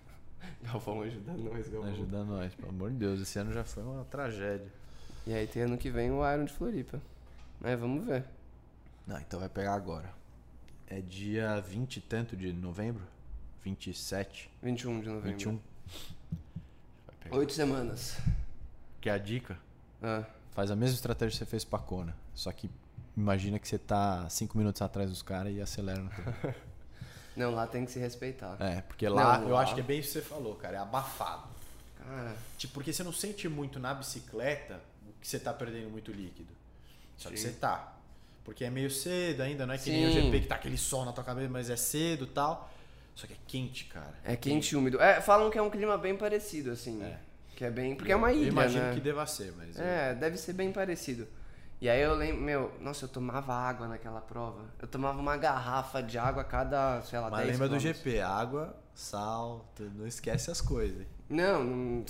Galvão 0.64 1.02
ajudando 1.02 1.52
nós, 1.52 1.68
Galvão. 1.68 1.92
Ajuda 1.92 2.24
nós, 2.24 2.54
pelo 2.54 2.70
amor 2.70 2.90
de 2.92 2.96
Deus. 2.96 3.20
Esse 3.20 3.38
ano 3.38 3.52
já 3.52 3.62
foi 3.62 3.82
uma 3.82 4.06
tragédia. 4.06 4.72
E 5.26 5.34
aí 5.34 5.46
tem 5.46 5.64
ano 5.64 5.76
que 5.76 5.90
vem 5.90 6.10
o 6.10 6.26
Iron 6.32 6.46
de 6.46 6.52
Floripa. 6.54 6.98
Mas 7.60 7.78
vamos 7.78 8.06
ver. 8.06 8.24
Não, 9.06 9.18
então 9.18 9.38
vai 9.38 9.50
pegar 9.50 9.74
agora. 9.74 10.10
É 10.88 11.00
dia 11.00 11.60
20 11.60 11.96
e 11.96 12.00
tanto 12.00 12.36
de 12.36 12.52
novembro? 12.52 13.02
27? 13.62 14.50
21 14.62 15.00
de 15.00 15.08
novembro. 15.08 15.28
21? 15.30 15.60
Vai 17.06 17.16
pegar. 17.20 17.36
Oito 17.36 17.52
semanas. 17.52 18.16
Que 19.00 19.08
é 19.10 19.12
a 19.12 19.18
dica? 19.18 19.58
Ah, 20.02 20.24
Faz 20.52 20.70
a 20.70 20.76
mesma 20.76 20.94
estratégia 20.94 21.32
que 21.32 21.38
você 21.38 21.46
fez 21.46 21.64
pra 21.64 21.78
Kona. 21.78 22.16
Só 22.34 22.50
que 22.52 22.70
imagina 23.16 23.58
que 23.58 23.68
você 23.68 23.78
tá 23.78 24.28
5 24.30 24.56
minutos 24.56 24.80
atrás 24.80 25.10
dos 25.10 25.22
caras 25.22 25.52
e 25.54 25.60
acelera 25.60 26.00
no 26.00 26.08
tempo. 26.10 26.54
não, 27.36 27.50
lá 27.50 27.66
tem 27.66 27.84
que 27.84 27.90
se 27.90 27.98
respeitar. 27.98 28.56
É, 28.60 28.80
porque 28.82 29.08
lá 29.08 29.38
Não, 29.40 29.48
eu 29.48 29.54
lá- 29.54 29.62
acho 29.62 29.74
que 29.74 29.80
é 29.80 29.84
bem 29.84 29.98
isso 29.98 30.12
que 30.12 30.20
você 30.20 30.22
falou, 30.24 30.54
cara. 30.54 30.76
É 30.76 30.80
abafado. 30.80 31.48
Cara, 31.98 32.36
Tipo, 32.56 32.74
porque 32.74 32.92
você 32.92 33.02
não 33.02 33.12
sente 33.12 33.48
muito 33.48 33.78
na 33.80 33.92
bicicleta 33.92 34.80
que 35.20 35.26
você 35.26 35.38
tá 35.40 35.52
perdendo 35.52 35.90
muito 35.90 36.10
líquido. 36.12 36.52
Só 37.18 37.28
que 37.30 37.36
Sim. 37.36 37.48
você 37.48 37.52
tá. 37.54 37.95
Porque 38.46 38.64
é 38.64 38.70
meio 38.70 38.88
cedo 38.88 39.42
ainda, 39.42 39.66
não 39.66 39.74
é 39.74 39.78
que 39.78 39.90
nem 39.90 40.06
o. 40.06 40.12
GP 40.12 40.40
que 40.40 40.46
tá 40.46 40.54
aquele 40.54 40.78
sol 40.78 41.04
na 41.04 41.12
tua 41.12 41.24
cabeça, 41.24 41.48
mas 41.50 41.68
é 41.68 41.74
cedo 41.76 42.24
e 42.24 42.28
tal. 42.28 42.70
Só 43.12 43.26
que 43.26 43.32
é 43.32 43.36
quente, 43.46 43.86
cara. 43.86 44.14
é 44.24 44.36
quente 44.36 44.70
e 44.70 44.76
úmido. 44.76 45.00
É, 45.00 45.20
falam 45.20 45.50
que 45.50 45.58
é 45.58 45.62
um 45.62 45.68
clima 45.68 45.98
bem 45.98 46.16
parecido, 46.16 46.70
assim. 46.70 47.02
É. 47.02 47.18
Que 47.56 47.64
é 47.64 47.70
bem. 47.70 47.96
Porque 47.96 48.12
é 48.12 48.16
uma 48.16 48.32
Eu 48.32 48.38
ilha, 48.42 48.48
imagino 48.50 48.84
né? 48.84 48.94
que 48.94 49.00
deva 49.00 49.26
ser, 49.26 49.52
mas. 49.56 49.76
É, 49.76 50.14
deve 50.14 50.36
ser 50.36 50.52
bem 50.52 50.70
parecido. 50.70 51.26
E 51.80 51.88
aí 51.88 52.00
eu 52.00 52.14
lembro, 52.14 52.40
meu, 52.40 52.72
nossa, 52.80 53.04
eu 53.04 53.08
tomava 53.08 53.52
água 53.52 53.88
naquela 53.88 54.20
prova. 54.20 54.62
Eu 54.80 54.86
tomava 54.86 55.18
uma 55.18 55.36
garrafa 55.36 56.00
de 56.00 56.16
água 56.16 56.42
a 56.42 56.44
cada, 56.44 57.02
sei 57.02 57.18
lá, 57.18 57.28
Mas 57.28 57.46
10 57.46 57.52
lembra 57.52 57.68
do 57.68 57.76
quilômetros. 57.76 58.04
GP, 58.12 58.20
água, 58.20 58.76
sal, 58.94 59.68
tu 59.74 59.82
não 59.94 60.06
esquece 60.06 60.50
as 60.50 60.60
coisas. 60.60 61.04
Não, 61.28 61.64
não. 61.64 62.04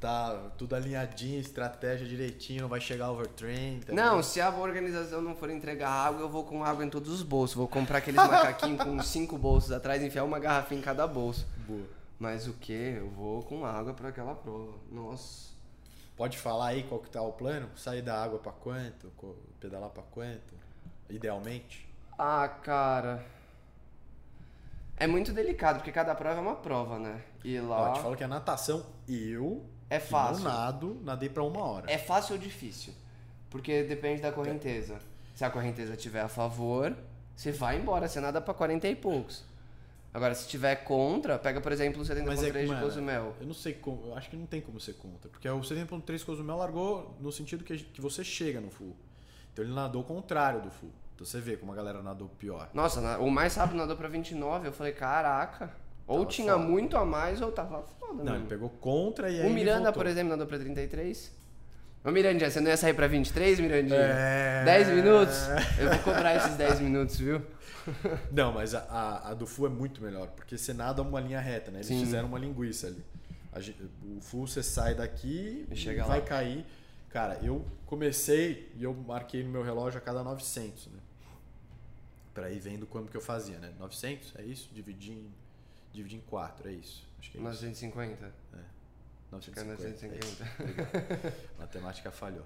Tá 0.00 0.50
tudo 0.56 0.74
alinhadinho, 0.74 1.38
estratégia 1.38 2.06
direitinho, 2.08 2.62
não 2.62 2.68
vai 2.68 2.80
chegar 2.80 3.10
overtrain. 3.10 3.80
tá 3.80 3.92
Não, 3.92 4.22
se 4.22 4.40
a 4.40 4.48
organização 4.48 5.20
não 5.20 5.36
for 5.36 5.50
entregar 5.50 5.90
água, 5.90 6.22
eu 6.22 6.28
vou 6.28 6.42
com 6.42 6.64
água 6.64 6.82
em 6.82 6.88
todos 6.88 7.12
os 7.12 7.22
bolsos. 7.22 7.54
Vou 7.54 7.68
comprar 7.68 7.98
aqueles 7.98 8.16
macaquinhos 8.16 8.82
com 8.82 9.00
cinco 9.04 9.36
bolsos 9.36 9.72
atrás 9.72 10.02
e 10.02 10.06
enfiar 10.06 10.24
uma 10.24 10.38
garrafinha 10.38 10.80
em 10.80 10.82
cada 10.82 11.06
bolso. 11.06 11.46
Boa. 11.68 11.84
Mas 12.18 12.46
o 12.46 12.54
que? 12.54 12.72
Eu 12.72 13.10
vou 13.10 13.42
com 13.42 13.64
água 13.64 13.92
pra 13.92 14.08
aquela 14.08 14.34
prova. 14.34 14.72
Nossa. 14.90 15.50
Pode 16.16 16.38
falar 16.38 16.68
aí 16.68 16.82
qual 16.82 17.00
que 17.00 17.10
tá 17.10 17.20
o 17.22 17.32
plano? 17.32 17.68
Sair 17.76 18.02
da 18.02 18.22
água 18.22 18.38
pra 18.38 18.52
quanto? 18.52 19.10
Pedalar 19.58 19.90
pra 19.90 20.02
quanto? 20.02 20.54
Idealmente? 21.08 21.88
Ah, 22.18 22.46
cara. 22.48 23.24
É 25.00 25.06
muito 25.06 25.32
delicado, 25.32 25.76
porque 25.76 25.90
cada 25.90 26.14
prova 26.14 26.36
é 26.38 26.42
uma 26.42 26.56
prova, 26.56 26.98
né? 26.98 27.22
E 27.42 27.58
lá. 27.58 27.90
Ó, 27.90 27.92
te 27.94 28.00
falo 28.02 28.14
que 28.16 28.22
a 28.22 28.28
natação, 28.28 28.84
eu 29.08 29.64
É 29.88 29.98
fácil. 29.98 30.44
não 30.44 30.52
nado, 30.52 31.00
nadei 31.02 31.30
pra 31.30 31.42
uma 31.42 31.64
hora. 31.64 31.90
É 31.90 31.96
fácil 31.96 32.34
ou 32.34 32.38
difícil? 32.38 32.92
Porque 33.48 33.82
depende 33.82 34.20
da 34.20 34.30
correnteza. 34.30 34.98
Se 35.34 35.42
a 35.42 35.48
correnteza 35.48 35.94
estiver 35.94 36.20
a 36.20 36.28
favor, 36.28 36.94
você 37.34 37.50
vai 37.50 37.78
embora, 37.78 38.06
você 38.06 38.20
nada 38.20 38.42
pra 38.42 38.52
40 38.52 38.86
e 38.88 38.94
poucos. 38.94 39.42
Agora, 40.12 40.34
se 40.34 40.46
tiver 40.46 40.76
contra, 40.76 41.38
pega, 41.38 41.62
por 41.62 41.72
exemplo, 41.72 42.02
o 42.02 42.04
70.3 42.04 42.24
Mas 42.26 42.42
é 42.42 42.50
de 42.50 42.80
Cozumel. 42.80 43.34
Eu 43.40 43.46
não 43.46 43.54
sei 43.54 43.72
como, 43.72 44.08
eu 44.08 44.14
acho 44.18 44.28
que 44.28 44.36
não 44.36 44.44
tem 44.44 44.60
como 44.60 44.78
ser 44.78 44.92
contra. 44.94 45.30
Porque 45.30 45.48
o 45.48 45.60
70.3 45.60 46.24
Cozumel 46.24 46.58
largou 46.58 47.16
no 47.18 47.32
sentido 47.32 47.64
que, 47.64 47.78
que 47.78 48.00
você 48.02 48.22
chega 48.22 48.60
no 48.60 48.70
full. 48.70 48.94
Então 49.52 49.64
ele 49.64 49.72
nadou 49.72 50.02
o 50.02 50.04
contrário 50.04 50.60
do 50.60 50.70
full. 50.70 50.92
Então 51.20 51.26
você 51.30 51.38
vê 51.38 51.54
como 51.54 51.70
a 51.70 51.74
galera 51.74 52.02
nadou 52.02 52.30
pior. 52.38 52.70
Nossa, 52.72 53.18
o 53.18 53.30
mais 53.30 53.54
rápido 53.54 53.76
nadou 53.76 53.94
pra 53.94 54.08
29, 54.08 54.68
eu 54.68 54.72
falei, 54.72 54.94
caraca. 54.94 55.70
Ou 56.06 56.20
Tava 56.20 56.30
tinha 56.30 56.52
foda. 56.54 56.64
muito 56.64 56.96
a 56.96 57.04
mais, 57.04 57.42
ou 57.42 57.52
tava 57.52 57.82
foda, 57.82 58.14
Não, 58.14 58.24
mano. 58.24 58.36
ele 58.36 58.46
pegou 58.46 58.70
contra 58.70 59.28
e 59.28 59.38
aí 59.42 59.46
O 59.46 59.52
Miranda, 59.52 59.92
por 59.92 60.06
exemplo, 60.06 60.30
nadou 60.30 60.46
pra 60.46 60.58
33. 60.58 61.30
Ô 62.02 62.10
Mirandinha, 62.10 62.50
você 62.50 62.58
não 62.58 62.70
ia 62.70 62.76
sair 62.78 62.94
pra 62.94 63.06
23, 63.06 63.60
Mirandinha? 63.60 63.98
É. 64.00 64.64
10 64.64 64.88
minutos? 64.88 65.36
Eu 65.78 65.90
vou 65.90 65.98
cobrar 65.98 66.34
esses 66.36 66.54
10 66.56 66.80
minutos, 66.80 67.18
viu? 67.18 67.42
Não, 68.32 68.50
mas 68.52 68.74
a, 68.74 68.80
a, 68.88 69.30
a 69.30 69.34
do 69.34 69.46
full 69.46 69.66
é 69.66 69.68
muito 69.68 70.02
melhor. 70.02 70.26
Porque 70.28 70.56
você 70.56 70.72
nada 70.72 71.02
uma 71.02 71.20
linha 71.20 71.38
reta, 71.38 71.70
né? 71.70 71.78
Eles 71.80 71.88
Sim. 71.88 72.00
fizeram 72.00 72.28
uma 72.28 72.38
linguiça 72.38 72.86
ali. 72.86 73.04
O 74.16 74.22
full 74.22 74.46
você 74.46 74.62
sai 74.62 74.94
daqui 74.94 75.66
E 75.70 75.84
vai 75.96 76.18
lá. 76.18 76.20
cair. 76.22 76.64
Cara, 77.10 77.38
eu 77.42 77.62
comecei 77.84 78.72
e 78.76 78.82
eu 78.84 78.94
marquei 78.94 79.42
no 79.44 79.50
meu 79.50 79.62
relógio 79.62 79.98
a 79.98 80.00
cada 80.00 80.22
900, 80.22 80.86
né? 80.86 80.98
Pra 82.34 82.50
ir 82.50 82.60
vendo 82.60 82.86
quanto 82.86 83.10
que 83.10 83.16
eu 83.16 83.20
fazia, 83.20 83.58
né? 83.58 83.74
900, 83.78 84.36
é 84.36 84.42
isso? 84.42 84.70
Dividir 84.72 85.12
em, 85.12 85.34
dividir 85.92 86.18
em 86.18 86.22
4, 86.22 86.68
é 86.68 86.72
isso. 86.72 87.06
Acho 87.18 87.30
que 87.30 87.38
é 87.38 87.40
isso. 87.40 87.50
950. 87.50 88.32
Acho 89.32 89.50
que 89.50 89.58
é 89.58 89.64
950. 89.64 90.14
é 90.14 90.18
isso. 90.18 90.38
950. 90.40 90.62
Obrigado. 90.62 91.58
Matemática 91.58 92.10
falhou. 92.10 92.44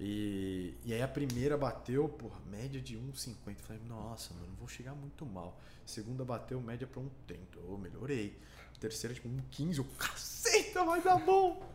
E, 0.00 0.74
e 0.84 0.92
aí 0.92 1.00
a 1.00 1.06
primeira 1.06 1.56
bateu, 1.56 2.08
porra, 2.08 2.40
média 2.50 2.80
de 2.80 2.96
1,50. 2.96 3.56
Falei, 3.58 3.82
nossa, 3.88 4.34
mano, 4.34 4.52
vou 4.58 4.66
chegar 4.66 4.94
muito 4.94 5.24
mal. 5.24 5.60
Segunda 5.86 6.24
bateu, 6.24 6.60
média 6.60 6.86
pra 6.86 7.00
1,30. 7.00 7.38
Ô, 7.68 7.76
melhorei. 7.76 8.36
Terceira, 8.80 9.14
tipo, 9.14 9.28
1,15. 9.28 9.78
Eu, 9.78 9.84
caceta, 9.96 10.84
vai 10.84 11.00
dar 11.00 11.18
bom. 11.18 11.72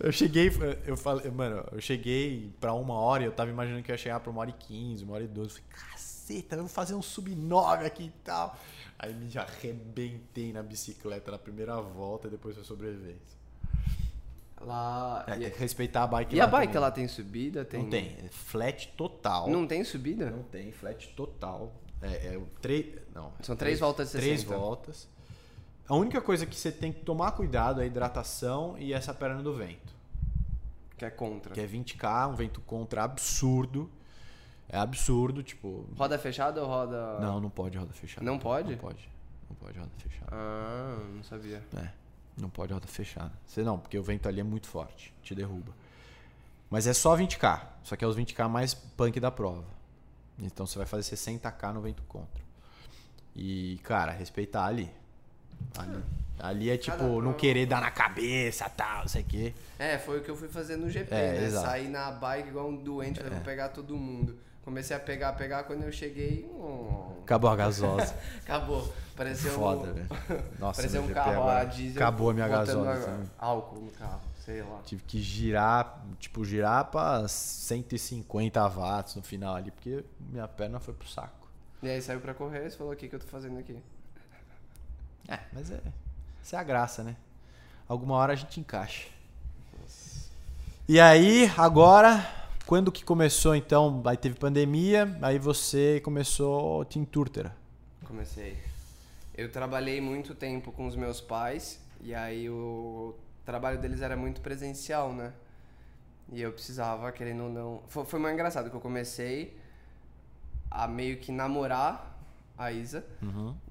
Eu 0.00 0.10
cheguei, 0.10 0.50
eu 0.84 0.96
falei, 0.96 1.30
mano, 1.30 1.64
eu 1.70 1.80
cheguei 1.80 2.52
pra 2.60 2.72
uma 2.72 2.94
hora 2.94 3.22
e 3.22 3.26
eu 3.26 3.32
tava 3.32 3.50
imaginando 3.50 3.84
que 3.84 3.90
eu 3.92 3.94
ia 3.94 3.98
chegar 3.98 4.18
pra 4.18 4.32
uma 4.32 4.40
hora 4.40 4.50
e 4.50 4.54
15, 4.54 5.04
uma 5.04 5.14
hora 5.14 5.22
e 5.22 5.28
12. 5.28 5.48
Eu 5.48 5.54
falei, 5.54 5.68
caceta, 5.70 6.03
eu 6.28 6.58
vou 6.58 6.68
fazer 6.68 6.94
um 6.94 7.02
sub-9 7.02 7.84
aqui 7.84 8.04
e 8.04 8.12
tal. 8.24 8.56
Aí 8.98 9.12
me 9.12 9.30
arrebentei 9.36 10.52
na 10.52 10.62
bicicleta 10.62 11.30
na 11.30 11.38
primeira 11.38 11.80
volta 11.80 12.28
e 12.28 12.30
depois 12.30 12.54
foi 12.54 12.64
sobrevivência. 12.64 13.44
Lá. 14.60 15.24
É, 15.28 15.38
e 15.38 15.48
respeitar 15.48 16.04
a 16.04 16.06
bike 16.06 16.34
e 16.34 16.40
a 16.40 16.46
bike 16.46 16.72
também. 16.72 16.80
lá 16.80 16.90
tem 16.90 17.08
subida? 17.08 17.64
Tem... 17.64 17.82
Não 17.82 17.90
tem, 17.90 18.16
é 18.24 18.28
flat 18.30 18.88
total. 18.96 19.50
Não 19.50 19.66
tem 19.66 19.84
subida? 19.84 20.30
Não 20.30 20.42
tem, 20.42 20.72
flat 20.72 21.08
total. 21.08 21.74
É, 22.00 22.34
é 22.34 22.40
três, 22.60 22.94
não, 23.14 23.32
São 23.42 23.56
três 23.56 23.80
voltas 23.80 24.12
de 24.12 24.18
Três 24.18 24.40
60. 24.40 24.58
voltas. 24.58 25.08
A 25.86 25.94
única 25.94 26.20
coisa 26.20 26.46
que 26.46 26.56
você 26.56 26.72
tem 26.72 26.92
que 26.92 27.00
tomar 27.00 27.32
cuidado 27.32 27.80
é 27.80 27.84
a 27.84 27.86
hidratação 27.86 28.76
e 28.78 28.92
essa 28.92 29.12
perna 29.12 29.42
do 29.42 29.52
vento. 29.52 29.92
Que 30.96 31.04
é 31.04 31.10
contra. 31.10 31.52
Que 31.52 31.60
é 31.60 31.66
20k, 31.66 32.30
um 32.30 32.34
vento 32.34 32.60
contra 32.62 33.04
absurdo. 33.04 33.90
É 34.68 34.78
absurdo, 34.78 35.42
tipo. 35.42 35.86
Roda 35.96 36.18
fechada 36.18 36.60
ou 36.62 36.66
roda. 36.68 37.18
Não, 37.20 37.40
não 37.40 37.50
pode 37.50 37.76
roda 37.78 37.92
fechada. 37.92 38.24
Não 38.24 38.38
pode? 38.38 38.72
Não 38.72 38.78
pode. 38.78 39.08
Não 39.48 39.56
pode 39.56 39.78
roda 39.78 39.90
fechada. 39.98 40.30
Ah, 40.32 40.98
não 41.14 41.22
sabia. 41.22 41.62
É, 41.76 41.88
não 42.36 42.48
pode 42.48 42.72
roda 42.72 42.86
fechada. 42.86 43.32
Você 43.46 43.62
não, 43.62 43.78
porque 43.78 43.98
o 43.98 44.02
vento 44.02 44.28
ali 44.28 44.40
é 44.40 44.44
muito 44.44 44.66
forte, 44.66 45.12
te 45.22 45.34
derruba. 45.34 45.72
Mas 46.70 46.86
é 46.86 46.92
só 46.94 47.16
20k, 47.16 47.60
só 47.84 47.94
que 47.94 48.04
é 48.04 48.08
os 48.08 48.16
20k 48.16 48.48
mais 48.48 48.74
punk 48.74 49.20
da 49.20 49.30
prova. 49.30 49.64
Então 50.38 50.66
você 50.66 50.76
vai 50.78 50.86
fazer 50.86 51.14
60k 51.14 51.72
no 51.72 51.80
vento 51.80 52.02
contra. 52.08 52.42
E, 53.36 53.78
cara, 53.84 54.12
respeitar 54.12 54.64
ali. 54.64 54.90
Ali, 55.76 56.02
ali 56.38 56.70
é 56.70 56.76
tipo 56.76 56.96
Cada 56.96 57.22
não 57.22 57.32
querer 57.32 57.66
dar 57.66 57.80
na 57.80 57.90
cabeça, 57.90 58.68
tal, 58.68 59.02
não 59.02 59.08
sei 59.08 59.22
o 59.22 59.24
quê. 59.24 59.54
É, 59.78 59.98
foi 59.98 60.18
o 60.18 60.22
que 60.22 60.30
eu 60.30 60.36
fui 60.36 60.48
fazer 60.48 60.76
no 60.76 60.88
GP, 60.90 61.14
É, 61.14 61.32
né? 61.32 61.44
exato. 61.44 61.66
É. 61.66 61.70
Saí 61.70 61.88
na 61.88 62.10
bike 62.10 62.48
igual 62.48 62.68
um 62.68 62.76
doente, 62.76 63.20
falei, 63.20 63.34
vou 63.34 63.44
pegar 63.44 63.68
todo 63.68 63.96
mundo. 63.96 64.36
Comecei 64.64 64.96
a 64.96 65.00
pegar, 65.00 65.32
pegar, 65.34 65.64
quando 65.64 65.82
eu 65.82 65.92
cheguei. 65.92 66.48
hum, 66.50 67.20
Acabou 67.22 67.50
a 67.50 67.56
gasosa. 67.56 68.14
acabou. 68.42 68.92
Pareceu 69.14 69.52
Foda, 69.52 69.90
um, 69.90 69.94
velho. 69.94 70.08
Nossa, 70.58 70.80
pareceu 70.80 71.02
um 71.02 71.08
carro 71.08 71.32
agora 71.32 71.60
a 71.60 71.64
diesel. 71.64 72.02
Acabou 72.02 72.30
a 72.30 72.34
minha 72.34 72.48
gasosa. 72.48 73.20
Álcool 73.38 73.80
no 73.80 73.90
carro, 73.92 74.20
sei 74.44 74.62
lá. 74.62 74.80
Tive 74.84 75.02
que 75.04 75.20
girar, 75.20 76.02
tipo, 76.18 76.44
girar 76.44 76.86
pra 76.86 77.28
150 77.28 78.66
watts 78.68 79.14
no 79.16 79.22
final 79.22 79.54
ali, 79.54 79.70
porque 79.70 80.04
minha 80.18 80.48
perna 80.48 80.80
foi 80.80 80.94
pro 80.94 81.06
saco. 81.08 81.46
E 81.82 81.88
aí 81.88 82.00
saiu 82.00 82.20
pra 82.20 82.32
correr, 82.34 82.70
você 82.70 82.76
falou 82.76 82.92
o 82.92 82.96
que, 82.96 83.06
que 83.08 83.14
eu 83.14 83.20
tô 83.20 83.26
fazendo 83.26 83.58
aqui. 83.58 83.76
É, 85.26 85.38
mas 85.54 85.70
é. 85.70 85.80
Essa 86.42 86.56
é 86.56 86.58
a 86.58 86.62
graça, 86.62 87.02
né? 87.02 87.16
Alguma 87.88 88.14
hora 88.16 88.34
a 88.34 88.36
gente 88.36 88.60
encaixa. 88.60 89.08
E 90.86 91.00
aí, 91.00 91.50
agora, 91.56 92.22
quando 92.66 92.90
que 92.92 93.04
começou 93.04 93.54
então? 93.54 94.02
Aí 94.04 94.16
teve 94.16 94.36
pandemia, 94.36 95.16
aí 95.22 95.38
você 95.38 96.00
começou 96.04 96.84
Team 96.86 97.04
Turtera. 97.04 97.54
Comecei. 98.06 98.56
Eu 99.36 99.50
trabalhei 99.50 100.00
muito 100.00 100.34
tempo 100.34 100.70
com 100.72 100.86
os 100.86 100.94
meus 100.96 101.20
pais 101.20 101.80
e 102.00 102.14
aí 102.14 102.48
o 102.48 103.14
trabalho 103.44 103.78
deles 103.80 104.00
era 104.00 104.16
muito 104.16 104.40
presencial, 104.40 105.12
né? 105.12 105.32
E 106.32 106.40
eu 106.40 106.52
precisava, 106.52 107.10
querendo 107.12 107.44
ou 107.44 107.50
não. 107.50 107.82
Foi, 107.88 108.04
foi 108.04 108.18
muito 108.20 108.32
engraçado 108.34 108.70
que 108.70 108.76
eu 108.76 108.80
comecei 108.80 109.56
a 110.70 110.86
meio 110.88 111.18
que 111.18 111.30
namorar 111.30 112.18
a 112.56 112.70
Isa 112.72 113.04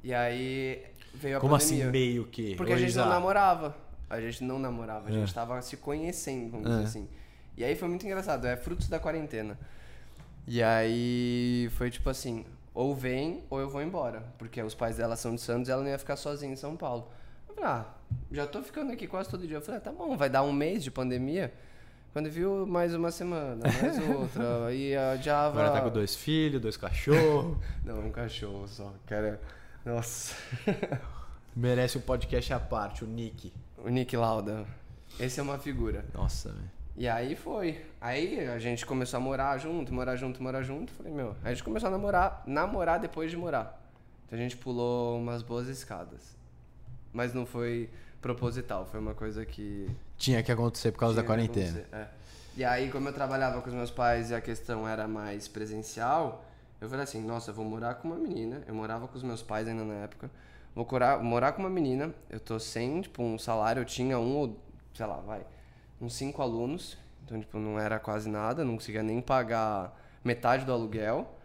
e 0.03 0.13
aí 0.13 0.83
veio 1.13 1.37
a 1.37 1.39
Como 1.39 1.55
assim 1.55 1.75
pandemia. 1.79 1.91
meio 1.91 2.25
que? 2.25 2.55
Porque 2.55 2.73
a 2.73 2.77
gente 2.77 2.93
não 2.95 3.03
Organizar? 3.03 3.19
namorava. 3.19 3.77
A 4.09 4.21
gente 4.21 4.43
não 4.43 4.59
namorava, 4.59 5.07
a 5.07 5.11
É. 5.11 5.13
gente 5.13 5.33
tava 5.33 5.59
se 5.61 5.77
conhecendo, 5.77 6.51
vamos 6.51 6.67
É. 6.67 6.69
dizer 6.71 6.83
assim. 6.83 7.07
E 7.55 7.63
aí 7.63 7.75
foi 7.75 7.87
muito 7.87 8.05
engraçado, 8.05 8.45
é 8.45 8.55
frutos 8.55 8.87
da 8.87 8.99
quarentena. 8.99 9.57
E 10.47 10.61
aí 10.61 11.69
foi 11.77 11.89
tipo 11.89 12.09
assim, 12.09 12.45
ou 12.73 12.95
vem 12.95 13.43
ou 13.49 13.59
eu 13.59 13.69
vou 13.69 13.81
embora. 13.81 14.23
Porque 14.37 14.61
os 14.61 14.73
pais 14.73 14.97
dela 14.97 15.15
são 15.15 15.35
de 15.35 15.41
Santos 15.41 15.69
e 15.69 15.71
ela 15.71 15.81
não 15.81 15.89
ia 15.89 15.99
ficar 15.99 16.15
sozinha 16.15 16.51
em 16.51 16.55
São 16.55 16.75
Paulo. 16.75 17.09
Eu 17.47 17.55
falei, 17.55 17.69
ah, 17.69 17.85
já 18.31 18.47
tô 18.47 18.61
ficando 18.61 18.91
aqui 18.91 19.07
quase 19.07 19.29
todo 19.29 19.47
dia. 19.47 19.57
Eu 19.57 19.61
falei, 19.61 19.77
ah, 19.77 19.81
tá 19.81 19.91
bom, 19.91 20.17
vai 20.17 20.29
dar 20.29 20.43
um 20.43 20.51
mês 20.51 20.83
de 20.83 20.91
pandemia. 20.91 21.53
Quando 22.11 22.29
viu, 22.29 22.67
mais 22.67 22.93
uma 22.93 23.09
semana, 23.11 23.63
mais 23.63 23.97
outra. 24.09 24.67
Aí 24.67 24.95
adiava. 24.95 25.59
Agora 25.59 25.71
tá 25.71 25.81
com 25.81 25.89
dois 25.89 26.15
filhos, 26.15 26.61
dois 26.61 26.77
cachorros. 26.77 27.57
Não, 27.83 28.05
um 28.05 28.11
cachorro 28.11 28.67
só. 28.67 28.93
Cara, 29.07 29.41
nossa. 29.83 30.35
Merece 31.55 31.97
um 31.97 32.01
podcast 32.01 32.53
à 32.53 32.59
parte, 32.59 33.03
o 33.03 33.07
Nick. 33.07 33.51
O 33.77 33.89
Nick 33.89 34.15
Lauda. 34.15 34.65
Esse 35.19 35.39
é 35.39 35.43
uma 35.43 35.57
figura. 35.57 36.05
Nossa, 36.13 36.51
velho. 36.51 36.82
E 36.95 37.07
aí 37.07 37.35
foi. 37.35 37.83
Aí 37.99 38.47
a 38.47 38.59
gente 38.59 38.85
começou 38.85 39.17
a 39.17 39.19
morar 39.19 39.57
junto, 39.57 39.93
morar 39.93 40.15
junto, 40.15 40.41
morar 40.41 40.61
junto. 40.61 40.91
Falei, 40.93 41.11
meu, 41.11 41.35
a 41.43 41.49
gente 41.49 41.63
começou 41.63 41.87
a 41.87 41.91
namorar, 41.91 42.43
namorar 42.45 42.99
depois 42.99 43.31
de 43.31 43.37
morar. 43.37 43.81
Então 44.27 44.37
a 44.37 44.41
gente 44.41 44.55
pulou 44.57 45.17
umas 45.17 45.41
boas 45.41 45.67
escadas. 45.67 46.35
Mas 47.11 47.33
não 47.33 47.45
foi 47.45 47.89
proposital, 48.21 48.85
foi 48.85 48.99
uma 48.99 49.13
coisa 49.13 49.45
que. 49.45 49.89
Tinha 50.17 50.41
que 50.43 50.51
acontecer 50.51 50.91
por 50.91 50.99
causa 50.99 51.15
da 51.15 51.23
quarentena. 51.23 51.83
é. 51.91 52.07
E 52.55 52.63
aí, 52.63 52.91
como 52.91 53.09
eu 53.09 53.13
trabalhava 53.13 53.61
com 53.61 53.67
os 53.69 53.73
meus 53.73 53.89
pais 53.89 54.29
e 54.29 54.35
a 54.35 54.39
questão 54.39 54.87
era 54.87 55.07
mais 55.07 55.47
presencial, 55.47 56.45
eu 56.79 56.87
falei 56.87 57.03
assim: 57.03 57.23
nossa, 57.25 57.49
eu 57.49 57.55
vou 57.55 57.65
morar 57.65 57.95
com 57.95 58.07
uma 58.07 58.17
menina. 58.17 58.61
Eu 58.67 58.75
morava 58.75 59.07
com 59.07 59.17
os 59.17 59.23
meus 59.23 59.41
pais 59.41 59.67
ainda 59.67 59.83
na 59.83 59.95
época. 59.95 60.29
Vou 60.75 60.87
morar, 60.89 61.21
morar 61.23 61.51
com 61.53 61.63
uma 61.63 61.69
menina. 61.69 62.13
Eu 62.29 62.39
tô 62.39 62.59
sem, 62.59 63.01
tipo, 63.01 63.23
um 63.23 63.39
salário. 63.39 63.81
Eu 63.81 63.85
tinha 63.85 64.19
um 64.19 64.35
ou, 64.37 64.59
sei 64.93 65.05
lá, 65.05 65.17
vai, 65.17 65.43
uns 66.03 66.13
cinco 66.13 66.41
alunos. 66.41 66.97
Então, 67.25 67.39
tipo, 67.39 67.57
não 67.57 67.79
era 67.79 67.99
quase 67.99 68.29
nada. 68.29 68.63
Não 68.63 68.75
conseguia 68.75 69.03
nem 69.03 69.21
pagar 69.21 69.97
metade 70.23 70.65
do 70.65 70.71
aluguel. 70.71 71.39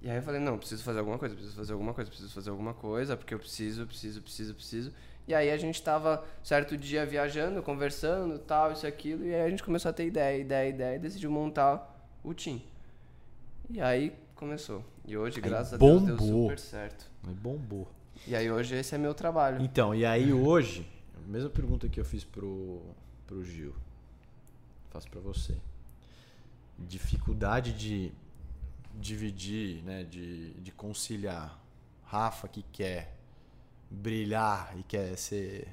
E 0.00 0.08
aí 0.08 0.16
eu 0.16 0.22
falei, 0.22 0.40
não, 0.40 0.56
preciso 0.56 0.82
fazer 0.84 1.00
alguma 1.00 1.18
coisa, 1.18 1.34
preciso 1.34 1.56
fazer 1.56 1.72
alguma 1.72 1.92
coisa, 1.92 2.08
preciso 2.08 2.32
fazer 2.32 2.50
alguma 2.50 2.72
coisa, 2.72 3.16
porque 3.16 3.34
eu 3.34 3.38
preciso, 3.38 3.84
preciso, 3.84 4.22
preciso, 4.22 4.54
preciso. 4.54 4.92
E 5.26 5.34
aí 5.34 5.50
a 5.50 5.56
gente 5.56 5.82
tava 5.82 6.24
certo 6.42 6.76
dia 6.76 7.04
viajando, 7.04 7.62
conversando, 7.62 8.38
tal, 8.38 8.72
isso, 8.72 8.86
aquilo, 8.86 9.24
e 9.26 9.34
aí 9.34 9.42
a 9.42 9.50
gente 9.50 9.62
começou 9.62 9.90
a 9.90 9.92
ter 9.92 10.06
ideia, 10.06 10.40
ideia, 10.40 10.68
ideia, 10.68 10.96
e 10.96 10.98
decidiu 11.00 11.30
montar 11.30 12.00
o 12.22 12.32
team. 12.32 12.62
E 13.68 13.80
aí 13.80 14.14
começou. 14.36 14.84
E 15.04 15.16
hoje, 15.16 15.36
Aí 15.36 15.42
graças 15.42 15.74
a 15.74 15.76
Deus, 15.76 16.02
deu 16.02 16.18
super 16.18 16.58
certo. 16.58 17.10
Mas 17.22 17.34
bombou. 17.34 17.88
E 18.26 18.36
aí 18.36 18.50
hoje 18.50 18.76
esse 18.76 18.94
é 18.94 18.98
meu 18.98 19.12
trabalho. 19.12 19.60
Então, 19.60 19.94
e 19.94 20.06
aí 20.06 20.32
hoje, 20.32 20.88
a 21.16 21.30
mesma 21.30 21.50
pergunta 21.50 21.88
que 21.88 22.00
eu 22.00 22.04
fiz 22.04 22.24
pro, 22.24 22.80
pro 23.28 23.44
Gil, 23.44 23.72
faço 24.90 25.08
pra 25.08 25.20
você. 25.20 25.54
Dificuldade 26.78 27.72
de 27.72 28.10
dividir, 28.94 29.82
né, 29.84 30.02
de, 30.04 30.50
de 30.54 30.72
conciliar 30.72 31.56
Rafa 32.04 32.48
que 32.48 32.62
quer 32.72 33.14
brilhar 33.90 34.72
e 34.78 34.82
quer 34.82 35.16
ser 35.16 35.68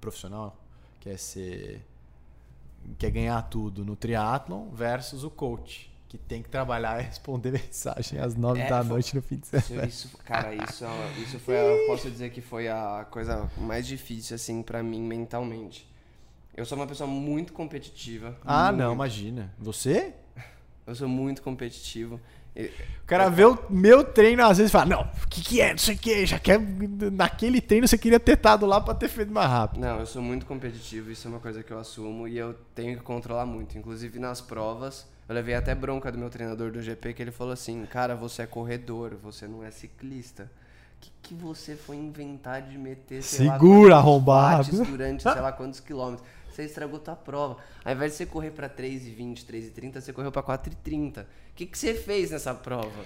profissional, 0.00 0.56
quer 1.00 1.18
ser 1.18 1.84
quer 2.98 3.10
ganhar 3.10 3.40
tudo 3.42 3.84
no 3.84 3.94
triatlon 3.94 4.70
versus 4.70 5.22
o 5.24 5.30
coach 5.30 5.90
que 6.08 6.16
tem 6.16 6.42
que 6.42 6.48
trabalhar 6.48 7.00
e 7.00 7.02
responder 7.06 7.50
mensagem 7.52 8.18
às 8.18 8.34
nove 8.34 8.60
É, 8.60 8.68
da 8.68 8.78
foi- 8.80 8.88
noite 8.88 9.14
no 9.16 9.22
fim 9.22 9.36
de 9.36 9.46
semana. 9.46 9.86
Isso, 9.86 10.06
isso- 10.08 10.16
cara, 10.18 10.54
isso, 10.54 10.84
é- 10.84 11.12
isso 11.20 11.38
foi, 11.40 11.54
eu 11.56 11.86
posso 11.86 12.10
dizer 12.10 12.30
que 12.30 12.40
foi 12.40 12.68
a 12.68 13.06
coisa 13.10 13.50
mais 13.58 13.86
difícil, 13.86 14.34
assim, 14.36 14.62
pra 14.62 14.82
mim 14.82 15.02
mentalmente. 15.02 15.88
Eu 16.54 16.64
sou 16.64 16.76
uma 16.76 16.86
pessoa 16.86 17.08
muito 17.08 17.52
competitiva. 17.52 18.36
Ah, 18.44 18.70
não, 18.72 18.86
muito. 18.88 18.96
imagina. 18.96 19.54
Você? 19.58 20.12
Eu 20.86 20.94
sou 20.94 21.08
muito 21.08 21.42
competitivo. 21.42 22.20
O 23.02 23.06
cara 23.06 23.28
vê 23.28 23.44
o 23.44 23.56
meu 23.70 24.02
treino 24.02 24.44
às 24.44 24.58
vezes 24.58 24.70
e 24.70 24.72
fala, 24.72 24.86
não, 24.86 25.02
o 25.02 25.28
que, 25.28 25.40
que 25.40 25.60
é? 25.60 25.70
Não 25.70 25.78
sei 25.78 25.94
o 25.94 25.98
que, 25.98 26.26
já 26.26 26.38
quer. 26.38 26.60
Naquele 27.12 27.60
treino 27.60 27.86
você 27.86 27.96
queria 27.96 28.18
ter 28.18 28.32
estado 28.32 28.66
lá 28.66 28.80
pra 28.80 28.92
ter 28.92 29.08
feito 29.08 29.32
mais 29.32 29.48
rápido. 29.48 29.80
Não, 29.80 30.00
eu 30.00 30.06
sou 30.06 30.20
muito 30.20 30.44
competitivo, 30.46 31.10
isso 31.10 31.26
é 31.28 31.30
uma 31.30 31.40
coisa 31.40 31.62
que 31.62 31.72
eu 31.72 31.78
assumo 31.78 32.26
e 32.26 32.36
eu 32.36 32.54
tenho 32.74 32.96
que 32.98 33.02
controlar 33.04 33.46
muito. 33.46 33.78
Inclusive 33.78 34.18
nas 34.18 34.40
provas, 34.40 35.06
eu 35.28 35.34
levei 35.34 35.54
até 35.54 35.74
bronca 35.74 36.10
do 36.10 36.18
meu 36.18 36.28
treinador 36.28 36.72
do 36.72 36.82
GP 36.82 37.14
que 37.14 37.22
ele 37.22 37.30
falou 37.30 37.52
assim: 37.52 37.86
Cara, 37.86 38.16
você 38.16 38.42
é 38.42 38.46
corredor, 38.46 39.16
você 39.22 39.46
não 39.46 39.62
é 39.62 39.70
ciclista. 39.70 40.50
O 40.96 41.00
que, 41.00 41.12
que 41.22 41.34
você 41.34 41.76
foi 41.76 41.96
inventar 41.96 42.60
de 42.60 42.76
meter 42.76 43.22
sei 43.22 43.46
lá 43.46 43.54
Segura, 43.54 43.94
quantos 43.94 43.98
arrombado. 43.98 44.84
durante 44.84 45.22
sei 45.22 45.40
lá 45.40 45.52
quantos 45.52 45.80
quilômetros? 45.80 46.26
Você 46.60 46.66
estragou 46.66 46.98
tua 46.98 47.16
prova. 47.16 47.56
Ao 47.84 47.92
invés 47.92 48.12
de 48.12 48.18
você 48.18 48.26
correr 48.26 48.50
pra 48.50 48.68
3,20, 48.68 49.44
3,30, 49.44 50.00
você 50.00 50.12
correu 50.12 50.30
pra 50.32 50.42
4,30. 50.42 51.22
O 51.22 51.26
que, 51.54 51.66
que 51.66 51.78
você 51.78 51.94
fez 51.94 52.30
nessa 52.30 52.54
prova? 52.54 53.04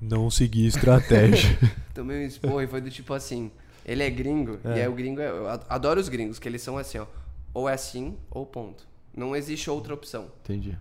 Não 0.00 0.30
seguir 0.30 0.66
estratégia. 0.66 1.58
Tomei 1.94 2.24
um 2.24 2.26
esporro 2.26 2.60
e 2.62 2.66
foi 2.66 2.80
do 2.80 2.90
tipo 2.90 3.14
assim. 3.14 3.50
Ele 3.86 4.02
é 4.02 4.10
gringo, 4.10 4.58
É. 4.64 4.78
e 4.78 4.82
aí 4.82 4.88
o 4.88 4.92
gringo, 4.94 5.20
é- 5.20 5.28
eu 5.28 5.48
ad- 5.48 5.64
adoro 5.68 6.00
os 6.00 6.08
gringos, 6.08 6.38
que 6.38 6.48
eles 6.48 6.62
são 6.62 6.76
assim, 6.78 6.98
ó. 6.98 7.06
Ou 7.52 7.68
é 7.68 7.74
assim, 7.74 8.16
ou 8.30 8.44
ponto. 8.46 8.86
Não 9.16 9.36
existe 9.36 9.68
outra 9.70 9.92
opção. 9.94 10.30
Entendi. 10.42 10.76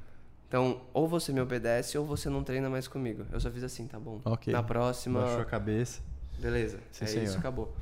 Então, 0.48 0.82
ou 0.94 1.08
você 1.08 1.32
me 1.34 1.42
obedece, 1.42 1.98
ou 1.98 2.06
você 2.06 2.30
não 2.30 2.44
treina 2.44 2.70
mais 2.70 2.88
comigo. 2.88 3.26
Eu 3.32 3.40
só 3.40 3.52
fiz 3.52 3.64
assim, 3.64 3.88
tá 3.88 4.00
bom. 4.00 4.22
Ok. 4.26 4.52
Na 4.54 4.64
próxima, 4.64 5.22
Baixou 5.22 5.42
a 5.42 5.46
cabeça. 5.46 6.02
beleza. 6.40 6.80
Sim, 6.92 7.06
é 7.06 7.08
senhor. 7.08 7.24
isso, 7.26 7.38
acabou. 7.38 7.76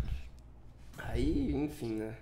Aí, 0.97 1.53
enfim, 1.55 1.95
né? 1.95 2.16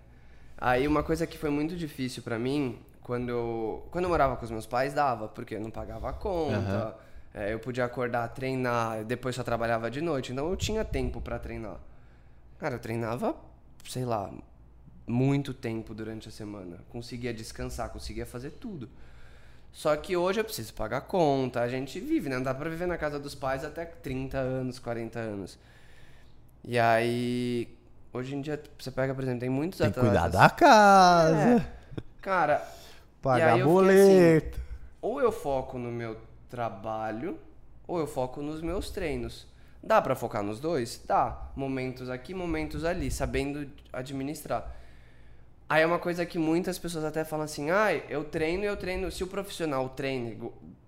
Aí 0.62 0.88
uma 0.88 1.02
coisa 1.04 1.26
que 1.26 1.38
foi 1.38 1.50
muito 1.50 1.76
difícil 1.76 2.22
pra 2.22 2.38
mim, 2.38 2.78
quando 3.02 3.30
eu, 3.30 3.88
quando 3.92 4.04
eu 4.04 4.10
morava 4.10 4.36
com 4.36 4.44
os 4.44 4.52
meus 4.52 4.66
pais, 4.66 4.94
dava, 4.94 5.28
porque 5.30 5.56
eu 5.56 5.62
não 5.62 5.72
pagava 5.72 6.10
a 6.10 6.14
conta, 6.14 6.58
Aham. 6.58 6.96
é, 7.34 7.54
eu 7.54 7.60
podia 7.60 7.86
acordar, 7.86 8.28
treinar, 8.30 9.06
depois 9.06 9.36
só 9.36 9.44
trabalhava 9.44 9.90
de 9.90 10.02
noite, 10.02 10.34
então 10.34 10.50
eu 10.50 10.58
tinha 10.58 10.84
tempo 10.84 11.22
pra 11.22 11.40
treinar. 11.40 11.78
Cara, 12.60 12.76
eu 12.76 12.80
treinava, 12.80 13.36
sei 13.86 14.04
lá, 14.04 14.30
muito 15.08 15.54
tempo 15.54 15.94
durante 15.94 16.28
a 16.28 16.32
semana. 16.32 16.78
Conseguia 16.90 17.34
descansar, 17.34 17.90
conseguia 17.90 18.26
fazer 18.26 18.50
tudo. 18.52 18.90
Só 19.72 19.96
que 19.96 20.18
hoje 20.18 20.42
eu 20.42 20.44
preciso 20.44 20.74
pagar 20.74 21.02
conta, 21.02 21.62
a 21.62 21.70
gente 21.70 22.00
vive, 22.02 22.28
né? 22.28 22.36
Não 22.36 22.44
dá 22.44 22.54
pra 22.54 22.70
viver 22.70 22.86
na 22.86 22.98
casa 22.98 23.18
dos 23.18 23.34
pais 23.34 23.64
até 23.64 23.86
30 23.86 24.38
anos, 24.40 24.78
40 24.78 25.20
anos. 25.20 25.58
E 26.64 26.78
aí, 26.78 27.68
hoje 28.14 28.36
em 28.36 28.42
dia, 28.42 28.62
você 28.78 28.92
pega, 28.92 29.14
por 29.14 29.24
exemplo, 29.24 29.40
tem 29.42 29.50
muitos 29.50 29.80
Tem 29.80 29.92
que 29.92 30.00
atletas. 30.00 30.22
cuidar 30.22 30.38
da 30.40 30.50
casa, 30.50 31.68
Cara, 32.22 32.68
pagar 33.22 33.52
fiquei 33.54 33.64
boleto. 33.64 34.60
ou 35.02 35.22
eu 35.22 35.32
foco 35.32 35.78
no 35.78 35.92
meu 35.92 36.18
trabalho, 36.50 37.38
ou 37.88 38.00
eu 38.00 38.08
foco 38.08 38.42
nos 38.42 38.62
meus 38.62 38.90
treinos. 38.90 39.48
Dá 39.82 40.02
pra 40.02 40.14
focar 40.16 40.44
nos 40.44 40.60
dois? 40.60 41.02
Dá. 41.08 41.50
Momentos 41.56 42.10
aqui, 42.10 42.34
momentos 42.34 42.84
ali, 42.84 43.10
sabendo 43.10 43.66
administrar. 43.94 44.76
Aí 45.70 45.84
é 45.84 45.86
uma 45.86 46.00
coisa 46.00 46.26
que 46.26 46.38
muitas 46.38 46.78
pessoas 46.78 47.06
até 47.06 47.24
falam 47.24 47.46
assim: 47.46 47.70
ah, 47.72 47.94
eu 47.94 48.26
treino, 48.26 48.66
eu 48.66 48.76
treino. 48.76 49.10
Se 49.10 49.24
o 49.24 49.28
profissional 49.28 49.88
treina, 49.88 50.36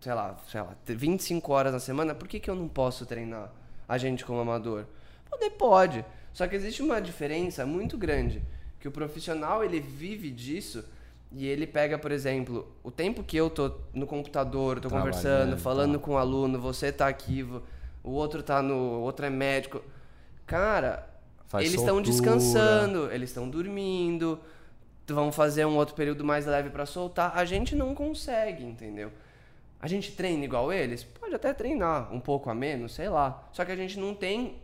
sei 0.02 0.14
lá, 0.14 0.36
sei 0.50 0.60
lá, 0.60 0.76
25 0.86 1.54
horas 1.54 1.72
na 1.72 1.80
semana, 1.80 2.14
por 2.14 2.28
que, 2.28 2.40
que 2.40 2.50
eu 2.50 2.56
não 2.56 2.68
posso 2.68 3.06
treinar 3.06 3.50
a 3.88 3.98
gente 3.98 4.26
como 4.26 4.40
amador? 4.42 4.86
Poder 5.30 5.52
pode. 5.52 6.04
Só 6.34 6.48
que 6.48 6.56
existe 6.56 6.82
uma 6.82 7.02
diferença 7.02 7.66
muito 7.66 7.98
grande. 7.98 8.42
Que 8.80 8.88
o 8.88 8.92
profissional, 8.92 9.64
ele 9.64 9.80
vive 9.80 10.32
disso 10.32 10.84
e 11.32 11.48
ele 11.48 11.66
pega, 11.66 11.98
por 11.98 12.12
exemplo, 12.12 12.68
o 12.84 12.92
tempo 12.92 13.24
que 13.24 13.38
eu 13.38 13.50
tô 13.50 13.72
no 13.94 14.06
computador, 14.06 14.80
tô 14.80 14.90
conversando, 14.90 15.58
falando 15.58 15.94
tá. 15.94 16.00
com 16.00 16.12
o 16.12 16.18
aluno, 16.18 16.60
você 16.60 16.92
tá 16.92 17.08
aqui, 17.08 17.44
o 18.04 18.12
outro 18.12 18.42
tá 18.44 18.62
no. 18.62 18.76
O 18.76 19.02
outro 19.02 19.26
é 19.26 19.30
médico. 19.30 19.82
Cara, 20.46 21.08
Faz 21.48 21.66
eles 21.66 21.80
estão 21.80 22.02
descansando, 22.02 23.12
eles 23.12 23.30
estão 23.30 23.50
dormindo, 23.50 24.40
vão 25.08 25.32
fazer 25.32 25.66
um 25.66 25.76
outro 25.76 25.96
período 25.96 26.24
mais 26.24 26.46
leve 26.46 26.70
pra 26.70 26.86
soltar. 26.86 27.34
A 27.36 27.46
gente 27.46 27.76
não 27.76 27.94
consegue, 27.94 28.64
entendeu? 28.64 29.12
A 29.80 29.88
gente 29.88 30.12
treina 30.12 30.46
igual 30.46 30.72
eles? 30.72 31.04
Pode 31.04 31.34
até 31.34 31.54
treinar 31.54 32.14
um 32.14 32.20
pouco 32.20 32.50
a 32.50 32.56
menos, 32.56 32.94
sei 32.94 33.10
lá. 33.10 33.48
Só 33.52 33.66
que 33.66 33.72
a 33.72 33.76
gente 33.76 34.00
não 34.00 34.14
tem 34.14 34.60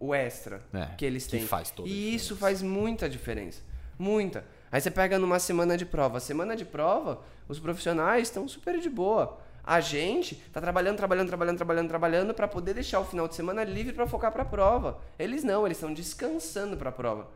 o 0.00 0.14
extra 0.14 0.62
É, 0.72 0.86
que 0.96 1.04
eles 1.04 1.24
que 1.26 1.32
têm. 1.38 1.46
faz 1.46 1.70
toda 1.70 1.88
a 1.88 1.92
e 1.92 2.14
isso 2.14 2.36
faz 2.36 2.62
muita 2.62 3.08
diferença. 3.08 3.60
Muita. 3.98 4.44
Aí 4.70 4.80
você 4.80 4.90
pega 4.90 5.18
numa 5.18 5.38
semana 5.38 5.76
de 5.76 5.84
prova. 5.84 6.20
Semana 6.20 6.54
de 6.54 6.64
prova, 6.64 7.20
os 7.48 7.58
profissionais 7.58 8.28
estão 8.28 8.46
super 8.46 8.78
de 8.78 8.88
boa. 8.88 9.38
A 9.64 9.80
gente 9.80 10.36
tá 10.52 10.60
trabalhando, 10.60 10.96
trabalhando, 10.96 11.28
trabalhando, 11.28 11.56
trabalhando, 11.56 11.88
trabalhando 11.88 12.34
para 12.34 12.48
poder 12.48 12.74
deixar 12.74 13.00
o 13.00 13.04
final 13.04 13.26
de 13.28 13.34
semana 13.34 13.64
livre 13.64 13.92
para 13.92 14.06
focar 14.06 14.30
para 14.32 14.42
a 14.42 14.46
prova. 14.46 14.98
Eles 15.18 15.42
não, 15.44 15.66
eles 15.66 15.76
estão 15.76 15.92
descansando 15.92 16.76
para 16.76 16.88
a 16.90 16.92
prova. 16.92 17.28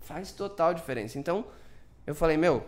Faz 0.00 0.32
total 0.32 0.72
diferença. 0.74 1.18
Então, 1.18 1.44
eu 2.06 2.14
falei, 2.14 2.36
meu, 2.36 2.64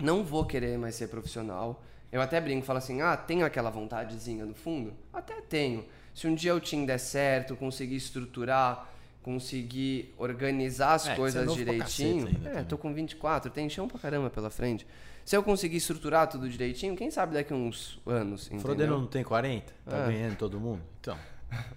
não 0.00 0.24
vou 0.24 0.44
querer 0.44 0.76
mais 0.76 0.96
ser 0.96 1.08
profissional. 1.08 1.82
Eu 2.10 2.20
até 2.20 2.40
brinco, 2.40 2.66
falo 2.66 2.78
assim, 2.78 3.00
ah, 3.00 3.16
tenho 3.16 3.46
aquela 3.46 3.70
vontadezinha 3.70 4.44
no 4.44 4.54
fundo? 4.54 4.92
Até 5.12 5.40
tenho. 5.40 5.86
Se 6.14 6.26
um 6.26 6.34
dia 6.34 6.54
o 6.54 6.60
time 6.60 6.86
der 6.86 6.98
certo, 6.98 7.56
conseguir 7.56 7.96
estruturar, 7.96 8.88
conseguir 9.22 10.12
organizar 10.18 10.94
as 10.94 11.06
É, 11.08 11.12
é 11.12 11.16
coisas 11.16 11.44
pra 11.44 11.54
direitinho. 11.54 12.26
ainda 12.26 12.48
é, 12.48 12.52
também. 12.52 12.64
tô 12.66 12.76
com 12.78 12.92
24, 12.92 13.50
tem 13.50 13.68
chão 13.68 13.88
pra 13.88 13.98
caramba 13.98 14.28
pela 14.30 14.50
frente. 14.50 14.86
Se 15.24 15.36
eu 15.36 15.42
conseguir 15.42 15.76
estruturar 15.76 16.28
tudo 16.28 16.48
direitinho, 16.48 16.96
quem 16.96 17.10
sabe 17.10 17.34
daqui 17.34 17.54
uns 17.54 18.00
anos, 18.04 18.46
entendeu? 18.46 18.62
Frodeno 18.62 18.98
não 18.98 19.06
tem 19.06 19.22
40? 19.22 19.72
Tá 19.88 19.96
É. 19.98 20.06
ganhando 20.06 20.36
todo 20.36 20.58
mundo? 20.58 20.82
Então. 21.00 21.16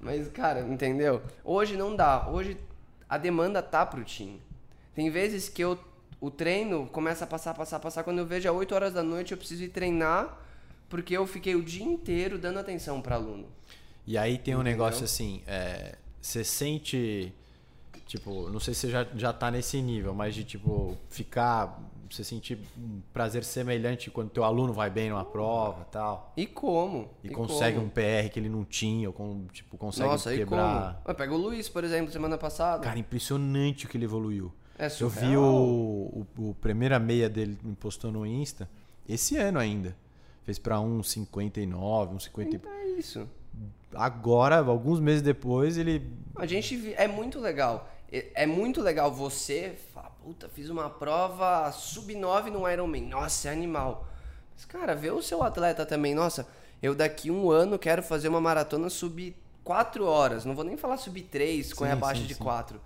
Mas, 0.00 0.28
cara, 0.28 0.60
entendeu? 0.60 1.22
Hoje 1.42 1.76
não 1.76 1.96
dá. 1.96 2.28
Hoje 2.28 2.56
a 3.08 3.16
demanda 3.18 3.62
tá 3.62 3.84
pro 3.84 4.04
time. 4.04 4.40
Tem 4.94 5.10
vezes 5.10 5.48
que 5.48 5.62
eu, 5.62 5.78
o 6.20 6.30
treino 6.30 6.86
começa 6.86 7.24
a 7.24 7.26
passar, 7.26 7.54
passar, 7.54 7.80
passar. 7.80 8.04
Quando 8.04 8.18
eu 8.18 8.26
vejo 8.26 8.46
é 8.46 8.50
8 8.52 8.74
horas 8.74 8.92
da 8.92 9.02
noite, 9.02 9.32
eu 9.32 9.38
preciso 9.38 9.64
ir 9.64 9.68
treinar 9.70 10.38
porque 10.94 11.16
eu 11.16 11.26
fiquei 11.26 11.56
o 11.56 11.62
dia 11.64 11.82
inteiro 11.82 12.38
dando 12.38 12.60
atenção 12.60 13.02
para 13.02 13.16
aluno. 13.16 13.46
E 14.06 14.16
aí 14.16 14.38
tem 14.38 14.54
um 14.54 14.60
Entendeu? 14.60 14.78
negócio 14.78 15.04
assim, 15.04 15.42
é, 15.44 15.96
você 16.22 16.44
sente, 16.44 17.32
tipo, 18.06 18.48
não 18.48 18.60
sei 18.60 18.74
se 18.74 18.82
você 18.82 18.90
já, 18.90 19.04
já 19.16 19.32
tá 19.32 19.50
nesse 19.50 19.82
nível, 19.82 20.14
mas 20.14 20.36
de 20.36 20.44
tipo, 20.44 20.96
ficar, 21.10 21.82
você 22.08 22.22
sentir 22.22 22.60
um 22.78 23.00
prazer 23.12 23.42
semelhante 23.42 24.08
quando 24.08 24.30
teu 24.30 24.44
aluno 24.44 24.72
vai 24.72 24.88
bem 24.88 25.10
numa 25.10 25.24
prova 25.24 25.84
tal. 25.86 26.32
E 26.36 26.46
como? 26.46 27.10
E, 27.24 27.26
e 27.26 27.30
consegue 27.30 27.74
como? 27.74 27.88
um 27.88 27.90
PR 27.90 28.30
que 28.32 28.38
ele 28.38 28.48
não 28.48 28.64
tinha, 28.64 29.10
ou 29.10 29.46
tipo, 29.52 29.76
consegue 29.76 30.10
Nossa, 30.10 30.32
quebrar. 30.32 31.02
Como? 31.02 31.16
Pega 31.16 31.34
o 31.34 31.36
Luiz, 31.36 31.68
por 31.68 31.82
exemplo, 31.82 32.12
semana 32.12 32.38
passada. 32.38 32.84
Cara, 32.84 33.00
impressionante 33.00 33.86
o 33.86 33.88
que 33.88 33.96
ele 33.96 34.04
evoluiu. 34.04 34.52
É 34.78 34.86
Eu 35.00 35.08
vi 35.08 35.36
o, 35.36 35.42
o, 35.42 36.26
o 36.50 36.54
primeira 36.54 37.00
meia 37.00 37.28
dele 37.28 37.58
postou 37.80 38.12
no 38.12 38.24
Insta 38.24 38.70
esse 39.08 39.36
ano 39.36 39.58
ainda. 39.58 40.03
Fez 40.44 40.58
para 40.58 40.76
1,59, 40.76 41.74
1,50. 41.74 42.54
Então 42.54 42.72
é 42.72 42.86
isso. 42.98 43.28
Agora, 43.94 44.58
alguns 44.58 45.00
meses 45.00 45.22
depois, 45.22 45.78
ele. 45.78 46.10
A 46.36 46.46
gente. 46.46 46.92
É 46.94 47.08
muito 47.08 47.40
legal. 47.40 47.90
É 48.12 48.46
muito 48.46 48.80
legal 48.80 49.10
você 49.10 49.74
falar, 49.92 50.10
puta, 50.10 50.48
fiz 50.48 50.68
uma 50.68 50.88
prova 50.88 51.72
sub-9 51.72 52.50
no 52.50 52.68
Ironman. 52.70 53.08
Nossa, 53.08 53.48
é 53.48 53.52
animal. 53.52 54.06
Mas, 54.54 54.64
cara, 54.64 54.94
vê 54.94 55.10
o 55.10 55.20
seu 55.20 55.42
atleta 55.42 55.84
também. 55.84 56.14
Nossa, 56.14 56.46
eu 56.80 56.94
daqui 56.94 57.30
um 57.30 57.50
ano 57.50 57.78
quero 57.78 58.02
fazer 58.02 58.28
uma 58.28 58.40
maratona 58.40 58.88
sub 58.88 59.34
4 59.64 60.04
horas. 60.06 60.44
Não 60.44 60.54
vou 60.54 60.64
nem 60.64 60.76
falar 60.76 60.96
sub 60.96 61.20
3, 61.22 61.72
com 61.72 61.84
abaixo 61.84 62.20
sim, 62.20 62.28
de 62.28 62.34
sim. 62.34 62.42
4. 62.42 62.80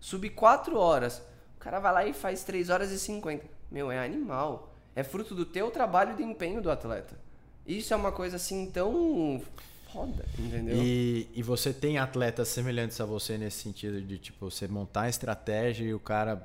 Sub 0.00 0.28
4 0.30 0.76
horas. 0.76 1.18
O 1.56 1.60
cara 1.60 1.78
vai 1.78 1.92
lá 1.92 2.06
e 2.06 2.12
faz 2.12 2.42
3 2.42 2.70
horas 2.70 2.90
e 2.90 2.98
50. 2.98 3.44
Meu, 3.70 3.90
é 3.90 4.04
animal. 4.04 4.71
É 4.94 5.02
fruto 5.02 5.34
do 5.34 5.44
teu 5.44 5.70
trabalho 5.70 6.12
e 6.12 6.16
do 6.16 6.22
empenho 6.22 6.60
do 6.60 6.70
atleta. 6.70 7.16
Isso 7.66 7.94
é 7.94 7.96
uma 7.96 8.12
coisa 8.12 8.36
assim 8.36 8.70
tão 8.70 9.40
foda, 9.92 10.24
entendeu? 10.38 10.76
E, 10.76 11.28
e 11.34 11.42
você 11.42 11.72
tem 11.72 11.98
atletas 11.98 12.48
semelhantes 12.48 13.00
a 13.00 13.04
você 13.04 13.36
nesse 13.36 13.58
sentido 13.62 14.00
de 14.00 14.18
tipo 14.18 14.50
você 14.50 14.66
montar 14.66 15.02
a 15.02 15.08
estratégia 15.08 15.84
e 15.84 15.94
o 15.94 16.00
cara 16.00 16.42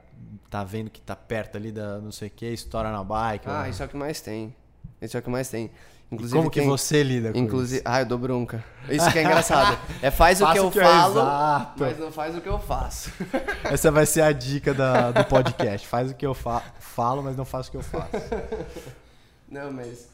tá 0.49 0.63
vendo 0.63 0.89
que 0.89 1.01
tá 1.01 1.15
perto 1.15 1.55
ali 1.55 1.71
da 1.71 1.99
não 1.99 2.11
sei 2.11 2.27
o 2.27 2.31
que, 2.31 2.45
estoura 2.45 2.91
na 2.91 3.03
bike. 3.03 3.47
Ah, 3.47 3.63
ou... 3.63 3.69
isso 3.69 3.81
é 3.81 3.85
o 3.85 3.89
que 3.89 3.97
mais 3.97 4.21
tem. 4.21 4.53
Isso 5.01 5.15
é 5.15 5.19
o 5.19 5.23
que 5.23 5.29
mais 5.29 5.49
tem. 5.49 5.71
Inclusive, 6.09 6.37
como 6.37 6.49
que 6.49 6.59
tem, 6.61 6.69
você 6.69 7.03
lida 7.03 7.33
com 7.33 7.37
inclusive, 7.37 7.79
isso? 7.79 7.83
Ah, 7.85 7.99
eu 7.99 8.05
dou 8.05 8.17
bronca. 8.17 8.63
Isso 8.89 9.11
que 9.11 9.19
é 9.19 9.23
engraçado. 9.23 9.77
É 10.01 10.09
faz 10.09 10.41
o 10.41 10.49
que 10.51 10.59
eu 10.59 10.71
que 10.71 10.79
é 10.79 10.83
falo, 10.83 11.19
é 11.19 11.67
mas 11.77 11.99
não 11.99 12.11
faz 12.11 12.35
o 12.35 12.39
que 12.39 12.47
eu 12.47 12.59
faço. 12.59 13.11
Essa 13.65 13.91
vai 13.91 14.05
ser 14.05 14.21
a 14.21 14.31
dica 14.31 14.73
da, 14.73 15.11
do 15.11 15.25
podcast. 15.25 15.85
Faz 15.85 16.11
o 16.11 16.13
que 16.13 16.25
eu 16.25 16.33
fa 16.33 16.61
falo, 16.79 17.21
mas 17.21 17.35
não 17.35 17.43
faz 17.43 17.67
o 17.67 17.71
que 17.71 17.77
eu 17.77 17.83
faço. 17.83 18.11
Não, 19.49 19.71
mas 19.71 20.09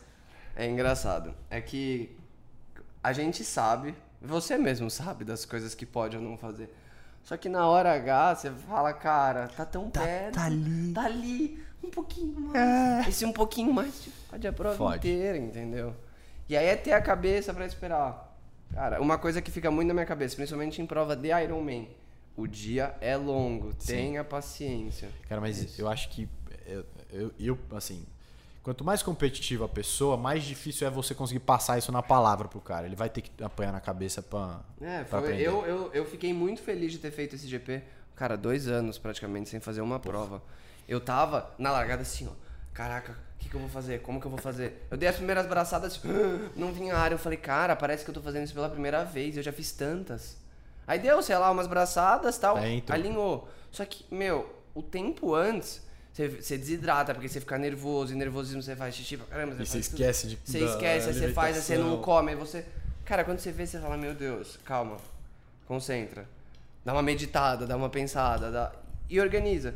é 0.55 0.69
engraçado. 0.69 1.33
É 1.49 1.59
que 1.59 2.15
a 3.03 3.11
gente 3.13 3.43
sabe, 3.43 3.95
você 4.21 4.59
mesmo 4.59 4.91
sabe 4.91 5.25
das 5.25 5.43
coisas 5.43 5.73
que 5.73 5.87
pode 5.87 6.15
ou 6.15 6.21
não 6.21 6.37
fazer. 6.37 6.71
Só 7.23 7.35
que 7.35 7.49
na 7.49 7.67
hora 7.67 7.93
H, 7.93 8.35
você 8.35 8.51
fala, 8.51 8.93
cara, 8.93 9.47
tá 9.47 9.65
tão 9.65 9.89
tá, 9.89 10.01
perto. 10.01 10.35
Tá 10.35 10.45
ali. 10.45 10.93
Tá 10.93 11.05
ali 11.05 11.63
um 11.83 11.89
pouquinho 11.89 12.39
mais. 12.39 12.55
É. 12.55 13.09
Esse 13.09 13.25
um 13.25 13.33
pouquinho 13.33 13.73
mais 13.73 14.01
tipo, 14.01 14.15
pode 14.33 14.47
a 14.47 14.53
prova 14.53 14.75
Fode. 14.75 14.97
inteira, 14.97 15.37
entendeu? 15.37 15.95
E 16.49 16.57
aí 16.57 16.65
é 16.65 16.75
ter 16.75 16.93
a 16.93 17.01
cabeça 17.01 17.53
para 17.53 17.65
esperar. 17.65 18.35
Cara, 18.73 18.99
uma 18.99 19.17
coisa 19.17 19.41
que 19.41 19.51
fica 19.51 19.69
muito 19.69 19.87
na 19.87 19.93
minha 19.93 20.05
cabeça, 20.05 20.35
principalmente 20.35 20.81
em 20.81 20.85
prova 20.85 21.15
de 21.15 21.29
Ironman, 21.29 21.87
o 22.35 22.47
dia 22.47 22.95
é 22.99 23.15
longo, 23.15 23.71
Sim. 23.77 23.87
tenha 23.87 24.23
paciência. 24.23 25.09
Cara, 25.29 25.39
mas 25.39 25.59
Isso. 25.59 25.79
eu 25.79 25.87
acho 25.87 26.09
que 26.09 26.27
eu, 26.65 26.83
eu, 27.11 27.31
eu, 27.39 27.59
assim, 27.75 28.03
quanto 28.63 28.83
mais 28.83 29.03
competitiva 29.03 29.65
a 29.65 29.69
pessoa, 29.69 30.17
mais 30.17 30.43
difícil 30.43 30.87
é 30.87 30.89
você 30.89 31.13
conseguir 31.13 31.41
passar 31.41 31.77
isso 31.77 31.91
na 31.91 32.01
palavra 32.01 32.47
pro 32.47 32.59
cara. 32.59 32.87
Ele 32.87 32.95
vai 32.95 33.09
ter 33.09 33.21
que 33.21 33.43
apanhar 33.43 33.71
na 33.71 33.79
cabeça 33.79 34.23
pra, 34.23 34.61
é, 34.81 35.03
pra 35.03 35.19
aprender. 35.19 35.43
Eu, 35.43 35.63
eu, 35.67 35.91
eu 35.93 36.05
fiquei 36.05 36.33
muito 36.33 36.61
feliz 36.63 36.91
de 36.91 36.97
ter 36.97 37.11
feito 37.11 37.35
esse 37.35 37.47
GP. 37.47 37.83
Cara, 38.15 38.35
dois 38.35 38.67
anos 38.67 38.97
praticamente 38.97 39.49
sem 39.49 39.59
fazer 39.59 39.81
uma 39.81 39.99
prova. 39.99 40.41
Eu 40.87 40.99
tava 40.99 41.53
na 41.59 41.71
largada 41.71 42.01
assim, 42.01 42.27
ó. 42.27 42.43
Caraca, 42.73 43.15
que, 43.43 43.49
que 43.49 43.55
eu 43.55 43.59
vou 43.59 43.69
fazer? 43.69 44.01
Como 44.01 44.19
que 44.19 44.25
eu 44.25 44.31
vou 44.31 44.39
fazer? 44.39 44.85
Eu 44.89 44.97
dei 44.97 45.09
as 45.09 45.15
primeiras 45.15 45.45
braçadas, 45.45 45.99
não 46.55 46.71
vinha 46.71 46.95
ar. 46.95 47.11
Eu 47.11 47.17
falei, 47.17 47.37
cara, 47.37 47.75
parece 47.75 48.03
que 48.03 48.09
eu 48.09 48.13
tô 48.13 48.21
fazendo 48.21 48.45
isso 48.45 48.53
pela 48.53 48.69
primeira 48.69 49.03
vez. 49.03 49.35
Eu 49.35 49.43
já 49.43 49.51
fiz 49.51 49.71
tantas. 49.71 50.37
Aí 50.87 50.99
deu, 50.99 51.21
sei 51.21 51.37
lá, 51.37 51.51
umas 51.51 51.67
braçadas 51.67 52.37
tal. 52.37 52.57
É, 52.57 52.71
então. 52.75 52.95
Alinhou. 52.95 53.47
Só 53.71 53.85
que, 53.85 54.05
meu, 54.13 54.53
o 54.73 54.81
tempo 54.81 55.33
antes, 55.33 55.81
você, 56.11 56.29
você 56.29 56.57
desidrata, 56.57 57.13
porque 57.13 57.27
você 57.27 57.39
fica 57.39 57.57
nervoso, 57.57 58.13
e 58.13 58.15
nervosismo 58.15 58.61
você 58.61 58.75
faz 58.75 58.95
xixi 58.95 59.17
pra 59.17 59.25
caramba. 59.27 59.55
Você 59.55 59.63
e 59.63 59.65
você 59.65 59.77
esquece 59.79 60.27
de 60.27 60.39
Você 60.43 60.59
esquece, 60.59 61.09
aí 61.09 61.13
você 61.13 61.33
faz, 61.33 61.55
aí 61.55 61.61
você 61.61 61.77
não 61.77 62.01
come, 62.01 62.31
aí 62.31 62.35
você. 62.35 62.65
Cara, 63.05 63.23
quando 63.23 63.39
você 63.39 63.51
vê, 63.51 63.65
você 63.65 63.79
fala, 63.79 63.97
meu 63.97 64.13
Deus, 64.13 64.57
calma, 64.63 64.97
concentra. 65.67 66.25
Dá 66.85 66.93
uma 66.93 67.01
meditada, 67.01 67.65
dá 67.65 67.75
uma 67.75 67.89
pensada, 67.89 68.51
dá... 68.51 68.71
e 69.09 69.19
organiza. 69.19 69.73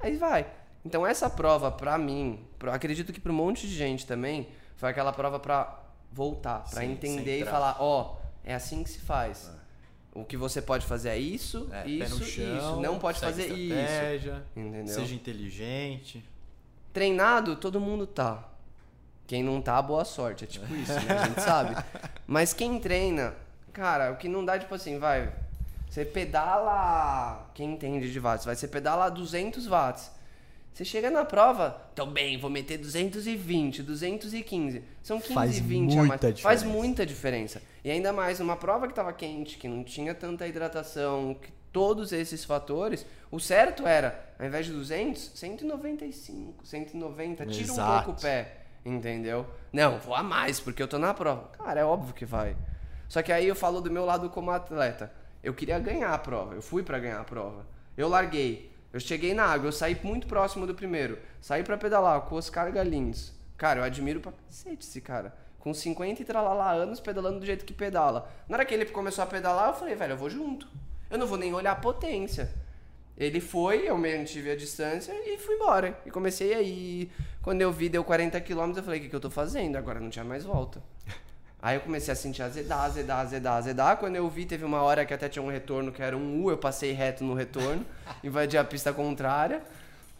Aí 0.00 0.16
vai. 0.16 0.46
Então 0.84 1.06
essa 1.06 1.28
prova 1.28 1.70
pra 1.70 1.98
mim, 1.98 2.44
acredito 2.68 3.12
que 3.12 3.20
pra 3.20 3.32
um 3.32 3.34
monte 3.34 3.66
de 3.66 3.74
gente 3.74 4.06
também, 4.06 4.48
foi 4.76 4.90
aquela 4.90 5.12
prova 5.12 5.38
pra 5.38 5.80
voltar, 6.12 6.66
Sim, 6.66 6.92
entender 6.92 7.40
e 7.40 7.44
falar, 7.44 7.76
ó, 7.78 8.02
oh, 8.02 8.16
é 8.44 8.54
assim 8.54 8.82
que 8.82 8.90
se 8.90 8.98
faz. 8.98 9.50
É. 9.56 9.60
O 10.12 10.24
que 10.24 10.36
você 10.36 10.60
pode 10.60 10.84
fazer 10.84 11.10
é 11.10 11.18
isso, 11.18 11.68
é, 11.72 11.88
isso, 11.88 12.24
chão, 12.24 12.56
isso. 12.56 12.80
Não 12.80 12.98
pode 12.98 13.20
fazer 13.20 13.52
isso. 13.54 14.42
Entendeu? 14.56 14.92
Seja 14.92 15.14
inteligente. 15.14 16.24
Treinado, 16.92 17.54
todo 17.54 17.80
mundo 17.80 18.06
tá. 18.06 18.44
Quem 19.26 19.44
não 19.44 19.62
tá, 19.62 19.80
boa 19.80 20.04
sorte. 20.04 20.42
É 20.42 20.46
tipo 20.48 20.74
isso, 20.74 20.92
né? 20.92 21.16
A 21.16 21.26
gente 21.28 21.38
sabe. 21.42 21.76
Mas 22.26 22.52
quem 22.52 22.80
treina, 22.80 23.34
cara, 23.72 24.10
o 24.10 24.16
que 24.16 24.28
não 24.28 24.44
dá, 24.44 24.58
tipo 24.58 24.74
assim, 24.74 24.98
vai. 24.98 25.32
Você 25.88 26.04
pedala. 26.04 27.48
Quem 27.54 27.72
entende 27.74 28.10
de 28.10 28.18
watts? 28.18 28.44
Vai, 28.44 28.56
você 28.56 28.66
pedala 28.66 29.08
200 29.08 29.68
watts. 29.68 30.10
Você 30.72 30.84
chega 30.84 31.10
na 31.10 31.24
prova, 31.24 31.90
tô 31.94 32.06
bem, 32.06 32.38
vou 32.38 32.48
meter 32.48 32.78
220, 32.78 33.82
215. 33.82 34.82
São 35.02 35.20
15 35.20 35.34
Faz 35.34 35.58
20 35.58 35.94
muita 35.94 36.00
a 36.00 36.04
mais. 36.04 36.20
Diferença. 36.20 36.42
Faz 36.42 36.62
muita 36.62 37.06
diferença. 37.06 37.62
E 37.84 37.90
ainda 37.90 38.12
mais 38.12 38.38
numa 38.38 38.56
prova 38.56 38.86
que 38.88 38.94
tava 38.94 39.12
quente, 39.12 39.58
que 39.58 39.68
não 39.68 39.84
tinha 39.84 40.14
tanta 40.14 40.46
hidratação, 40.46 41.34
que 41.34 41.50
todos 41.72 42.12
esses 42.12 42.44
fatores, 42.44 43.04
o 43.30 43.38
certo 43.38 43.86
era, 43.86 44.32
ao 44.38 44.46
invés 44.46 44.66
de 44.66 44.72
200, 44.72 45.32
195, 45.34 46.66
190, 46.66 47.46
tira 47.46 47.62
Exato. 47.64 47.90
um 47.90 48.04
pouco 48.04 48.18
o 48.18 48.22
pé, 48.22 48.56
entendeu? 48.84 49.46
Não, 49.72 49.98
vou 49.98 50.14
a 50.14 50.22
mais 50.22 50.60
porque 50.60 50.82
eu 50.82 50.88
tô 50.88 50.98
na 50.98 51.12
prova. 51.12 51.48
Cara, 51.58 51.80
é 51.80 51.84
óbvio 51.84 52.14
que 52.14 52.24
vai. 52.24 52.56
Só 53.08 53.22
que 53.22 53.32
aí 53.32 53.46
eu 53.46 53.56
falo 53.56 53.80
do 53.80 53.90
meu 53.90 54.04
lado 54.04 54.30
como 54.30 54.50
atleta. 54.50 55.12
Eu 55.42 55.52
queria 55.54 55.78
ganhar 55.78 56.12
a 56.12 56.18
prova, 56.18 56.54
eu 56.54 56.62
fui 56.62 56.82
para 56.82 56.98
ganhar 56.98 57.20
a 57.20 57.24
prova. 57.24 57.66
Eu 57.96 58.08
larguei, 58.08 58.69
eu 58.92 58.98
cheguei 58.98 59.34
na 59.34 59.44
água, 59.44 59.68
eu 59.68 59.72
saí 59.72 59.98
muito 60.02 60.26
próximo 60.26 60.66
do 60.66 60.74
primeiro. 60.74 61.18
Saí 61.40 61.62
para 61.62 61.76
pedalar 61.76 62.22
com 62.22 62.34
os 62.34 62.50
Galinhos. 62.50 63.32
Cara, 63.56 63.80
eu 63.80 63.84
admiro 63.84 64.20
pra 64.20 64.32
cacete 64.32 64.84
esse 64.84 65.00
cara. 65.00 65.34
Com 65.60 65.72
50 65.72 66.22
e 66.22 66.24
tralalá 66.24 66.72
anos 66.72 66.98
pedalando 66.98 67.38
do 67.38 67.46
jeito 67.46 67.64
que 67.64 67.72
pedala. 67.72 68.28
Na 68.48 68.56
hora 68.56 68.64
que 68.64 68.74
ele 68.74 68.86
começou 68.86 69.22
a 69.22 69.26
pedalar, 69.26 69.68
eu 69.68 69.74
falei, 69.74 69.94
velho, 69.94 70.14
eu 70.14 70.16
vou 70.16 70.30
junto. 70.30 70.66
Eu 71.08 71.18
não 71.18 71.26
vou 71.26 71.38
nem 71.38 71.54
olhar 71.54 71.72
a 71.72 71.76
potência. 71.76 72.52
Ele 73.16 73.40
foi, 73.40 73.88
eu 73.88 73.98
mantive 73.98 74.50
a 74.50 74.56
distância 74.56 75.12
e 75.12 75.38
fui 75.38 75.54
embora. 75.54 76.00
E 76.06 76.10
comecei 76.10 76.54
aí. 76.54 77.10
Quando 77.42 77.60
eu 77.60 77.70
vi, 77.70 77.88
deu 77.88 78.02
40 78.02 78.40
km, 78.40 78.72
eu 78.76 78.82
falei, 78.82 78.98
o 78.98 79.02
que, 79.02 79.08
que 79.10 79.16
eu 79.16 79.20
tô 79.20 79.30
fazendo? 79.30 79.76
Agora 79.76 80.00
não 80.00 80.10
tinha 80.10 80.24
mais 80.24 80.44
volta. 80.44 80.82
Aí 81.62 81.76
eu 81.76 81.82
comecei 81.82 82.12
a 82.12 82.16
sentir 82.16 82.42
azedar, 82.42 82.84
azedar, 82.84 83.20
azedar, 83.20 83.56
azedar. 83.58 83.96
Quando 83.98 84.16
eu 84.16 84.28
vi, 84.30 84.46
teve 84.46 84.64
uma 84.64 84.80
hora 84.80 85.04
que 85.04 85.12
até 85.12 85.28
tinha 85.28 85.42
um 85.42 85.50
retorno 85.50 85.92
que 85.92 86.02
era 86.02 86.16
um 86.16 86.42
U, 86.42 86.50
eu 86.50 86.56
passei 86.56 86.92
reto 86.92 87.22
no 87.22 87.34
retorno, 87.34 87.84
invadi 88.24 88.56
a 88.56 88.64
pista 88.64 88.92
contrária. 88.92 89.62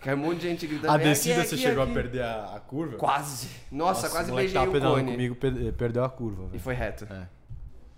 Caiu 0.00 0.16
um 0.16 0.20
monte 0.20 0.40
de 0.40 0.48
gente 0.48 0.66
gritando. 0.66 0.92
A 0.92 0.96
descida 0.96 1.40
aqui, 1.40 1.48
você 1.48 1.54
aqui, 1.54 1.64
chegou 1.64 1.82
aqui. 1.82 1.92
a 1.92 1.94
perder 1.94 2.22
a, 2.22 2.56
a, 2.56 2.60
curva? 2.60 2.96
Quase. 2.96 3.48
Nossa, 3.70 4.02
Nossa 4.02 4.10
quase 4.10 4.32
beijei 4.32 4.60
o 4.60 4.80
cone. 4.80 5.12
comigo, 5.12 5.36
perdeu 5.76 6.04
a 6.04 6.10
curva. 6.10 6.44
Véio. 6.44 6.56
E 6.56 6.58
foi 6.58 6.74
reto. 6.74 7.06
É. 7.10 7.26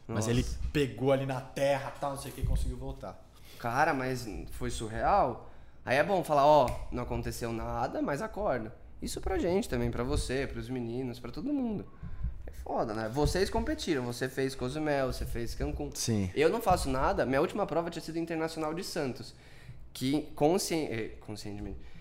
Mas 0.06 0.26
ele 0.28 0.44
pegou 0.72 1.12
ali 1.12 1.26
na 1.26 1.40
terra, 1.40 1.92
tal, 2.00 2.10
não 2.10 2.18
sei 2.18 2.32
o 2.32 2.34
que, 2.34 2.40
e 2.40 2.44
conseguiu 2.44 2.76
voltar. 2.76 3.20
Cara, 3.58 3.94
mas 3.94 4.28
foi 4.52 4.70
surreal. 4.70 5.48
Aí 5.84 5.96
é 5.96 6.02
bom 6.02 6.22
falar, 6.22 6.44
ó, 6.44 6.68
não 6.90 7.04
aconteceu 7.04 7.52
nada, 7.52 8.02
mas 8.02 8.20
acorda. 8.20 8.74
Isso 9.00 9.20
pra 9.20 9.38
gente 9.38 9.68
também, 9.68 9.90
pra 9.90 10.04
você, 10.04 10.46
pros 10.46 10.68
meninos, 10.68 11.18
pra 11.18 11.30
todo 11.30 11.52
mundo 11.52 11.86
foda, 12.64 12.94
né? 12.94 13.10
Vocês 13.12 13.50
competiram, 13.50 14.04
você 14.04 14.28
fez 14.28 14.54
Cozumel, 14.54 15.12
você 15.12 15.24
fez 15.24 15.54
Cancún. 15.54 15.90
Sim. 15.94 16.30
Eu 16.34 16.48
não 16.48 16.60
faço 16.60 16.88
nada, 16.88 17.26
minha 17.26 17.40
última 17.40 17.66
prova 17.66 17.90
tinha 17.90 18.02
sido 18.02 18.18
Internacional 18.18 18.72
de 18.74 18.84
Santos, 18.84 19.34
que. 19.92 20.28
Eh, 20.70 21.10
conscientemente 21.20 21.92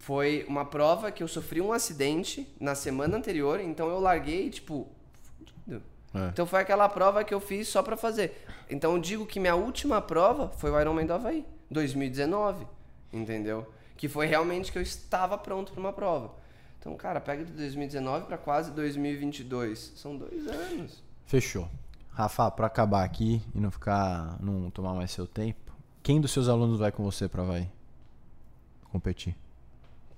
foi 0.00 0.46
uma 0.48 0.64
prova 0.64 1.12
que 1.12 1.22
eu 1.22 1.28
sofri 1.28 1.60
um 1.60 1.72
acidente 1.74 2.48
na 2.58 2.74
semana 2.74 3.18
anterior, 3.18 3.60
então 3.60 3.88
eu 3.88 4.00
larguei, 4.00 4.48
tipo, 4.48 4.88
fudido. 5.22 5.82
É. 6.14 6.28
Então 6.28 6.46
foi 6.46 6.60
aquela 6.60 6.88
prova 6.88 7.22
que 7.22 7.34
eu 7.34 7.38
fiz 7.38 7.68
só 7.68 7.82
pra 7.82 7.98
fazer. 7.98 8.44
Então 8.68 8.94
eu 8.94 8.98
digo 8.98 9.26
que 9.26 9.38
minha 9.38 9.54
última 9.54 10.00
prova 10.00 10.48
foi 10.56 10.70
o 10.70 10.80
Ironman 10.80 11.04
do 11.04 11.12
Havaí, 11.12 11.44
2019, 11.70 12.66
entendeu? 13.12 13.70
Que 13.94 14.08
foi 14.08 14.26
realmente 14.26 14.72
que 14.72 14.78
eu 14.78 14.82
estava 14.82 15.36
pronto 15.36 15.70
pra 15.70 15.80
uma 15.80 15.92
prova. 15.92 16.32
Então, 16.80 16.96
cara, 16.96 17.20
pega 17.20 17.44
de 17.44 17.52
2019 17.52 18.24
pra 18.26 18.38
quase 18.38 18.70
2022. 18.72 19.92
São 19.96 20.16
dois 20.16 20.46
anos. 20.48 21.02
Fechou. 21.26 21.68
Rafa, 22.12 22.50
pra 22.50 22.66
acabar 22.66 23.04
aqui 23.04 23.42
e 23.54 23.60
não 23.60 23.70
ficar. 23.70 24.36
não 24.40 24.70
tomar 24.70 24.94
mais 24.94 25.10
seu 25.10 25.26
tempo, 25.26 25.72
quem 26.02 26.20
dos 26.20 26.32
seus 26.32 26.48
alunos 26.48 26.78
vai 26.78 26.90
com 26.90 27.04
você 27.04 27.28
pra 27.28 27.42
Havaí? 27.42 27.68
Competir. 28.90 29.36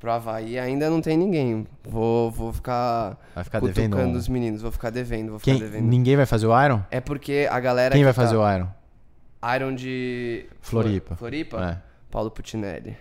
Pro 0.00 0.10
Havaí 0.10 0.58
ainda 0.58 0.88
não 0.90 1.00
tem 1.00 1.16
ninguém. 1.16 1.66
Vou, 1.84 2.30
vou 2.30 2.52
ficar, 2.52 3.16
Vai 3.34 3.44
ficar 3.44 3.60
cutucando 3.60 3.96
devendo. 3.96 4.16
os 4.16 4.26
meninos. 4.28 4.62
Vou 4.62 4.72
ficar 4.72 4.90
devendo, 4.90 5.30
vou 5.30 5.38
ficar 5.38 5.52
Quem, 5.52 5.60
devendo. 5.60 5.84
ninguém 5.86 6.16
vai 6.16 6.26
fazer 6.26 6.46
o 6.46 6.64
Iron? 6.64 6.82
É 6.90 7.00
porque 7.00 7.46
a 7.50 7.60
galera. 7.60 7.92
Quem 7.92 8.00
que 8.00 8.04
vai 8.04 8.14
tá- 8.14 8.22
fazer 8.22 8.36
o 8.36 8.52
Iron? 8.54 8.68
Iron 9.56 9.74
de. 9.74 10.46
Floripa. 10.60 11.14
Floripa? 11.16 11.70
É. 11.72 11.82
Paulo 12.10 12.30
Putinelli. 12.30 12.96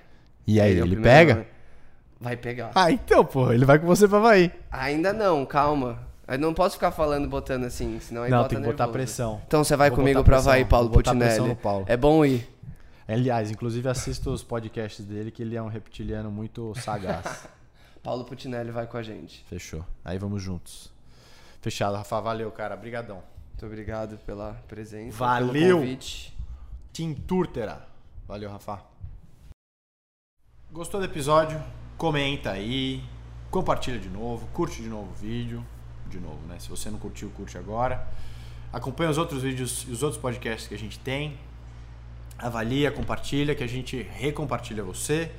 E 0.45 0.59
aí, 0.59 0.77
é 0.77 0.81
o 0.81 0.85
ele 0.85 0.95
pega? 0.97 1.35
nome. 1.35 1.47
Vai 2.21 2.37
pegar. 2.37 2.71
Ah, 2.75 2.91
então, 2.91 3.25
pô, 3.25 3.51
ele 3.51 3.65
vai 3.65 3.79
com 3.79 3.87
você 3.87 4.07
pra 4.07 4.19
Havaí. 4.19 4.51
Ainda 4.71 5.11
não, 5.11 5.43
calma. 5.43 5.97
Eu 6.27 6.37
não 6.37 6.53
posso 6.53 6.75
ficar 6.75 6.91
falando, 6.91 7.27
botando 7.27 7.63
assim, 7.65 7.99
senão 7.99 8.21
aí 8.21 8.29
não, 8.29 8.37
bota 8.37 8.49
tem 8.49 8.59
que 8.59 8.63
botar 8.63 8.83
nervoso. 8.85 8.93
pressão. 8.93 9.41
Então 9.47 9.63
você 9.63 9.75
vai 9.75 9.89
Vou 9.89 9.97
comigo 9.97 10.19
botar 10.19 10.25
pra 10.25 10.35
pressão, 10.35 10.51
Havaí, 10.51 10.65
Paulo 10.65 10.87
vou 10.87 10.97
botar 10.97 11.11
pressão 11.15 11.29
Putinelli. 11.37 11.49
no 11.49 11.55
Paulo. 11.55 11.85
É 11.89 11.97
bom 11.97 12.23
ir. 12.23 12.47
Aliás, 13.07 13.49
inclusive 13.51 13.89
assista 13.89 14.29
os 14.29 14.43
podcasts 14.43 15.03
dele, 15.03 15.31
que 15.31 15.41
ele 15.41 15.55
é 15.55 15.61
um 15.61 15.67
reptiliano 15.67 16.29
muito 16.31 16.73
sagaz. 16.79 17.47
Paulo 18.03 18.23
Putinelli 18.23 18.69
vai 18.71 18.85
com 18.85 18.97
a 18.97 19.03
gente. 19.03 19.43
Fechou. 19.49 19.83
Aí 20.05 20.17
vamos 20.19 20.41
juntos. 20.41 20.91
Fechado, 21.59 21.95
Rafa. 21.97 22.21
Valeu, 22.21 22.51
cara. 22.51 22.77
Brigadão. 22.77 23.21
Muito 23.49 23.65
obrigado 23.65 24.17
pela 24.19 24.53
presença. 24.67 25.17
Valeu. 25.17 25.51
Pelo 25.51 25.79
convite. 25.79 26.37
Tim 26.93 27.13
Turtera. 27.13 27.85
Valeu, 28.27 28.49
Rafa. 28.49 28.79
Gostou 30.71 30.99
do 31.01 31.05
episódio? 31.05 31.61
Comenta 32.01 32.49
aí. 32.49 33.03
Compartilha 33.51 33.99
de 33.99 34.09
novo. 34.09 34.47
Curte 34.47 34.81
de 34.81 34.89
novo 34.89 35.11
o 35.11 35.13
vídeo. 35.13 35.63
De 36.07 36.19
novo, 36.19 36.39
né? 36.47 36.57
Se 36.57 36.67
você 36.67 36.89
não 36.89 36.97
curtiu, 36.97 37.29
curte 37.29 37.59
agora. 37.59 38.07
Acompanha 38.73 39.11
os 39.11 39.19
outros 39.19 39.43
vídeos 39.43 39.85
e 39.87 39.91
os 39.91 40.01
outros 40.01 40.19
podcasts 40.19 40.67
que 40.67 40.73
a 40.73 40.79
gente 40.79 40.97
tem. 40.97 41.37
Avalia, 42.39 42.91
compartilha, 42.91 43.53
que 43.53 43.63
a 43.63 43.67
gente 43.67 44.01
recompartilha 44.01 44.83
você. 44.83 45.31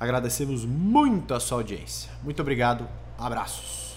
Agradecemos 0.00 0.64
muito 0.64 1.34
a 1.34 1.38
sua 1.38 1.58
audiência. 1.58 2.10
Muito 2.22 2.40
obrigado. 2.40 2.88
Abraços. 3.18 3.87